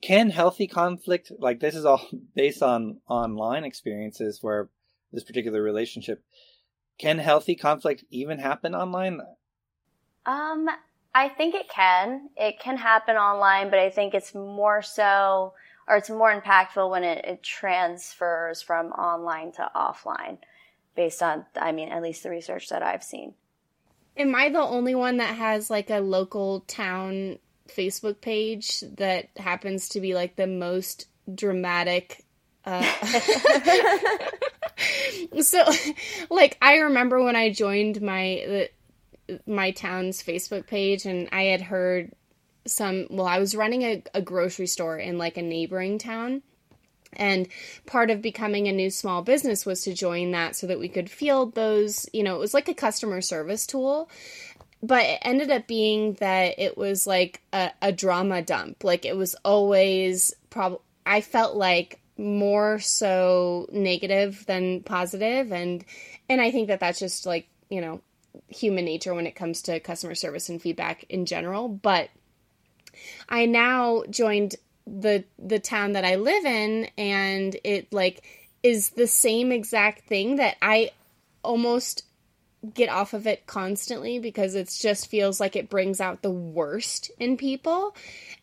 can 0.00 0.30
healthy 0.30 0.66
conflict 0.66 1.32
like 1.38 1.60
this 1.60 1.74
is 1.74 1.84
all 1.84 2.06
based 2.34 2.62
on 2.62 3.00
online 3.08 3.64
experiences 3.64 4.42
where 4.42 4.68
this 5.12 5.24
particular 5.24 5.62
relationship 5.62 6.22
can 6.98 7.18
healthy 7.18 7.54
conflict 7.54 8.04
even 8.10 8.38
happen 8.38 8.74
online? 8.74 9.20
Um 10.26 10.68
i 11.14 11.28
think 11.28 11.54
it 11.54 11.68
can. 11.68 12.30
It 12.36 12.60
can 12.60 12.76
happen 12.76 13.16
online 13.16 13.70
but 13.70 13.78
i 13.78 13.90
think 13.90 14.14
it's 14.14 14.34
more 14.34 14.82
so 14.82 15.54
or 15.86 15.96
it's 15.96 16.10
more 16.10 16.38
impactful 16.38 16.90
when 16.90 17.02
it, 17.02 17.24
it 17.24 17.42
transfers 17.42 18.60
from 18.60 18.88
online 18.88 19.52
to 19.52 19.70
offline 19.74 20.38
based 20.94 21.22
on 21.22 21.46
i 21.56 21.72
mean 21.72 21.88
at 21.90 22.02
least 22.02 22.22
the 22.22 22.30
research 22.30 22.68
that 22.68 22.82
i've 22.82 23.04
seen. 23.04 23.34
Am 24.16 24.34
i 24.34 24.48
the 24.48 24.58
only 24.58 24.94
one 24.94 25.18
that 25.18 25.36
has 25.36 25.70
like 25.70 25.90
a 25.90 26.00
local 26.00 26.60
town 26.60 27.38
Facebook 27.68 28.20
page 28.20 28.80
that 28.96 29.28
happens 29.36 29.90
to 29.90 30.00
be 30.00 30.14
like 30.14 30.36
the 30.36 30.46
most 30.46 31.06
dramatic. 31.32 32.24
Uh, 32.64 32.82
so, 35.40 35.64
like, 36.30 36.58
I 36.60 36.78
remember 36.78 37.22
when 37.22 37.36
I 37.36 37.52
joined 37.52 38.02
my 38.02 38.68
the, 39.28 39.40
my 39.46 39.70
town's 39.70 40.22
Facebook 40.22 40.66
page, 40.66 41.06
and 41.06 41.28
I 41.32 41.44
had 41.44 41.62
heard 41.62 42.12
some. 42.66 43.06
Well, 43.10 43.26
I 43.26 43.38
was 43.38 43.54
running 43.54 43.82
a, 43.82 44.02
a 44.14 44.22
grocery 44.22 44.66
store 44.66 44.98
in 44.98 45.18
like 45.18 45.36
a 45.36 45.42
neighboring 45.42 45.98
town. 45.98 46.42
And 47.14 47.48
part 47.86 48.10
of 48.10 48.20
becoming 48.20 48.68
a 48.68 48.72
new 48.72 48.90
small 48.90 49.22
business 49.22 49.64
was 49.64 49.82
to 49.84 49.94
join 49.94 50.32
that 50.32 50.56
so 50.56 50.66
that 50.66 50.78
we 50.78 50.88
could 50.88 51.10
field 51.10 51.54
those, 51.54 52.06
you 52.12 52.22
know, 52.22 52.36
it 52.36 52.38
was 52.38 52.52
like 52.52 52.68
a 52.68 52.74
customer 52.74 53.22
service 53.22 53.66
tool 53.66 54.10
but 54.82 55.04
it 55.04 55.18
ended 55.22 55.50
up 55.50 55.66
being 55.66 56.14
that 56.14 56.58
it 56.58 56.76
was 56.76 57.06
like 57.06 57.42
a, 57.52 57.70
a 57.82 57.92
drama 57.92 58.42
dump. 58.42 58.84
Like 58.84 59.04
it 59.04 59.16
was 59.16 59.34
always 59.44 60.34
prob. 60.50 60.80
I 61.04 61.20
felt 61.20 61.56
like 61.56 62.00
more 62.16 62.78
so 62.78 63.68
negative 63.72 64.44
than 64.46 64.82
positive, 64.82 65.52
and 65.52 65.84
and 66.28 66.40
I 66.40 66.50
think 66.50 66.68
that 66.68 66.80
that's 66.80 66.98
just 66.98 67.26
like 67.26 67.48
you 67.68 67.80
know 67.80 68.00
human 68.48 68.84
nature 68.84 69.14
when 69.14 69.26
it 69.26 69.34
comes 69.34 69.62
to 69.62 69.80
customer 69.80 70.14
service 70.14 70.48
and 70.48 70.62
feedback 70.62 71.04
in 71.08 71.26
general. 71.26 71.68
But 71.68 72.10
I 73.28 73.46
now 73.46 74.04
joined 74.10 74.56
the 74.86 75.24
the 75.38 75.58
town 75.58 75.92
that 75.92 76.04
I 76.04 76.16
live 76.16 76.44
in, 76.44 76.88
and 76.96 77.56
it 77.64 77.92
like 77.92 78.24
is 78.62 78.90
the 78.90 79.06
same 79.06 79.50
exact 79.50 80.02
thing 80.02 80.36
that 80.36 80.56
I 80.62 80.90
almost 81.42 82.04
get 82.74 82.88
off 82.88 83.14
of 83.14 83.26
it 83.26 83.46
constantly 83.46 84.18
because 84.18 84.54
it 84.54 84.74
just 84.80 85.08
feels 85.08 85.38
like 85.38 85.54
it 85.54 85.70
brings 85.70 86.00
out 86.00 86.22
the 86.22 86.30
worst 86.30 87.10
in 87.18 87.36
people. 87.36 87.94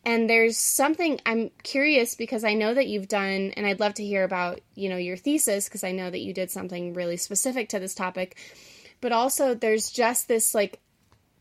And 0.04 0.28
there's 0.30 0.56
something 0.56 1.20
I'm 1.26 1.50
curious 1.62 2.14
because 2.14 2.42
I 2.42 2.54
know 2.54 2.72
that 2.72 2.86
you've 2.86 3.08
done 3.08 3.52
and 3.56 3.66
I'd 3.66 3.80
love 3.80 3.94
to 3.94 4.04
hear 4.04 4.24
about, 4.24 4.60
you 4.74 4.88
know, 4.88 4.96
your 4.96 5.16
thesis 5.16 5.66
because 5.66 5.84
I 5.84 5.92
know 5.92 6.10
that 6.10 6.20
you 6.20 6.32
did 6.32 6.50
something 6.50 6.94
really 6.94 7.18
specific 7.18 7.68
to 7.70 7.78
this 7.78 7.94
topic. 7.94 8.36
But 9.00 9.12
also 9.12 9.54
there's 9.54 9.90
just 9.90 10.28
this 10.28 10.54
like 10.54 10.80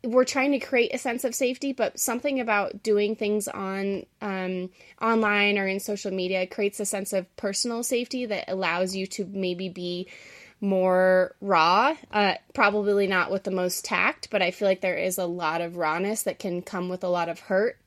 we're 0.04 0.26
trying 0.26 0.52
to 0.52 0.60
create 0.60 0.94
a 0.94 0.98
sense 0.98 1.24
of 1.24 1.34
safety, 1.34 1.74
but 1.74 2.00
something 2.00 2.40
about 2.40 2.84
doing 2.84 3.16
things 3.16 3.48
on 3.48 4.06
um, 4.22 4.70
online 5.02 5.58
or 5.58 5.68
in 5.68 5.80
social 5.80 6.12
media 6.12 6.46
creates 6.46 6.80
a 6.80 6.86
sense 6.86 7.14
of 7.14 7.34
personal 7.38 7.84
safety 7.84 8.26
that 8.26 8.52
allows 8.52 8.96
you 8.96 9.08
to 9.08 9.26
maybe 9.26 9.70
be 9.70 10.08
more 10.62 11.36
raw. 11.42 11.96
Uh, 12.12 12.36
probably 12.54 13.08
not 13.08 13.32
with 13.32 13.44
the 13.44 13.52
most 13.52 13.86
tact, 13.86 14.30
but 14.30 14.42
I 14.42 14.52
feel 14.52 14.68
like 14.68 14.82
there 14.82 14.98
is 14.98 15.18
a 15.18 15.26
lot 15.26 15.62
of 15.62 15.78
rawness 15.78 16.24
that 16.24 16.40
can 16.40 16.62
come 16.62 16.90
with 16.90 17.04
a 17.04 17.10
lot 17.10 17.30
of 17.30 17.40
hurt 17.40 17.78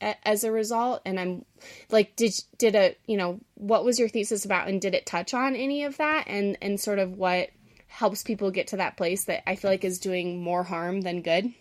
a- 0.00 0.28
as 0.28 0.44
a 0.44 0.52
result. 0.52 1.02
And 1.04 1.18
I'm 1.18 1.44
like, 1.90 2.16
did 2.16 2.32
did 2.58 2.74
a 2.74 2.96
you 3.06 3.16
know 3.16 3.40
what 3.54 3.84
was 3.84 3.98
your 3.98 4.08
thesis 4.08 4.44
about, 4.44 4.68
and 4.68 4.80
did 4.80 4.94
it 4.94 5.06
touch 5.06 5.34
on 5.34 5.56
any 5.56 5.84
of 5.84 5.96
that, 5.98 6.24
and 6.28 6.58
and 6.60 6.80
sort 6.80 6.98
of 6.98 7.16
what 7.16 7.50
helps 7.88 8.22
people 8.22 8.50
get 8.50 8.68
to 8.68 8.76
that 8.76 8.96
place 8.96 9.24
that 9.24 9.48
I 9.48 9.56
feel 9.56 9.70
like 9.70 9.84
is 9.84 9.98
doing 9.98 10.42
more 10.42 10.64
harm 10.64 11.00
than 11.00 11.22
good. 11.22 11.52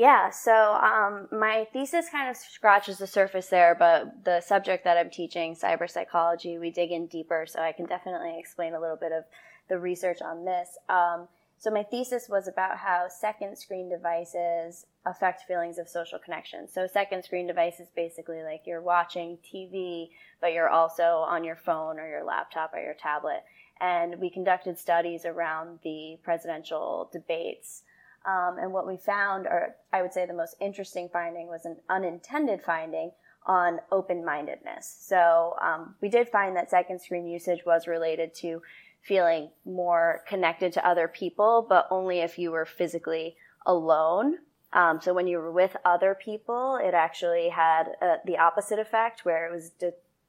Yeah, 0.00 0.30
so 0.30 0.54
um, 0.54 1.28
my 1.30 1.66
thesis 1.74 2.08
kind 2.08 2.30
of 2.30 2.36
scratches 2.38 2.96
the 2.96 3.06
surface 3.06 3.48
there, 3.48 3.76
but 3.78 4.24
the 4.24 4.40
subject 4.40 4.82
that 4.84 4.96
I'm 4.96 5.10
teaching, 5.10 5.54
cyber 5.54 5.90
psychology, 5.90 6.56
we 6.56 6.70
dig 6.70 6.90
in 6.90 7.06
deeper, 7.06 7.44
so 7.46 7.60
I 7.60 7.72
can 7.72 7.84
definitely 7.84 8.38
explain 8.38 8.72
a 8.72 8.80
little 8.80 8.96
bit 8.96 9.12
of 9.12 9.24
the 9.68 9.78
research 9.78 10.22
on 10.22 10.46
this. 10.46 10.78
Um, 10.88 11.28
So 11.58 11.70
my 11.70 11.82
thesis 11.82 12.30
was 12.30 12.48
about 12.48 12.78
how 12.78 13.08
second 13.10 13.58
screen 13.58 13.90
devices 13.90 14.86
affect 15.04 15.42
feelings 15.42 15.76
of 15.76 15.86
social 15.86 16.18
connection. 16.18 16.66
So 16.66 16.86
second 16.86 17.22
screen 17.22 17.46
devices 17.46 17.88
basically 17.94 18.42
like 18.42 18.62
you're 18.64 18.80
watching 18.80 19.36
TV, 19.44 20.08
but 20.40 20.54
you're 20.54 20.70
also 20.70 21.26
on 21.28 21.44
your 21.44 21.56
phone 21.56 22.00
or 22.00 22.08
your 22.08 22.24
laptop 22.24 22.72
or 22.72 22.80
your 22.80 22.94
tablet. 22.94 23.44
And 23.78 24.18
we 24.18 24.30
conducted 24.30 24.78
studies 24.78 25.26
around 25.26 25.80
the 25.84 26.16
presidential 26.22 27.10
debates. 27.12 27.82
Um, 28.26 28.58
and 28.60 28.72
what 28.72 28.86
we 28.86 28.96
found, 28.96 29.46
or 29.46 29.76
I 29.92 30.02
would 30.02 30.12
say 30.12 30.26
the 30.26 30.34
most 30.34 30.56
interesting 30.60 31.08
finding, 31.12 31.46
was 31.46 31.64
an 31.64 31.76
unintended 31.88 32.62
finding 32.62 33.12
on 33.46 33.80
open 33.90 34.24
mindedness. 34.24 34.94
So 35.00 35.56
um, 35.62 35.94
we 36.00 36.08
did 36.08 36.28
find 36.28 36.54
that 36.56 36.70
second 36.70 37.00
screen 37.00 37.26
usage 37.26 37.64
was 37.64 37.86
related 37.86 38.34
to 38.36 38.62
feeling 39.02 39.48
more 39.64 40.22
connected 40.28 40.72
to 40.74 40.86
other 40.86 41.08
people, 41.08 41.64
but 41.66 41.86
only 41.90 42.20
if 42.20 42.38
you 42.38 42.50
were 42.50 42.66
physically 42.66 43.36
alone. 43.64 44.36
Um, 44.72 45.00
so 45.00 45.14
when 45.14 45.26
you 45.26 45.38
were 45.38 45.50
with 45.50 45.76
other 45.84 46.14
people, 46.14 46.78
it 46.82 46.94
actually 46.94 47.48
had 47.48 47.84
uh, 48.00 48.16
the 48.24 48.38
opposite 48.38 48.78
effect 48.78 49.24
where 49.24 49.46
it 49.46 49.52
was 49.52 49.72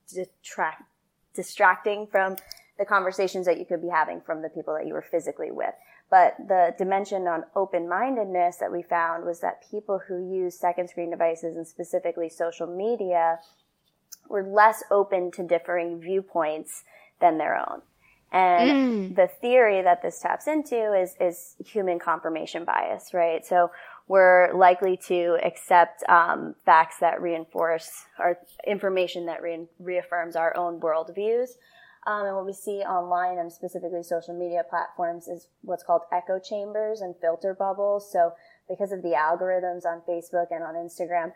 detract, 0.08 0.84
distracting 1.36 2.08
from 2.08 2.38
the 2.80 2.86
conversations 2.86 3.46
that 3.46 3.60
you 3.60 3.66
could 3.66 3.82
be 3.82 3.90
having 3.90 4.22
from 4.22 4.42
the 4.42 4.50
people 4.50 4.74
that 4.74 4.88
you 4.88 4.94
were 4.94 5.02
physically 5.02 5.52
with. 5.52 5.74
But 6.12 6.36
the 6.38 6.76
dimension 6.78 7.26
on 7.26 7.46
open 7.56 7.88
mindedness 7.88 8.58
that 8.58 8.72
we 8.72 8.84
found 8.84 9.26
was 9.26 9.40
that 9.40 9.64
people 9.72 10.02
who 10.08 10.32
use 10.32 10.60
second 10.60 10.90
screen 10.90 11.10
devices 11.10 11.56
and 11.56 11.66
specifically 11.66 12.28
social 12.28 12.68
media 12.68 13.40
were 14.30 14.44
less 14.44 14.84
open 14.92 15.32
to 15.32 15.44
differing 15.44 16.02
viewpoints 16.02 16.84
than 17.22 17.38
their 17.38 17.56
own. 17.58 17.82
And 18.34 18.70
mm. 19.12 19.16
the 19.16 19.28
theory 19.28 19.82
that 19.82 20.02
this 20.02 20.20
taps 20.20 20.48
into 20.48 20.94
is, 20.94 21.16
is 21.20 21.56
human 21.66 21.98
confirmation 22.00 22.66
bias, 22.66 23.14
right? 23.14 23.46
So 23.46 23.72
we're 24.08 24.54
likely 24.54 24.98
to 25.08 25.38
accept 25.44 26.04
um, 26.10 26.56
facts 26.66 26.98
that 27.00 27.22
reinforce 27.22 27.90
or 28.20 28.38
information 28.68 29.26
that 29.28 29.42
re- 29.42 29.68
reaffirms 29.80 30.36
our 30.36 30.56
own 30.58 30.82
worldviews. 30.82 31.52
Um, 32.08 32.26
and 32.26 32.36
what 32.36 32.48
we 32.48 32.54
see 32.54 32.80
online 32.80 33.38
and 33.38 33.52
specifically 33.52 34.02
social 34.02 34.34
media 34.38 34.64
platforms 34.68 35.28
is 35.28 35.48
what's 35.62 35.84
called 35.84 36.02
echo 36.12 36.40
chambers 36.40 37.02
and 37.02 37.16
filter 37.22 37.54
bubbles. 37.54 38.12
So 38.12 38.34
because 38.68 38.92
of 38.92 39.04
the 39.04 39.10
algorithms 39.10 39.86
on 39.86 40.02
Facebook 40.08 40.48
and 40.50 40.64
on 40.64 40.74
Instagram, 40.74 41.34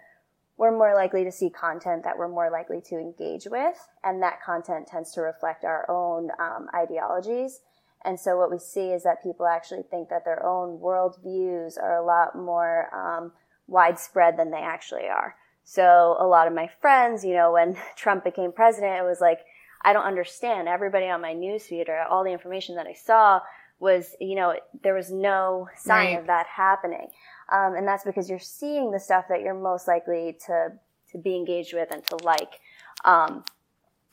we're 0.58 0.76
more 0.76 0.96
likely 0.96 1.24
to 1.24 1.32
see 1.32 1.50
content 1.50 2.04
that 2.04 2.18
we're 2.18 2.30
more 2.30 2.50
likely 2.50 2.82
to 2.90 2.96
engage 2.96 3.46
with, 3.46 3.76
and 4.04 4.24
that 4.24 4.42
content 4.42 4.88
tends 4.88 5.12
to 5.12 5.22
reflect 5.22 5.66
our 5.66 5.90
own 5.90 6.30
um, 6.40 6.68
ideologies. 6.74 7.60
And 8.06 8.20
so, 8.20 8.38
what 8.38 8.52
we 8.52 8.60
see 8.60 8.92
is 8.92 9.04
that 9.04 9.22
people 9.22 9.48
actually 9.48 9.84
think 9.84 10.10
that 10.10 10.24
their 10.24 10.46
own 10.46 10.80
worldviews 10.80 11.78
are 11.78 11.98
a 11.98 12.06
lot 12.06 12.38
more 12.38 12.90
um, 12.96 13.34
widespread 13.68 14.38
than 14.38 14.52
they 14.52 14.60
actually 14.60 15.08
are. 15.08 15.36
So, 15.64 16.16
a 16.20 16.28
lot 16.28 16.48
of 16.48 16.54
my 16.54 16.70
friends, 16.80 17.26
you 17.26 17.34
know, 17.34 17.52
when 17.52 17.78
Trump 17.98 18.24
became 18.24 18.54
president, 18.54 19.00
it 19.00 19.04
was 19.04 19.20
like, 19.20 19.40
I 19.86 19.94
don't 19.94 20.04
understand. 20.04 20.68
Everybody 20.68 21.06
on 21.08 21.22
my 21.22 21.34
newsfeed 21.34 21.88
or 21.88 22.02
all 22.02 22.24
the 22.24 22.32
information 22.32 22.76
that 22.76 22.88
I 22.88 22.94
saw 22.94 23.40
was, 23.80 24.16
you 24.20 24.36
know, 24.36 24.56
there 24.84 24.96
was 24.96 25.12
no 25.12 25.70
sign 25.78 26.14
right. 26.14 26.20
of 26.20 26.28
that 26.28 26.48
happening. 26.48 27.08
Um, 27.52 27.76
and 27.76 27.88
that's 27.88 28.04
because 28.04 28.30
you're 28.30 28.40
seeing 28.40 28.92
the 28.92 29.00
stuff 29.00 29.26
that 29.30 29.42
you're 29.42 29.54
most 29.54 29.88
likely 29.88 30.38
to, 30.48 30.72
to 31.12 31.18
be 31.20 31.36
engaged 31.36 31.74
with 31.74 31.92
and 31.92 32.04
to 32.08 32.18
like. 32.24 32.60
Um, 33.04 33.44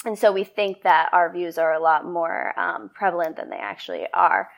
and 0.04 0.18
so 0.18 0.30
we 0.30 0.44
think 0.44 0.82
that 0.82 1.08
our 1.12 1.32
views 1.32 1.58
are 1.58 1.72
a 1.72 1.80
lot 1.80 2.04
more 2.04 2.58
um, 2.58 2.90
prevalent 2.94 3.36
than 3.36 3.48
they 3.50 3.56
actually 3.56 4.06
are. 4.12 4.50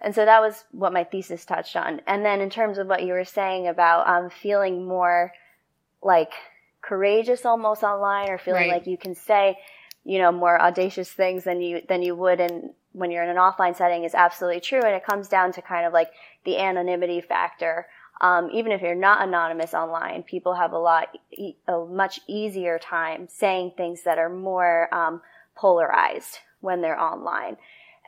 And 0.00 0.14
so 0.14 0.24
that 0.24 0.40
was 0.40 0.64
what 0.70 0.92
my 0.92 1.04
thesis 1.04 1.44
touched 1.44 1.76
on. 1.76 2.00
And 2.06 2.24
then 2.24 2.40
in 2.40 2.50
terms 2.50 2.78
of 2.78 2.86
what 2.86 3.02
you 3.02 3.12
were 3.12 3.24
saying 3.24 3.68
about 3.68 4.08
um, 4.08 4.30
feeling 4.30 4.86
more 4.86 5.32
like 6.02 6.32
courageous 6.80 7.44
almost 7.44 7.82
online 7.82 8.28
or 8.30 8.38
feeling 8.38 8.62
right. 8.62 8.72
like 8.72 8.86
you 8.86 8.96
can 8.96 9.14
say, 9.14 9.58
you 10.04 10.18
know, 10.18 10.32
more 10.32 10.60
audacious 10.60 11.10
things 11.10 11.44
than 11.44 11.60
you, 11.60 11.82
than 11.88 12.02
you 12.02 12.14
would 12.14 12.40
in, 12.40 12.74
when 12.92 13.10
you're 13.10 13.22
in 13.22 13.30
an 13.30 13.36
offline 13.36 13.76
setting 13.76 14.04
is 14.04 14.14
absolutely 14.14 14.60
true. 14.60 14.82
And 14.82 14.94
it 14.94 15.04
comes 15.04 15.28
down 15.28 15.52
to 15.52 15.62
kind 15.62 15.86
of 15.86 15.92
like 15.92 16.10
the 16.44 16.58
anonymity 16.58 17.20
factor 17.20 17.86
um, 18.22 18.50
even 18.52 18.70
if 18.70 18.80
you're 18.80 18.94
not 18.94 19.26
anonymous 19.26 19.74
online, 19.74 20.22
people 20.22 20.54
have 20.54 20.72
a 20.72 20.78
lot, 20.78 21.08
a 21.66 21.84
much 21.84 22.20
easier 22.28 22.78
time 22.78 23.26
saying 23.28 23.72
things 23.76 24.04
that 24.04 24.16
are 24.16 24.28
more 24.28 24.92
um, 24.94 25.20
polarized 25.56 26.38
when 26.60 26.80
they're 26.80 26.98
online. 26.98 27.56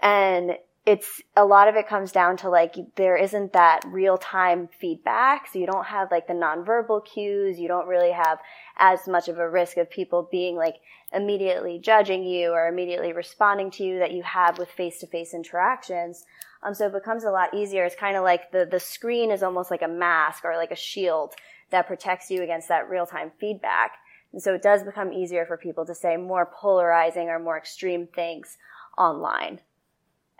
And 0.00 0.52
it's 0.86 1.22
a 1.34 1.44
lot 1.44 1.68
of 1.68 1.76
it 1.76 1.88
comes 1.88 2.12
down 2.12 2.36
to 2.36 2.50
like 2.50 2.74
there 2.96 3.16
isn't 3.16 3.54
that 3.54 3.80
real 3.86 4.18
time 4.18 4.68
feedback. 4.80 5.48
So 5.48 5.58
you 5.58 5.66
don't 5.66 5.86
have 5.86 6.10
like 6.10 6.26
the 6.26 6.34
nonverbal 6.34 7.06
cues. 7.06 7.58
You 7.58 7.68
don't 7.68 7.88
really 7.88 8.12
have 8.12 8.38
as 8.76 9.08
much 9.08 9.28
of 9.28 9.38
a 9.38 9.48
risk 9.48 9.78
of 9.78 9.90
people 9.90 10.28
being 10.30 10.56
like 10.56 10.76
immediately 11.12 11.78
judging 11.78 12.24
you 12.24 12.50
or 12.50 12.68
immediately 12.68 13.12
responding 13.12 13.70
to 13.70 13.84
you 13.84 13.98
that 14.00 14.12
you 14.12 14.22
have 14.24 14.58
with 14.58 14.68
face 14.68 14.98
to 14.98 15.06
face 15.06 15.32
interactions. 15.32 16.24
Um, 16.62 16.74
so 16.74 16.86
it 16.86 16.92
becomes 16.92 17.24
a 17.24 17.30
lot 17.30 17.54
easier. 17.54 17.84
It's 17.84 17.94
kind 17.94 18.16
of 18.16 18.22
like 18.22 18.50
the, 18.52 18.66
the 18.70 18.80
screen 18.80 19.30
is 19.30 19.42
almost 19.42 19.70
like 19.70 19.82
a 19.82 19.88
mask 19.88 20.44
or 20.44 20.56
like 20.56 20.70
a 20.70 20.76
shield 20.76 21.34
that 21.70 21.86
protects 21.86 22.30
you 22.30 22.42
against 22.42 22.68
that 22.68 22.90
real 22.90 23.06
time 23.06 23.32
feedback. 23.40 23.92
And 24.34 24.42
so 24.42 24.54
it 24.54 24.62
does 24.62 24.82
become 24.82 25.12
easier 25.12 25.46
for 25.46 25.56
people 25.56 25.86
to 25.86 25.94
say 25.94 26.16
more 26.16 26.50
polarizing 26.60 27.28
or 27.28 27.38
more 27.38 27.56
extreme 27.56 28.06
things 28.06 28.58
online. 28.98 29.60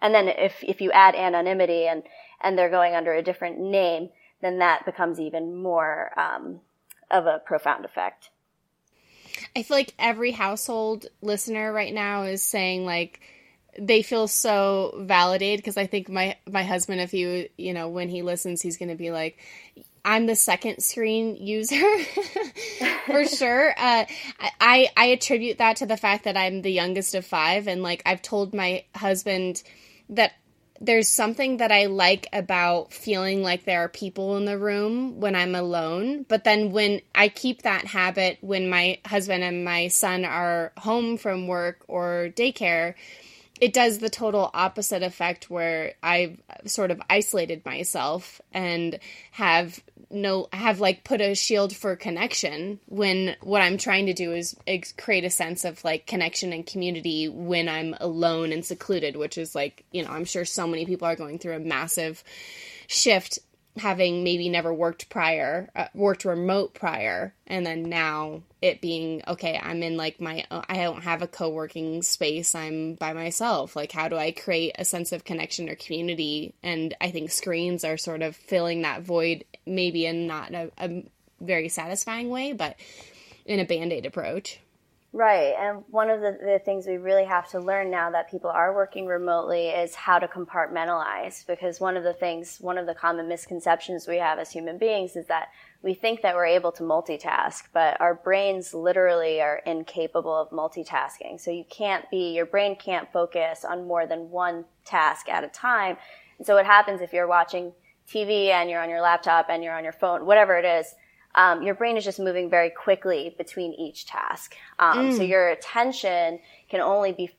And 0.05 0.15
then 0.15 0.29
if, 0.29 0.63
if 0.63 0.83
you 0.83 0.93
add 0.93 1.15
anonymity 1.15 1.87
and, 1.87 2.03
and 2.43 2.59
they're 2.59 2.69
going 2.69 2.95
under 2.95 3.15
a 3.15 3.23
different 3.23 3.59
name, 3.59 4.11
then 4.43 4.59
that 4.59 4.85
becomes 4.85 5.19
even 5.19 5.57
more 5.63 6.13
um, 6.21 6.61
of 7.11 7.25
a 7.25 7.39
profound 7.39 7.87
effect. 7.87 8.29
I 9.57 9.63
feel 9.63 9.79
like 9.79 9.95
every 9.99 10.33
household 10.33 11.07
listener 11.23 11.73
right 11.73 11.95
now 11.95 12.25
is 12.25 12.43
saying 12.43 12.85
like, 12.85 13.21
they 13.79 14.03
feel 14.03 14.29
so 14.29 14.95
validated 15.01 15.61
because 15.61 15.79
I 15.79 15.87
think 15.87 16.09
my 16.09 16.37
my 16.49 16.63
husband, 16.63 17.01
if 17.01 17.13
you 17.13 17.49
you 17.57 17.73
know 17.73 17.89
when 17.89 18.09
he 18.09 18.23
listens, 18.23 18.63
he's 18.63 18.77
going 18.77 18.91
to 18.91 18.95
be 18.95 19.11
like, 19.11 19.39
I'm 20.05 20.27
the 20.27 20.37
second 20.37 20.81
screen 20.81 21.35
user 21.35 21.83
for 23.07 23.25
sure. 23.27 23.71
Uh, 23.77 24.05
I 24.61 24.91
I 24.97 25.07
attribute 25.07 25.59
that 25.59 25.77
to 25.79 25.87
the 25.87 25.97
fact 25.97 26.25
that 26.25 26.37
I'm 26.37 26.63
the 26.63 26.71
youngest 26.71 27.17
of 27.17 27.27
five, 27.27 27.67
and 27.67 27.83
like 27.83 28.03
I've 28.07 28.23
told 28.23 28.55
my 28.55 28.85
husband 28.95 29.65
that 30.11 30.33
there's 30.81 31.09
something 31.09 31.59
that 31.59 31.73
I 31.73 31.87
like 31.87 32.29
about 32.33 32.93
feeling 32.93 33.43
like 33.43 33.65
there 33.65 33.85
are 33.85 33.89
people 33.89 34.37
in 34.37 34.45
the 34.45 34.59
room 34.59 35.21
when 35.21 35.35
I'm 35.35 35.55
alone. 35.55 36.25
But 36.29 36.45
then 36.45 36.73
when 36.73 37.01
I 37.15 37.29
keep 37.29 37.63
that 37.63 37.87
habit 37.87 38.39
when 38.41 38.69
my 38.69 38.99
husband 39.07 39.45
and 39.45 39.65
my 39.65 39.89
son 39.89 40.25
are 40.25 40.73
home 40.77 41.17
from 41.17 41.47
work 41.47 41.85
or 41.89 42.31
daycare 42.35 42.95
it 43.61 43.73
does 43.73 43.99
the 43.99 44.11
total 44.11 44.51
opposite 44.53 45.03
effect 45.03 45.49
where 45.49 45.95
I've 46.03 46.39
sort 46.67 46.91
of 46.91 47.01
isolated 47.09 47.65
myself 47.65 48.41
and 48.53 48.99
have 49.33 49.81
no 50.11 50.49
have 50.53 50.81
like 50.81 51.05
put 51.05 51.21
a 51.21 51.35
shield 51.35 51.75
for 51.75 51.97
connection 51.97 52.79
when 52.87 53.37
what 53.43 53.63
I'm 53.63 53.79
trying 53.79 54.07
to 54.07 54.13
do 54.13 54.33
is 54.33 54.57
create 54.97 55.25
a 55.25 55.31
sense 55.31 55.65
of 55.65 55.83
like 55.85 56.07
connection 56.07 56.53
and 56.53 56.67
community 56.67 57.29
when 57.29 57.69
I'm 57.69 57.95
alone 58.01 58.53
and 58.53 58.65
secluded, 58.65 59.17
which 59.17 59.39
is 59.39 59.55
like, 59.55 59.85
you 59.93 60.05
know, 60.05 60.11
I'm 60.11 60.25
sure 60.25 60.45
so 60.45 60.67
many 60.67 60.85
people 60.87 61.07
are 61.07 61.17
going 61.17 61.39
through 61.39 61.57
a 61.57 61.61
massive 61.61 62.23
shift 62.87 63.39
having 63.77 64.23
maybe 64.23 64.49
never 64.49 64.73
worked 64.73 65.09
prior, 65.09 65.69
uh, 65.75 65.89
worked 65.95 66.25
remote 66.25 66.75
prior, 66.75 67.35
and 67.47 67.67
then 67.67 67.83
now 67.83 68.43
it 68.63 68.81
being 68.81 69.23
okay, 69.27 69.59
I'm 69.61 69.83
in 69.83 69.97
like 69.97 70.21
my, 70.21 70.45
I 70.51 70.77
don't 70.77 71.03
have 71.03 71.23
a 71.23 71.27
co 71.27 71.49
working 71.49 72.03
space, 72.03 72.55
I'm 72.55 72.95
by 72.95 73.13
myself. 73.13 73.75
Like, 73.75 73.93
how 73.93 74.09
do 74.09 74.17
I 74.17 74.31
create 74.31 74.77
a 74.79 74.85
sense 74.85 75.13
of 75.13 75.25
connection 75.25 75.69
or 75.69 75.75
community? 75.75 76.55
And 76.63 76.95
I 77.01 77.11
think 77.11 77.31
screens 77.31 77.85
are 77.85 77.97
sort 77.97 78.23
of 78.23 78.37
filling 78.37 78.83
that 78.83 79.03
void, 79.03 79.45
maybe 79.67 80.07
in 80.07 80.27
not 80.27 80.53
a, 80.55 80.71
a 80.79 81.05
very 81.41 81.69
satisfying 81.69 82.31
way, 82.31 82.53
but 82.53 82.77
in 83.45 83.61
a 83.61 83.65
band 83.65 83.93
aid 83.93 84.07
approach. 84.07 84.61
Right. 85.17 85.55
And 85.57 85.85
one 85.91 86.11
of 86.11 86.21
the, 86.21 86.37
the, 86.45 86.59
things 86.59 86.89
we 86.89 86.97
really 86.97 87.25
have 87.25 87.49
to 87.51 87.61
learn 87.61 87.89
now 87.89 88.11
that 88.11 88.29
people 88.29 88.51
are 88.51 88.75
working 88.75 89.07
remotely 89.07 89.69
is 89.69 89.95
how 89.95 90.19
to 90.19 90.27
compartmentalize. 90.27 91.47
Because 91.47 91.79
one 91.79 91.97
of 91.97 92.03
the 92.03 92.13
things, 92.13 92.59
one 92.61 92.79
of 92.79 92.87
the 92.87 92.97
common 92.97 93.29
misconceptions 93.29 94.09
we 94.09 94.17
have 94.17 94.41
as 94.41 94.51
human 94.51 94.77
beings 94.77 95.15
is 95.15 95.29
that 95.29 95.51
we 95.85 95.95
think 95.95 96.23
that 96.23 96.35
we're 96.35 96.47
able 96.47 96.73
to 96.73 96.83
multitask, 96.83 97.63
but 97.73 98.01
our 98.01 98.17
brains 98.17 98.75
literally 98.75 99.41
are 99.41 99.63
incapable 99.65 100.35
of 100.35 100.51
multitasking. 100.51 101.41
So 101.41 101.53
you 101.53 101.65
can't 101.71 102.11
be, 102.11 102.35
your 102.35 102.47
brain 102.47 102.75
can't 102.75 103.07
focus 103.13 103.65
on 103.65 103.87
more 103.87 104.09
than 104.09 104.31
one 104.31 104.65
task 104.85 105.29
at 105.29 105.45
a 105.45 105.49
time. 105.49 105.97
And 106.39 106.47
so 106.47 106.57
what 106.57 106.67
happens 106.67 107.01
if 107.01 107.13
you're 107.13 107.29
watching 107.29 107.73
TV 108.13 108.49
and 108.49 108.69
you're 108.69 108.83
on 108.83 108.91
your 108.91 109.01
laptop 109.01 109.47
and 109.49 109.63
you're 109.63 109.77
on 109.77 109.85
your 109.85 109.93
phone, 109.93 110.27
whatever 110.27 110.57
it 110.57 110.65
is, 110.65 110.93
um, 111.35 111.63
your 111.63 111.75
brain 111.75 111.97
is 111.97 112.05
just 112.05 112.21
moving 112.21 112.49
very 112.49 112.71
quickly 112.71 113.35
between 113.37 113.73
each 113.75 114.07
task. 114.07 114.57
Um, 114.79 115.11
mm. 115.11 115.17
So 115.17 115.23
your 115.23 115.49
attention 115.49 116.41
can 116.69 116.81
only 116.81 117.13
be 117.13 117.31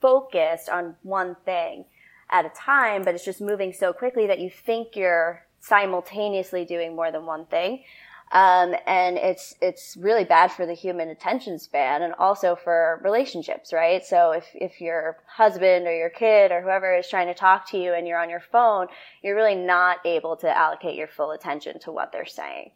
focused 0.00 0.68
on 0.68 0.96
one 1.02 1.36
thing. 1.44 1.84
at 2.30 2.44
a 2.44 2.48
time, 2.50 3.02
but 3.04 3.14
it's 3.14 3.24
just 3.24 3.40
moving 3.40 3.72
so 3.72 3.92
quickly 3.92 4.26
that 4.26 4.40
you 4.40 4.50
think 4.50 4.96
you're 4.96 5.46
simultaneously 5.60 6.64
doing 6.64 6.96
more 6.96 7.12
than 7.12 7.26
one 7.26 7.46
thing. 7.46 7.84
Um, 8.32 8.74
and 8.86 9.16
it's 9.16 9.54
it's 9.60 9.96
really 9.96 10.24
bad 10.24 10.50
for 10.50 10.66
the 10.66 10.72
human 10.74 11.10
attention 11.10 11.58
span 11.58 12.02
and 12.02 12.14
also 12.14 12.56
for 12.56 13.00
relationships, 13.04 13.72
right? 13.72 14.04
So 14.04 14.32
if 14.32 14.46
if 14.54 14.80
your 14.80 15.18
husband 15.26 15.86
or 15.86 15.94
your 15.94 16.10
kid 16.10 16.50
or 16.50 16.62
whoever 16.62 16.96
is 16.96 17.08
trying 17.08 17.28
to 17.28 17.34
talk 17.34 17.70
to 17.70 17.78
you 17.78 17.92
and 17.92 18.08
you're 18.08 18.18
on 18.18 18.30
your 18.30 18.40
phone, 18.40 18.88
you're 19.22 19.36
really 19.36 19.54
not 19.54 19.98
able 20.04 20.36
to 20.38 20.48
allocate 20.56 20.96
your 20.96 21.08
full 21.08 21.30
attention 21.30 21.78
to 21.80 21.92
what 21.92 22.10
they're 22.10 22.26
saying. 22.26 22.70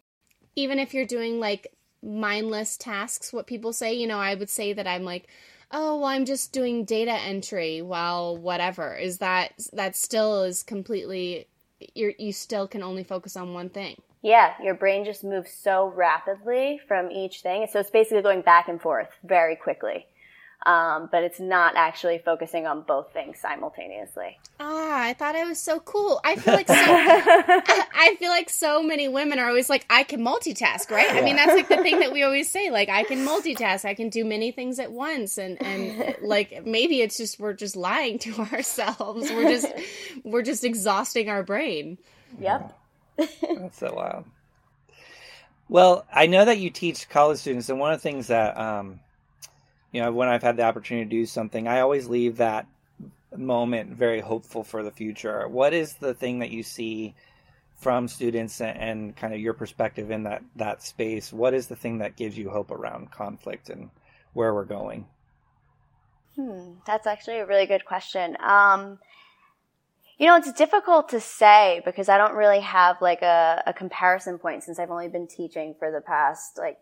Even 0.55 0.79
if 0.79 0.93
you're 0.93 1.05
doing 1.05 1.39
like 1.39 1.73
mindless 2.03 2.77
tasks, 2.77 3.33
what 3.33 3.47
people 3.47 3.73
say, 3.73 3.93
you 3.93 4.07
know, 4.07 4.19
I 4.19 4.35
would 4.35 4.49
say 4.49 4.73
that 4.73 4.87
I'm 4.87 5.03
like, 5.03 5.27
oh, 5.71 5.97
well, 5.97 6.05
I'm 6.05 6.25
just 6.25 6.51
doing 6.51 6.85
data 6.85 7.13
entry 7.13 7.81
while 7.81 8.37
whatever. 8.37 8.95
Is 8.95 9.19
that 9.19 9.53
that 9.73 9.95
still 9.95 10.43
is 10.43 10.63
completely 10.63 11.47
you 11.95 12.13
you 12.17 12.33
still 12.33 12.67
can 12.67 12.83
only 12.83 13.03
focus 13.03 13.35
on 13.35 13.53
one 13.53 13.69
thing. 13.69 14.01
Yeah, 14.21 14.53
your 14.61 14.73
brain 14.73 15.05
just 15.05 15.23
moves 15.23 15.51
so 15.51 15.93
rapidly 15.95 16.79
from 16.87 17.09
each 17.09 17.41
thing. 17.41 17.67
So 17.71 17.79
it's 17.79 17.89
basically 17.89 18.21
going 18.21 18.41
back 18.41 18.67
and 18.67 18.81
forth 18.81 19.07
very 19.23 19.55
quickly. 19.55 20.07
Um, 20.65 21.07
but 21.09 21.23
it's 21.23 21.39
not 21.39 21.77
actually 21.77 22.17
focusing 22.17 22.67
on 22.67 22.81
both 22.81 23.13
things 23.13 23.39
simultaneously. 23.39 24.37
Ah, 24.59 25.05
I 25.05 25.13
thought 25.13 25.35
it 25.35 25.47
was 25.47 25.57
so 25.57 25.79
cool. 25.79 26.19
I 26.25 26.35
feel 26.35 26.53
like 26.53 26.67
so, 26.67 26.73
I 26.75 28.17
feel 28.19 28.29
like 28.29 28.49
so 28.49 28.83
many 28.83 29.07
women 29.07 29.39
are 29.39 29.47
always 29.47 29.69
like, 29.69 29.85
I 29.89 30.03
can 30.03 30.19
multitask, 30.19 30.91
right? 30.91 31.07
Yeah. 31.07 31.21
I 31.21 31.21
mean, 31.21 31.37
that's 31.37 31.53
like 31.53 31.69
the 31.69 31.77
thing 31.77 31.99
that 32.01 32.11
we 32.11 32.23
always 32.23 32.49
say, 32.49 32.71
like, 32.71 32.89
I 32.89 33.03
can 33.03 33.25
multitask, 33.25 33.85
I 33.85 33.93
can 33.93 34.09
do 34.09 34.25
many 34.25 34.51
things 34.51 34.79
at 34.79 34.91
once, 34.91 35.37
and 35.37 35.61
and 35.61 36.17
like 36.21 36.65
maybe 36.65 36.99
it's 37.01 37.15
just 37.15 37.39
we're 37.39 37.53
just 37.53 37.77
lying 37.77 38.19
to 38.19 38.41
ourselves. 38.53 39.31
We're 39.31 39.49
just 39.49 39.67
we're 40.25 40.43
just 40.43 40.65
exhausting 40.65 41.29
our 41.29 41.41
brain. 41.41 41.97
Yep. 42.37 42.77
That's 43.17 43.77
so 43.79 43.93
wild. 43.93 44.25
Well, 45.69 46.05
I 46.11 46.25
know 46.25 46.45
that 46.45 46.57
you 46.57 46.71
teach 46.71 47.07
college 47.09 47.37
students, 47.37 47.69
and 47.69 47.79
one 47.79 47.93
of 47.93 47.99
the 47.99 48.01
things 48.01 48.27
that, 48.27 48.57
um, 48.57 48.99
you 49.91 50.01
know, 50.01 50.11
when 50.11 50.27
I've 50.27 50.43
had 50.43 50.57
the 50.57 50.63
opportunity 50.63 51.05
to 51.05 51.09
do 51.09 51.25
something, 51.25 51.67
I 51.67 51.79
always 51.81 52.07
leave 52.07 52.37
that 52.37 52.67
moment 53.35 53.91
very 53.91 54.19
hopeful 54.19 54.63
for 54.63 54.83
the 54.83 54.91
future. 54.91 55.47
What 55.47 55.73
is 55.73 55.95
the 55.95 56.13
thing 56.13 56.39
that 56.39 56.51
you 56.51 56.63
see 56.63 57.15
from 57.75 58.07
students 58.07 58.59
and, 58.61 58.77
and 58.77 59.15
kind 59.15 59.33
of 59.33 59.39
your 59.39 59.53
perspective 59.53 60.11
in 60.11 60.23
that 60.23 60.43
that 60.55 60.83
space? 60.83 61.33
What 61.33 61.53
is 61.53 61.67
the 61.67 61.75
thing 61.75 61.99
that 61.99 62.15
gives 62.15 62.37
you 62.37 62.49
hope 62.49 62.71
around 62.71 63.11
conflict 63.11 63.69
and 63.69 63.89
where 64.33 64.53
we're 64.53 64.65
going? 64.65 65.07
Hmm, 66.35 66.73
that's 66.85 67.07
actually 67.07 67.37
a 67.37 67.45
really 67.45 67.65
good 67.65 67.85
question. 67.85 68.37
Um, 68.41 68.99
you 70.17 70.27
know, 70.27 70.35
it's 70.35 70.51
difficult 70.51 71.09
to 71.09 71.19
say 71.19 71.81
because 71.85 72.09
I 72.09 72.17
don't 72.17 72.35
really 72.35 72.59
have 72.59 73.01
like 73.01 73.21
a, 73.21 73.63
a 73.65 73.73
comparison 73.73 74.37
point 74.37 74.63
since 74.63 74.77
I've 74.77 74.91
only 74.91 75.07
been 75.07 75.27
teaching 75.27 75.75
for 75.79 75.91
the 75.91 76.01
past 76.01 76.57
like 76.57 76.77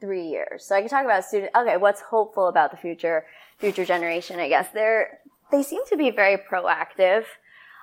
three 0.00 0.26
years. 0.26 0.64
So 0.64 0.76
I 0.76 0.80
can 0.80 0.88
talk 0.88 1.04
about 1.04 1.24
student. 1.24 1.52
Okay, 1.56 1.76
what's 1.76 2.00
hopeful 2.00 2.48
about 2.48 2.70
the 2.70 2.76
future 2.76 3.24
future 3.58 3.84
generation? 3.84 4.38
I 4.40 4.48
guess 4.48 4.68
they're 4.72 5.20
they 5.50 5.62
seem 5.62 5.84
to 5.86 5.96
be 5.96 6.10
very 6.10 6.36
proactive. 6.36 7.24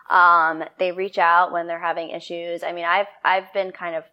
Um, 0.10 0.64
they 0.80 0.92
reach 0.92 1.18
out 1.18 1.52
when 1.52 1.68
they're 1.68 1.80
having 1.80 2.10
issues. 2.10 2.64
I 2.64 2.72
mean, 2.74 2.86
I've 2.86 3.08
I've 3.24 3.52
been 3.54 3.72
kind 3.72 3.96
of 3.96 4.04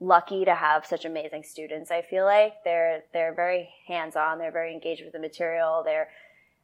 lucky 0.00 0.44
to 0.44 0.54
have 0.54 0.86
such 0.86 1.04
amazing 1.04 1.42
students. 1.42 1.90
I 1.90 2.02
feel 2.02 2.24
like 2.24 2.54
they're 2.64 3.02
they're 3.12 3.34
very 3.34 3.68
hands 3.86 4.16
on. 4.16 4.38
They're 4.38 4.52
very 4.52 4.72
engaged 4.72 5.04
with 5.04 5.12
the 5.12 5.18
material. 5.18 5.82
They're 5.84 6.08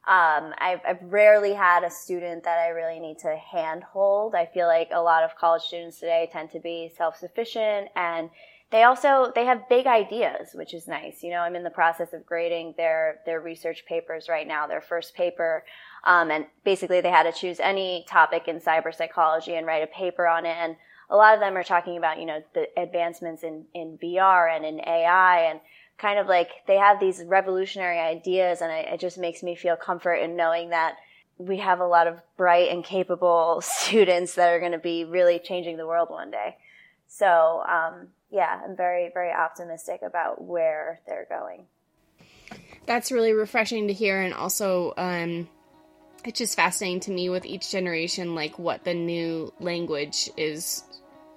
um, 0.06 0.52
I've, 0.58 0.80
I've, 0.86 1.02
rarely 1.02 1.54
had 1.54 1.82
a 1.82 1.90
student 1.90 2.44
that 2.44 2.58
I 2.58 2.68
really 2.68 3.00
need 3.00 3.18
to 3.20 3.36
handhold. 3.36 4.34
I 4.34 4.44
feel 4.44 4.66
like 4.66 4.90
a 4.92 5.00
lot 5.00 5.22
of 5.22 5.34
college 5.36 5.62
students 5.62 5.98
today 5.98 6.28
tend 6.30 6.50
to 6.50 6.60
be 6.60 6.92
self-sufficient 6.94 7.88
and 7.96 8.28
they 8.74 8.82
also 8.82 9.30
they 9.36 9.44
have 9.44 9.68
big 9.68 9.86
ideas, 9.86 10.48
which 10.52 10.74
is 10.74 10.88
nice. 10.88 11.22
You 11.22 11.30
know, 11.30 11.38
I'm 11.38 11.54
in 11.54 11.62
the 11.62 11.70
process 11.70 12.12
of 12.12 12.26
grading 12.26 12.74
their 12.76 13.20
their 13.24 13.40
research 13.40 13.84
papers 13.86 14.28
right 14.28 14.48
now, 14.48 14.66
their 14.66 14.80
first 14.80 15.14
paper, 15.14 15.64
um, 16.02 16.30
and 16.32 16.46
basically 16.64 17.00
they 17.00 17.10
had 17.10 17.22
to 17.22 17.32
choose 17.32 17.60
any 17.60 18.04
topic 18.08 18.48
in 18.48 18.60
cyber 18.60 18.92
psychology 18.92 19.54
and 19.54 19.64
write 19.64 19.84
a 19.84 19.86
paper 19.86 20.26
on 20.26 20.44
it. 20.44 20.56
And 20.56 20.74
a 21.08 21.16
lot 21.16 21.34
of 21.34 21.40
them 21.40 21.56
are 21.56 21.62
talking 21.62 21.96
about 21.96 22.18
you 22.18 22.26
know 22.26 22.42
the 22.54 22.66
advancements 22.76 23.44
in 23.44 23.66
in 23.74 23.96
VR 24.02 24.54
and 24.54 24.64
in 24.64 24.80
AI 24.80 25.50
and 25.50 25.60
kind 25.98 26.18
of 26.18 26.26
like 26.26 26.50
they 26.66 26.76
have 26.76 27.00
these 27.00 27.22
revolutionary 27.24 27.98
ideas, 27.98 28.60
and 28.60 28.72
it, 28.72 29.00
just 29.00 29.18
makes 29.18 29.42
me 29.42 29.54
feel 29.54 29.76
comfort 29.76 30.14
in 30.14 30.36
knowing 30.36 30.70
that 30.70 30.96
we 31.38 31.58
have 31.58 31.80
a 31.80 31.86
lot 31.86 32.06
of 32.06 32.20
bright 32.36 32.70
and 32.70 32.84
capable 32.84 33.60
students 33.62 34.34
that 34.34 34.52
are 34.52 34.60
going 34.60 34.72
to 34.72 34.78
be 34.78 35.04
really 35.04 35.38
changing 35.38 35.76
the 35.76 35.86
world 35.86 36.10
one 36.10 36.30
day. 36.30 36.56
So, 37.06 37.62
um, 37.68 38.08
yeah, 38.30 38.60
I'm 38.64 38.76
very, 38.76 39.10
very 39.12 39.32
optimistic 39.32 40.00
about 40.02 40.42
where 40.42 41.00
they're 41.06 41.26
going. 41.28 41.66
That's 42.86 43.12
really 43.12 43.32
refreshing 43.32 43.88
to 43.88 43.94
hear, 43.94 44.20
and 44.20 44.34
also, 44.34 44.92
um, 44.96 45.48
it's 46.24 46.38
just 46.38 46.56
fascinating 46.56 47.00
to 47.00 47.10
me 47.10 47.28
with 47.28 47.46
each 47.46 47.70
generation, 47.70 48.34
like 48.34 48.58
what 48.58 48.84
the 48.84 48.94
new 48.94 49.52
language 49.60 50.30
is 50.36 50.82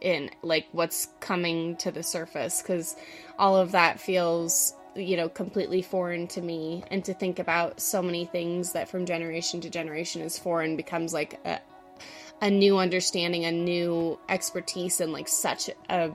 in, 0.02 0.30
like 0.42 0.68
what's 0.72 1.08
coming 1.20 1.76
to 1.78 1.92
the 1.92 2.04
surface, 2.04 2.62
because 2.62 2.96
all 3.38 3.56
of 3.58 3.72
that 3.72 4.00
feels 4.00 4.74
you 4.96 5.16
know 5.16 5.30
completely 5.30 5.82
foreign 5.82 6.28
to 6.28 6.42
me. 6.42 6.84
And 6.90 7.04
to 7.06 7.14
think 7.14 7.40
about 7.40 7.80
so 7.80 8.02
many 8.02 8.26
things 8.26 8.74
that 8.74 8.90
from 8.90 9.06
generation 9.06 9.62
to 9.62 9.70
generation 9.70 10.22
is 10.22 10.38
foreign 10.38 10.76
becomes 10.76 11.14
like 11.14 11.40
a, 11.46 11.60
a 12.42 12.50
new 12.50 12.78
understanding 12.78 13.46
a 13.46 13.52
new 13.52 14.20
expertise 14.30 15.02
in 15.02 15.12
like 15.12 15.28
such 15.28 15.70
a 15.90 16.12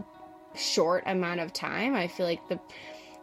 short 0.54 1.04
amount 1.06 1.40
of 1.40 1.52
time. 1.52 1.94
I 1.94 2.08
feel 2.08 2.26
like 2.26 2.48
the 2.48 2.60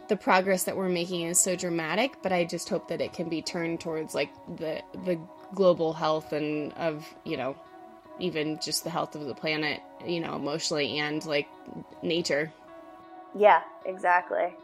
the 0.09 0.17
progress 0.17 0.63
that 0.63 0.75
we're 0.75 0.89
making 0.89 1.21
is 1.21 1.39
so 1.39 1.55
dramatic 1.55 2.11
but 2.23 2.31
i 2.31 2.43
just 2.43 2.67
hope 2.67 2.87
that 2.87 2.99
it 2.99 3.13
can 3.13 3.29
be 3.29 3.41
turned 3.41 3.79
towards 3.79 4.15
like 4.15 4.31
the 4.57 4.81
the 5.05 5.17
global 5.53 5.93
health 5.93 6.33
and 6.33 6.73
of 6.73 7.07
you 7.23 7.37
know 7.37 7.55
even 8.19 8.59
just 8.59 8.83
the 8.83 8.89
health 8.89 9.15
of 9.15 9.25
the 9.25 9.35
planet 9.35 9.79
you 10.05 10.19
know 10.19 10.35
emotionally 10.35 10.99
and 10.99 11.25
like 11.25 11.47
nature 12.01 12.51
yeah, 13.37 13.61
exactly. 13.85 14.55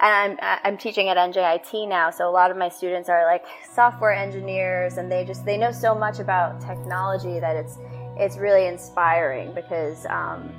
And 0.00 0.38
I'm 0.40 0.58
I'm 0.64 0.78
teaching 0.78 1.08
at 1.08 1.16
NJIT 1.16 1.88
now, 1.88 2.10
so 2.10 2.28
a 2.28 2.32
lot 2.32 2.50
of 2.50 2.56
my 2.56 2.68
students 2.68 3.08
are 3.08 3.24
like 3.24 3.44
software 3.72 4.12
engineers, 4.12 4.96
and 4.96 5.10
they 5.10 5.24
just 5.24 5.44
they 5.44 5.56
know 5.56 5.70
so 5.70 5.94
much 5.94 6.18
about 6.18 6.60
technology 6.60 7.38
that 7.38 7.56
it's 7.56 7.78
it's 8.16 8.36
really 8.36 8.66
inspiring 8.66 9.52
because 9.54 10.04
um, 10.06 10.52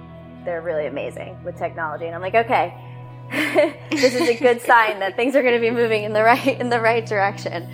they're 0.45 0.61
really 0.61 0.87
amazing 0.87 1.41
with 1.43 1.57
technology. 1.57 2.05
And 2.05 2.15
I'm 2.15 2.21
like, 2.21 2.35
okay, 2.35 2.73
this 3.91 4.15
is 4.15 4.29
a 4.29 4.37
good 4.37 4.61
sign 4.65 4.99
that 4.99 5.17
things 5.17 5.35
are 5.35 5.41
going 5.41 5.53
to 5.55 5.59
be 5.59 5.71
moving 5.71 6.03
in 6.03 6.13
the 6.13 6.23
right 6.23 6.59
in 6.59 6.69
the 6.69 6.79
right 6.79 7.05
direction. 7.05 7.69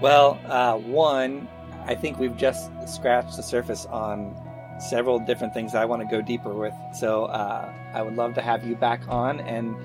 Well, 0.00 0.40
uh, 0.46 0.76
one, 0.76 1.48
I 1.86 1.94
think 1.94 2.18
we've 2.18 2.36
just 2.36 2.70
scratched 2.86 3.36
the 3.36 3.42
surface 3.42 3.86
on 3.86 4.34
several 4.78 5.18
different 5.18 5.54
things 5.54 5.74
I 5.74 5.84
want 5.84 6.02
to 6.02 6.08
go 6.08 6.20
deeper 6.20 6.52
with. 6.52 6.74
So 6.94 7.26
uh, 7.26 7.72
I 7.92 8.02
would 8.02 8.16
love 8.16 8.34
to 8.34 8.42
have 8.42 8.66
you 8.66 8.74
back 8.74 9.02
on 9.08 9.40
and 9.40 9.76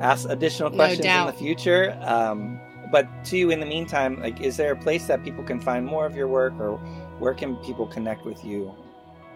ask 0.00 0.28
additional 0.28 0.70
questions 0.70 1.04
no 1.04 1.20
in 1.20 1.26
the 1.26 1.32
future. 1.32 1.98
Um, 2.02 2.60
but 2.90 3.08
you, 3.32 3.50
in 3.50 3.60
the 3.60 3.66
meantime, 3.66 4.20
like, 4.20 4.40
is 4.40 4.56
there 4.56 4.72
a 4.72 4.76
place 4.76 5.06
that 5.06 5.24
people 5.24 5.42
can 5.42 5.60
find 5.60 5.84
more 5.84 6.06
of 6.06 6.14
your 6.14 6.28
work, 6.28 6.54
or 6.60 6.76
where 7.18 7.34
can 7.34 7.56
people 7.56 7.86
connect 7.86 8.24
with 8.24 8.44
you? 8.44 8.74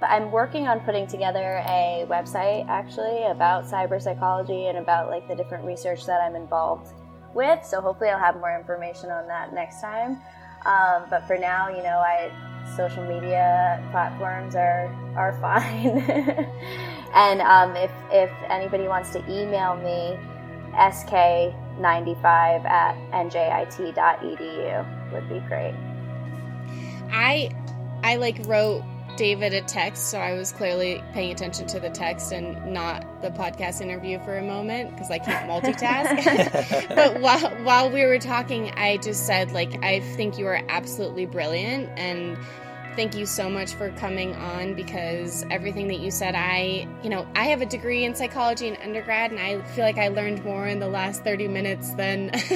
I'm 0.02 0.30
working 0.30 0.66
on 0.66 0.80
putting 0.80 1.06
together 1.06 1.62
a 1.66 2.06
website 2.08 2.66
actually 2.68 3.24
about 3.24 3.64
cyber 3.64 4.00
psychology 4.00 4.66
and 4.66 4.78
about 4.78 5.10
like 5.10 5.28
the 5.28 5.34
different 5.34 5.64
research 5.64 6.06
that 6.06 6.20
I'm 6.22 6.36
involved 6.36 6.92
with. 7.34 7.64
So 7.66 7.80
hopefully 7.80 8.08
I'll 8.08 8.18
have 8.18 8.36
more 8.36 8.56
information 8.56 9.10
on 9.10 9.26
that 9.28 9.52
next 9.52 9.80
time. 9.80 10.20
Um, 10.66 11.04
but 11.08 11.26
for 11.26 11.38
now, 11.38 11.68
you 11.68 11.82
know, 11.82 11.98
I 11.98 12.30
social 12.76 13.04
media 13.04 13.82
platforms 13.90 14.54
are 14.54 14.86
are 15.16 15.32
fine. 15.40 16.00
and 17.14 17.40
um, 17.40 17.76
if 17.76 17.90
if 18.10 18.30
anybody 18.48 18.88
wants 18.88 19.10
to 19.12 19.18
email 19.28 19.76
me, 19.76 20.18
sk95 20.74 22.64
at 22.64 22.96
njit.edu 23.12 25.12
would 25.12 25.28
be 25.28 25.40
great. 25.48 25.74
I 27.12 27.50
I 28.02 28.16
like 28.16 28.38
wrote 28.46 28.82
David 29.16 29.52
a 29.54 29.62
text, 29.62 30.10
so 30.10 30.18
I 30.18 30.34
was 30.34 30.52
clearly 30.52 31.02
paying 31.12 31.32
attention 31.32 31.66
to 31.68 31.80
the 31.80 31.90
text 31.90 32.32
and 32.32 32.72
not 32.72 33.22
the 33.22 33.30
podcast 33.30 33.80
interview 33.80 34.18
for 34.20 34.38
a 34.38 34.42
moment 34.42 34.90
because 34.90 35.10
I 35.10 35.18
can't 35.18 35.48
multitask. 35.48 36.88
but 36.94 37.20
while 37.20 37.50
while 37.64 37.90
we 37.90 38.04
were 38.04 38.18
talking, 38.18 38.70
I 38.70 38.96
just 38.98 39.26
said 39.26 39.52
like 39.52 39.82
I 39.84 40.00
think 40.00 40.38
you 40.38 40.46
are 40.46 40.60
absolutely 40.68 41.26
brilliant 41.26 41.88
and 41.98 42.36
thank 42.96 43.14
you 43.14 43.26
so 43.26 43.48
much 43.48 43.74
for 43.74 43.90
coming 43.92 44.34
on 44.36 44.74
because 44.74 45.44
everything 45.50 45.88
that 45.88 46.00
you 46.00 46.10
said, 46.10 46.34
I, 46.34 46.86
you 47.02 47.10
know, 47.10 47.26
I 47.34 47.44
have 47.44 47.62
a 47.62 47.66
degree 47.66 48.04
in 48.04 48.14
psychology 48.14 48.68
in 48.68 48.76
undergrad, 48.76 49.30
and 49.30 49.40
I 49.40 49.60
feel 49.72 49.84
like 49.84 49.98
I 49.98 50.08
learned 50.08 50.44
more 50.44 50.66
in 50.66 50.80
the 50.80 50.88
last 50.88 51.24
30 51.24 51.48
minutes 51.48 51.90
than 51.94 52.26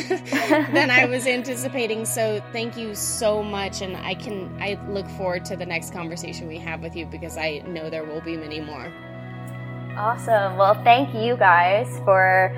than 0.73 0.91
I 0.91 1.07
was 1.07 1.27
anticipating. 1.39 2.05
So 2.05 2.43
thank 2.53 2.77
you 2.77 2.95
so 2.95 3.43
much, 3.43 3.83
and 3.83 3.97
I 3.97 4.15
can 4.15 4.55
I 4.61 4.79
look 4.89 5.09
forward 5.11 5.45
to 5.47 5.57
the 5.57 5.67
next 5.67 5.93
conversation 5.93 6.49
we 6.49 6.59
have 6.59 6.83
with 6.83 6.97
you 6.97 7.07
because 7.07 7.37
I 7.37 7.59
know 7.67 7.91
there 7.91 8.05
will 8.05 8.21
be 8.21 8.37
many 8.37 8.61
more. 8.61 8.93
Awesome. 9.97 10.57
Well, 10.57 10.75
thank 10.83 11.15
you 11.15 11.37
guys 11.37 11.89
for 12.05 12.53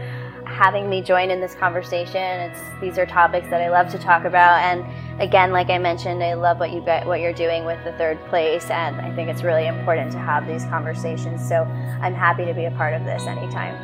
having 0.47 0.89
me 0.89 1.03
join 1.03 1.31
in 1.31 1.41
this 1.41 1.55
conversation. 1.55 2.17
It's 2.23 2.61
these 2.81 2.99
are 2.99 3.07
topics 3.07 3.49
that 3.51 3.61
I 3.61 3.69
love 3.69 3.91
to 3.91 3.99
talk 3.99 4.25
about, 4.25 4.61
and 4.61 4.85
again, 5.21 5.53
like 5.53 5.69
I 5.71 5.79
mentioned, 5.79 6.23
I 6.23 6.35
love 6.35 6.59
what 6.59 6.73
you 6.73 6.81
get, 6.81 7.07
what 7.07 7.21
you're 7.21 7.33
doing 7.33 7.65
with 7.65 7.83
the 7.85 7.93
third 7.93 8.25
place, 8.27 8.71
and 8.71 8.97
I 9.01 9.15
think 9.15 9.29
it's 9.29 9.43
really 9.43 9.67
important 9.67 10.13
to 10.13 10.19
have 10.19 10.47
these 10.47 10.65
conversations. 10.65 11.47
So 11.47 11.63
I'm 12.01 12.15
happy 12.15 12.45
to 12.45 12.55
be 12.55 12.65
a 12.65 12.71
part 12.73 12.95
of 12.95 13.05
this 13.05 13.27
anytime. 13.27 13.75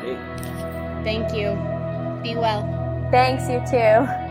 Great. 0.00 0.18
Thank 1.04 1.32
you. 1.32 1.54
Be 2.22 2.36
well. 2.36 2.62
Thanks, 3.10 3.48
you 3.48 3.60
too. 3.70 4.25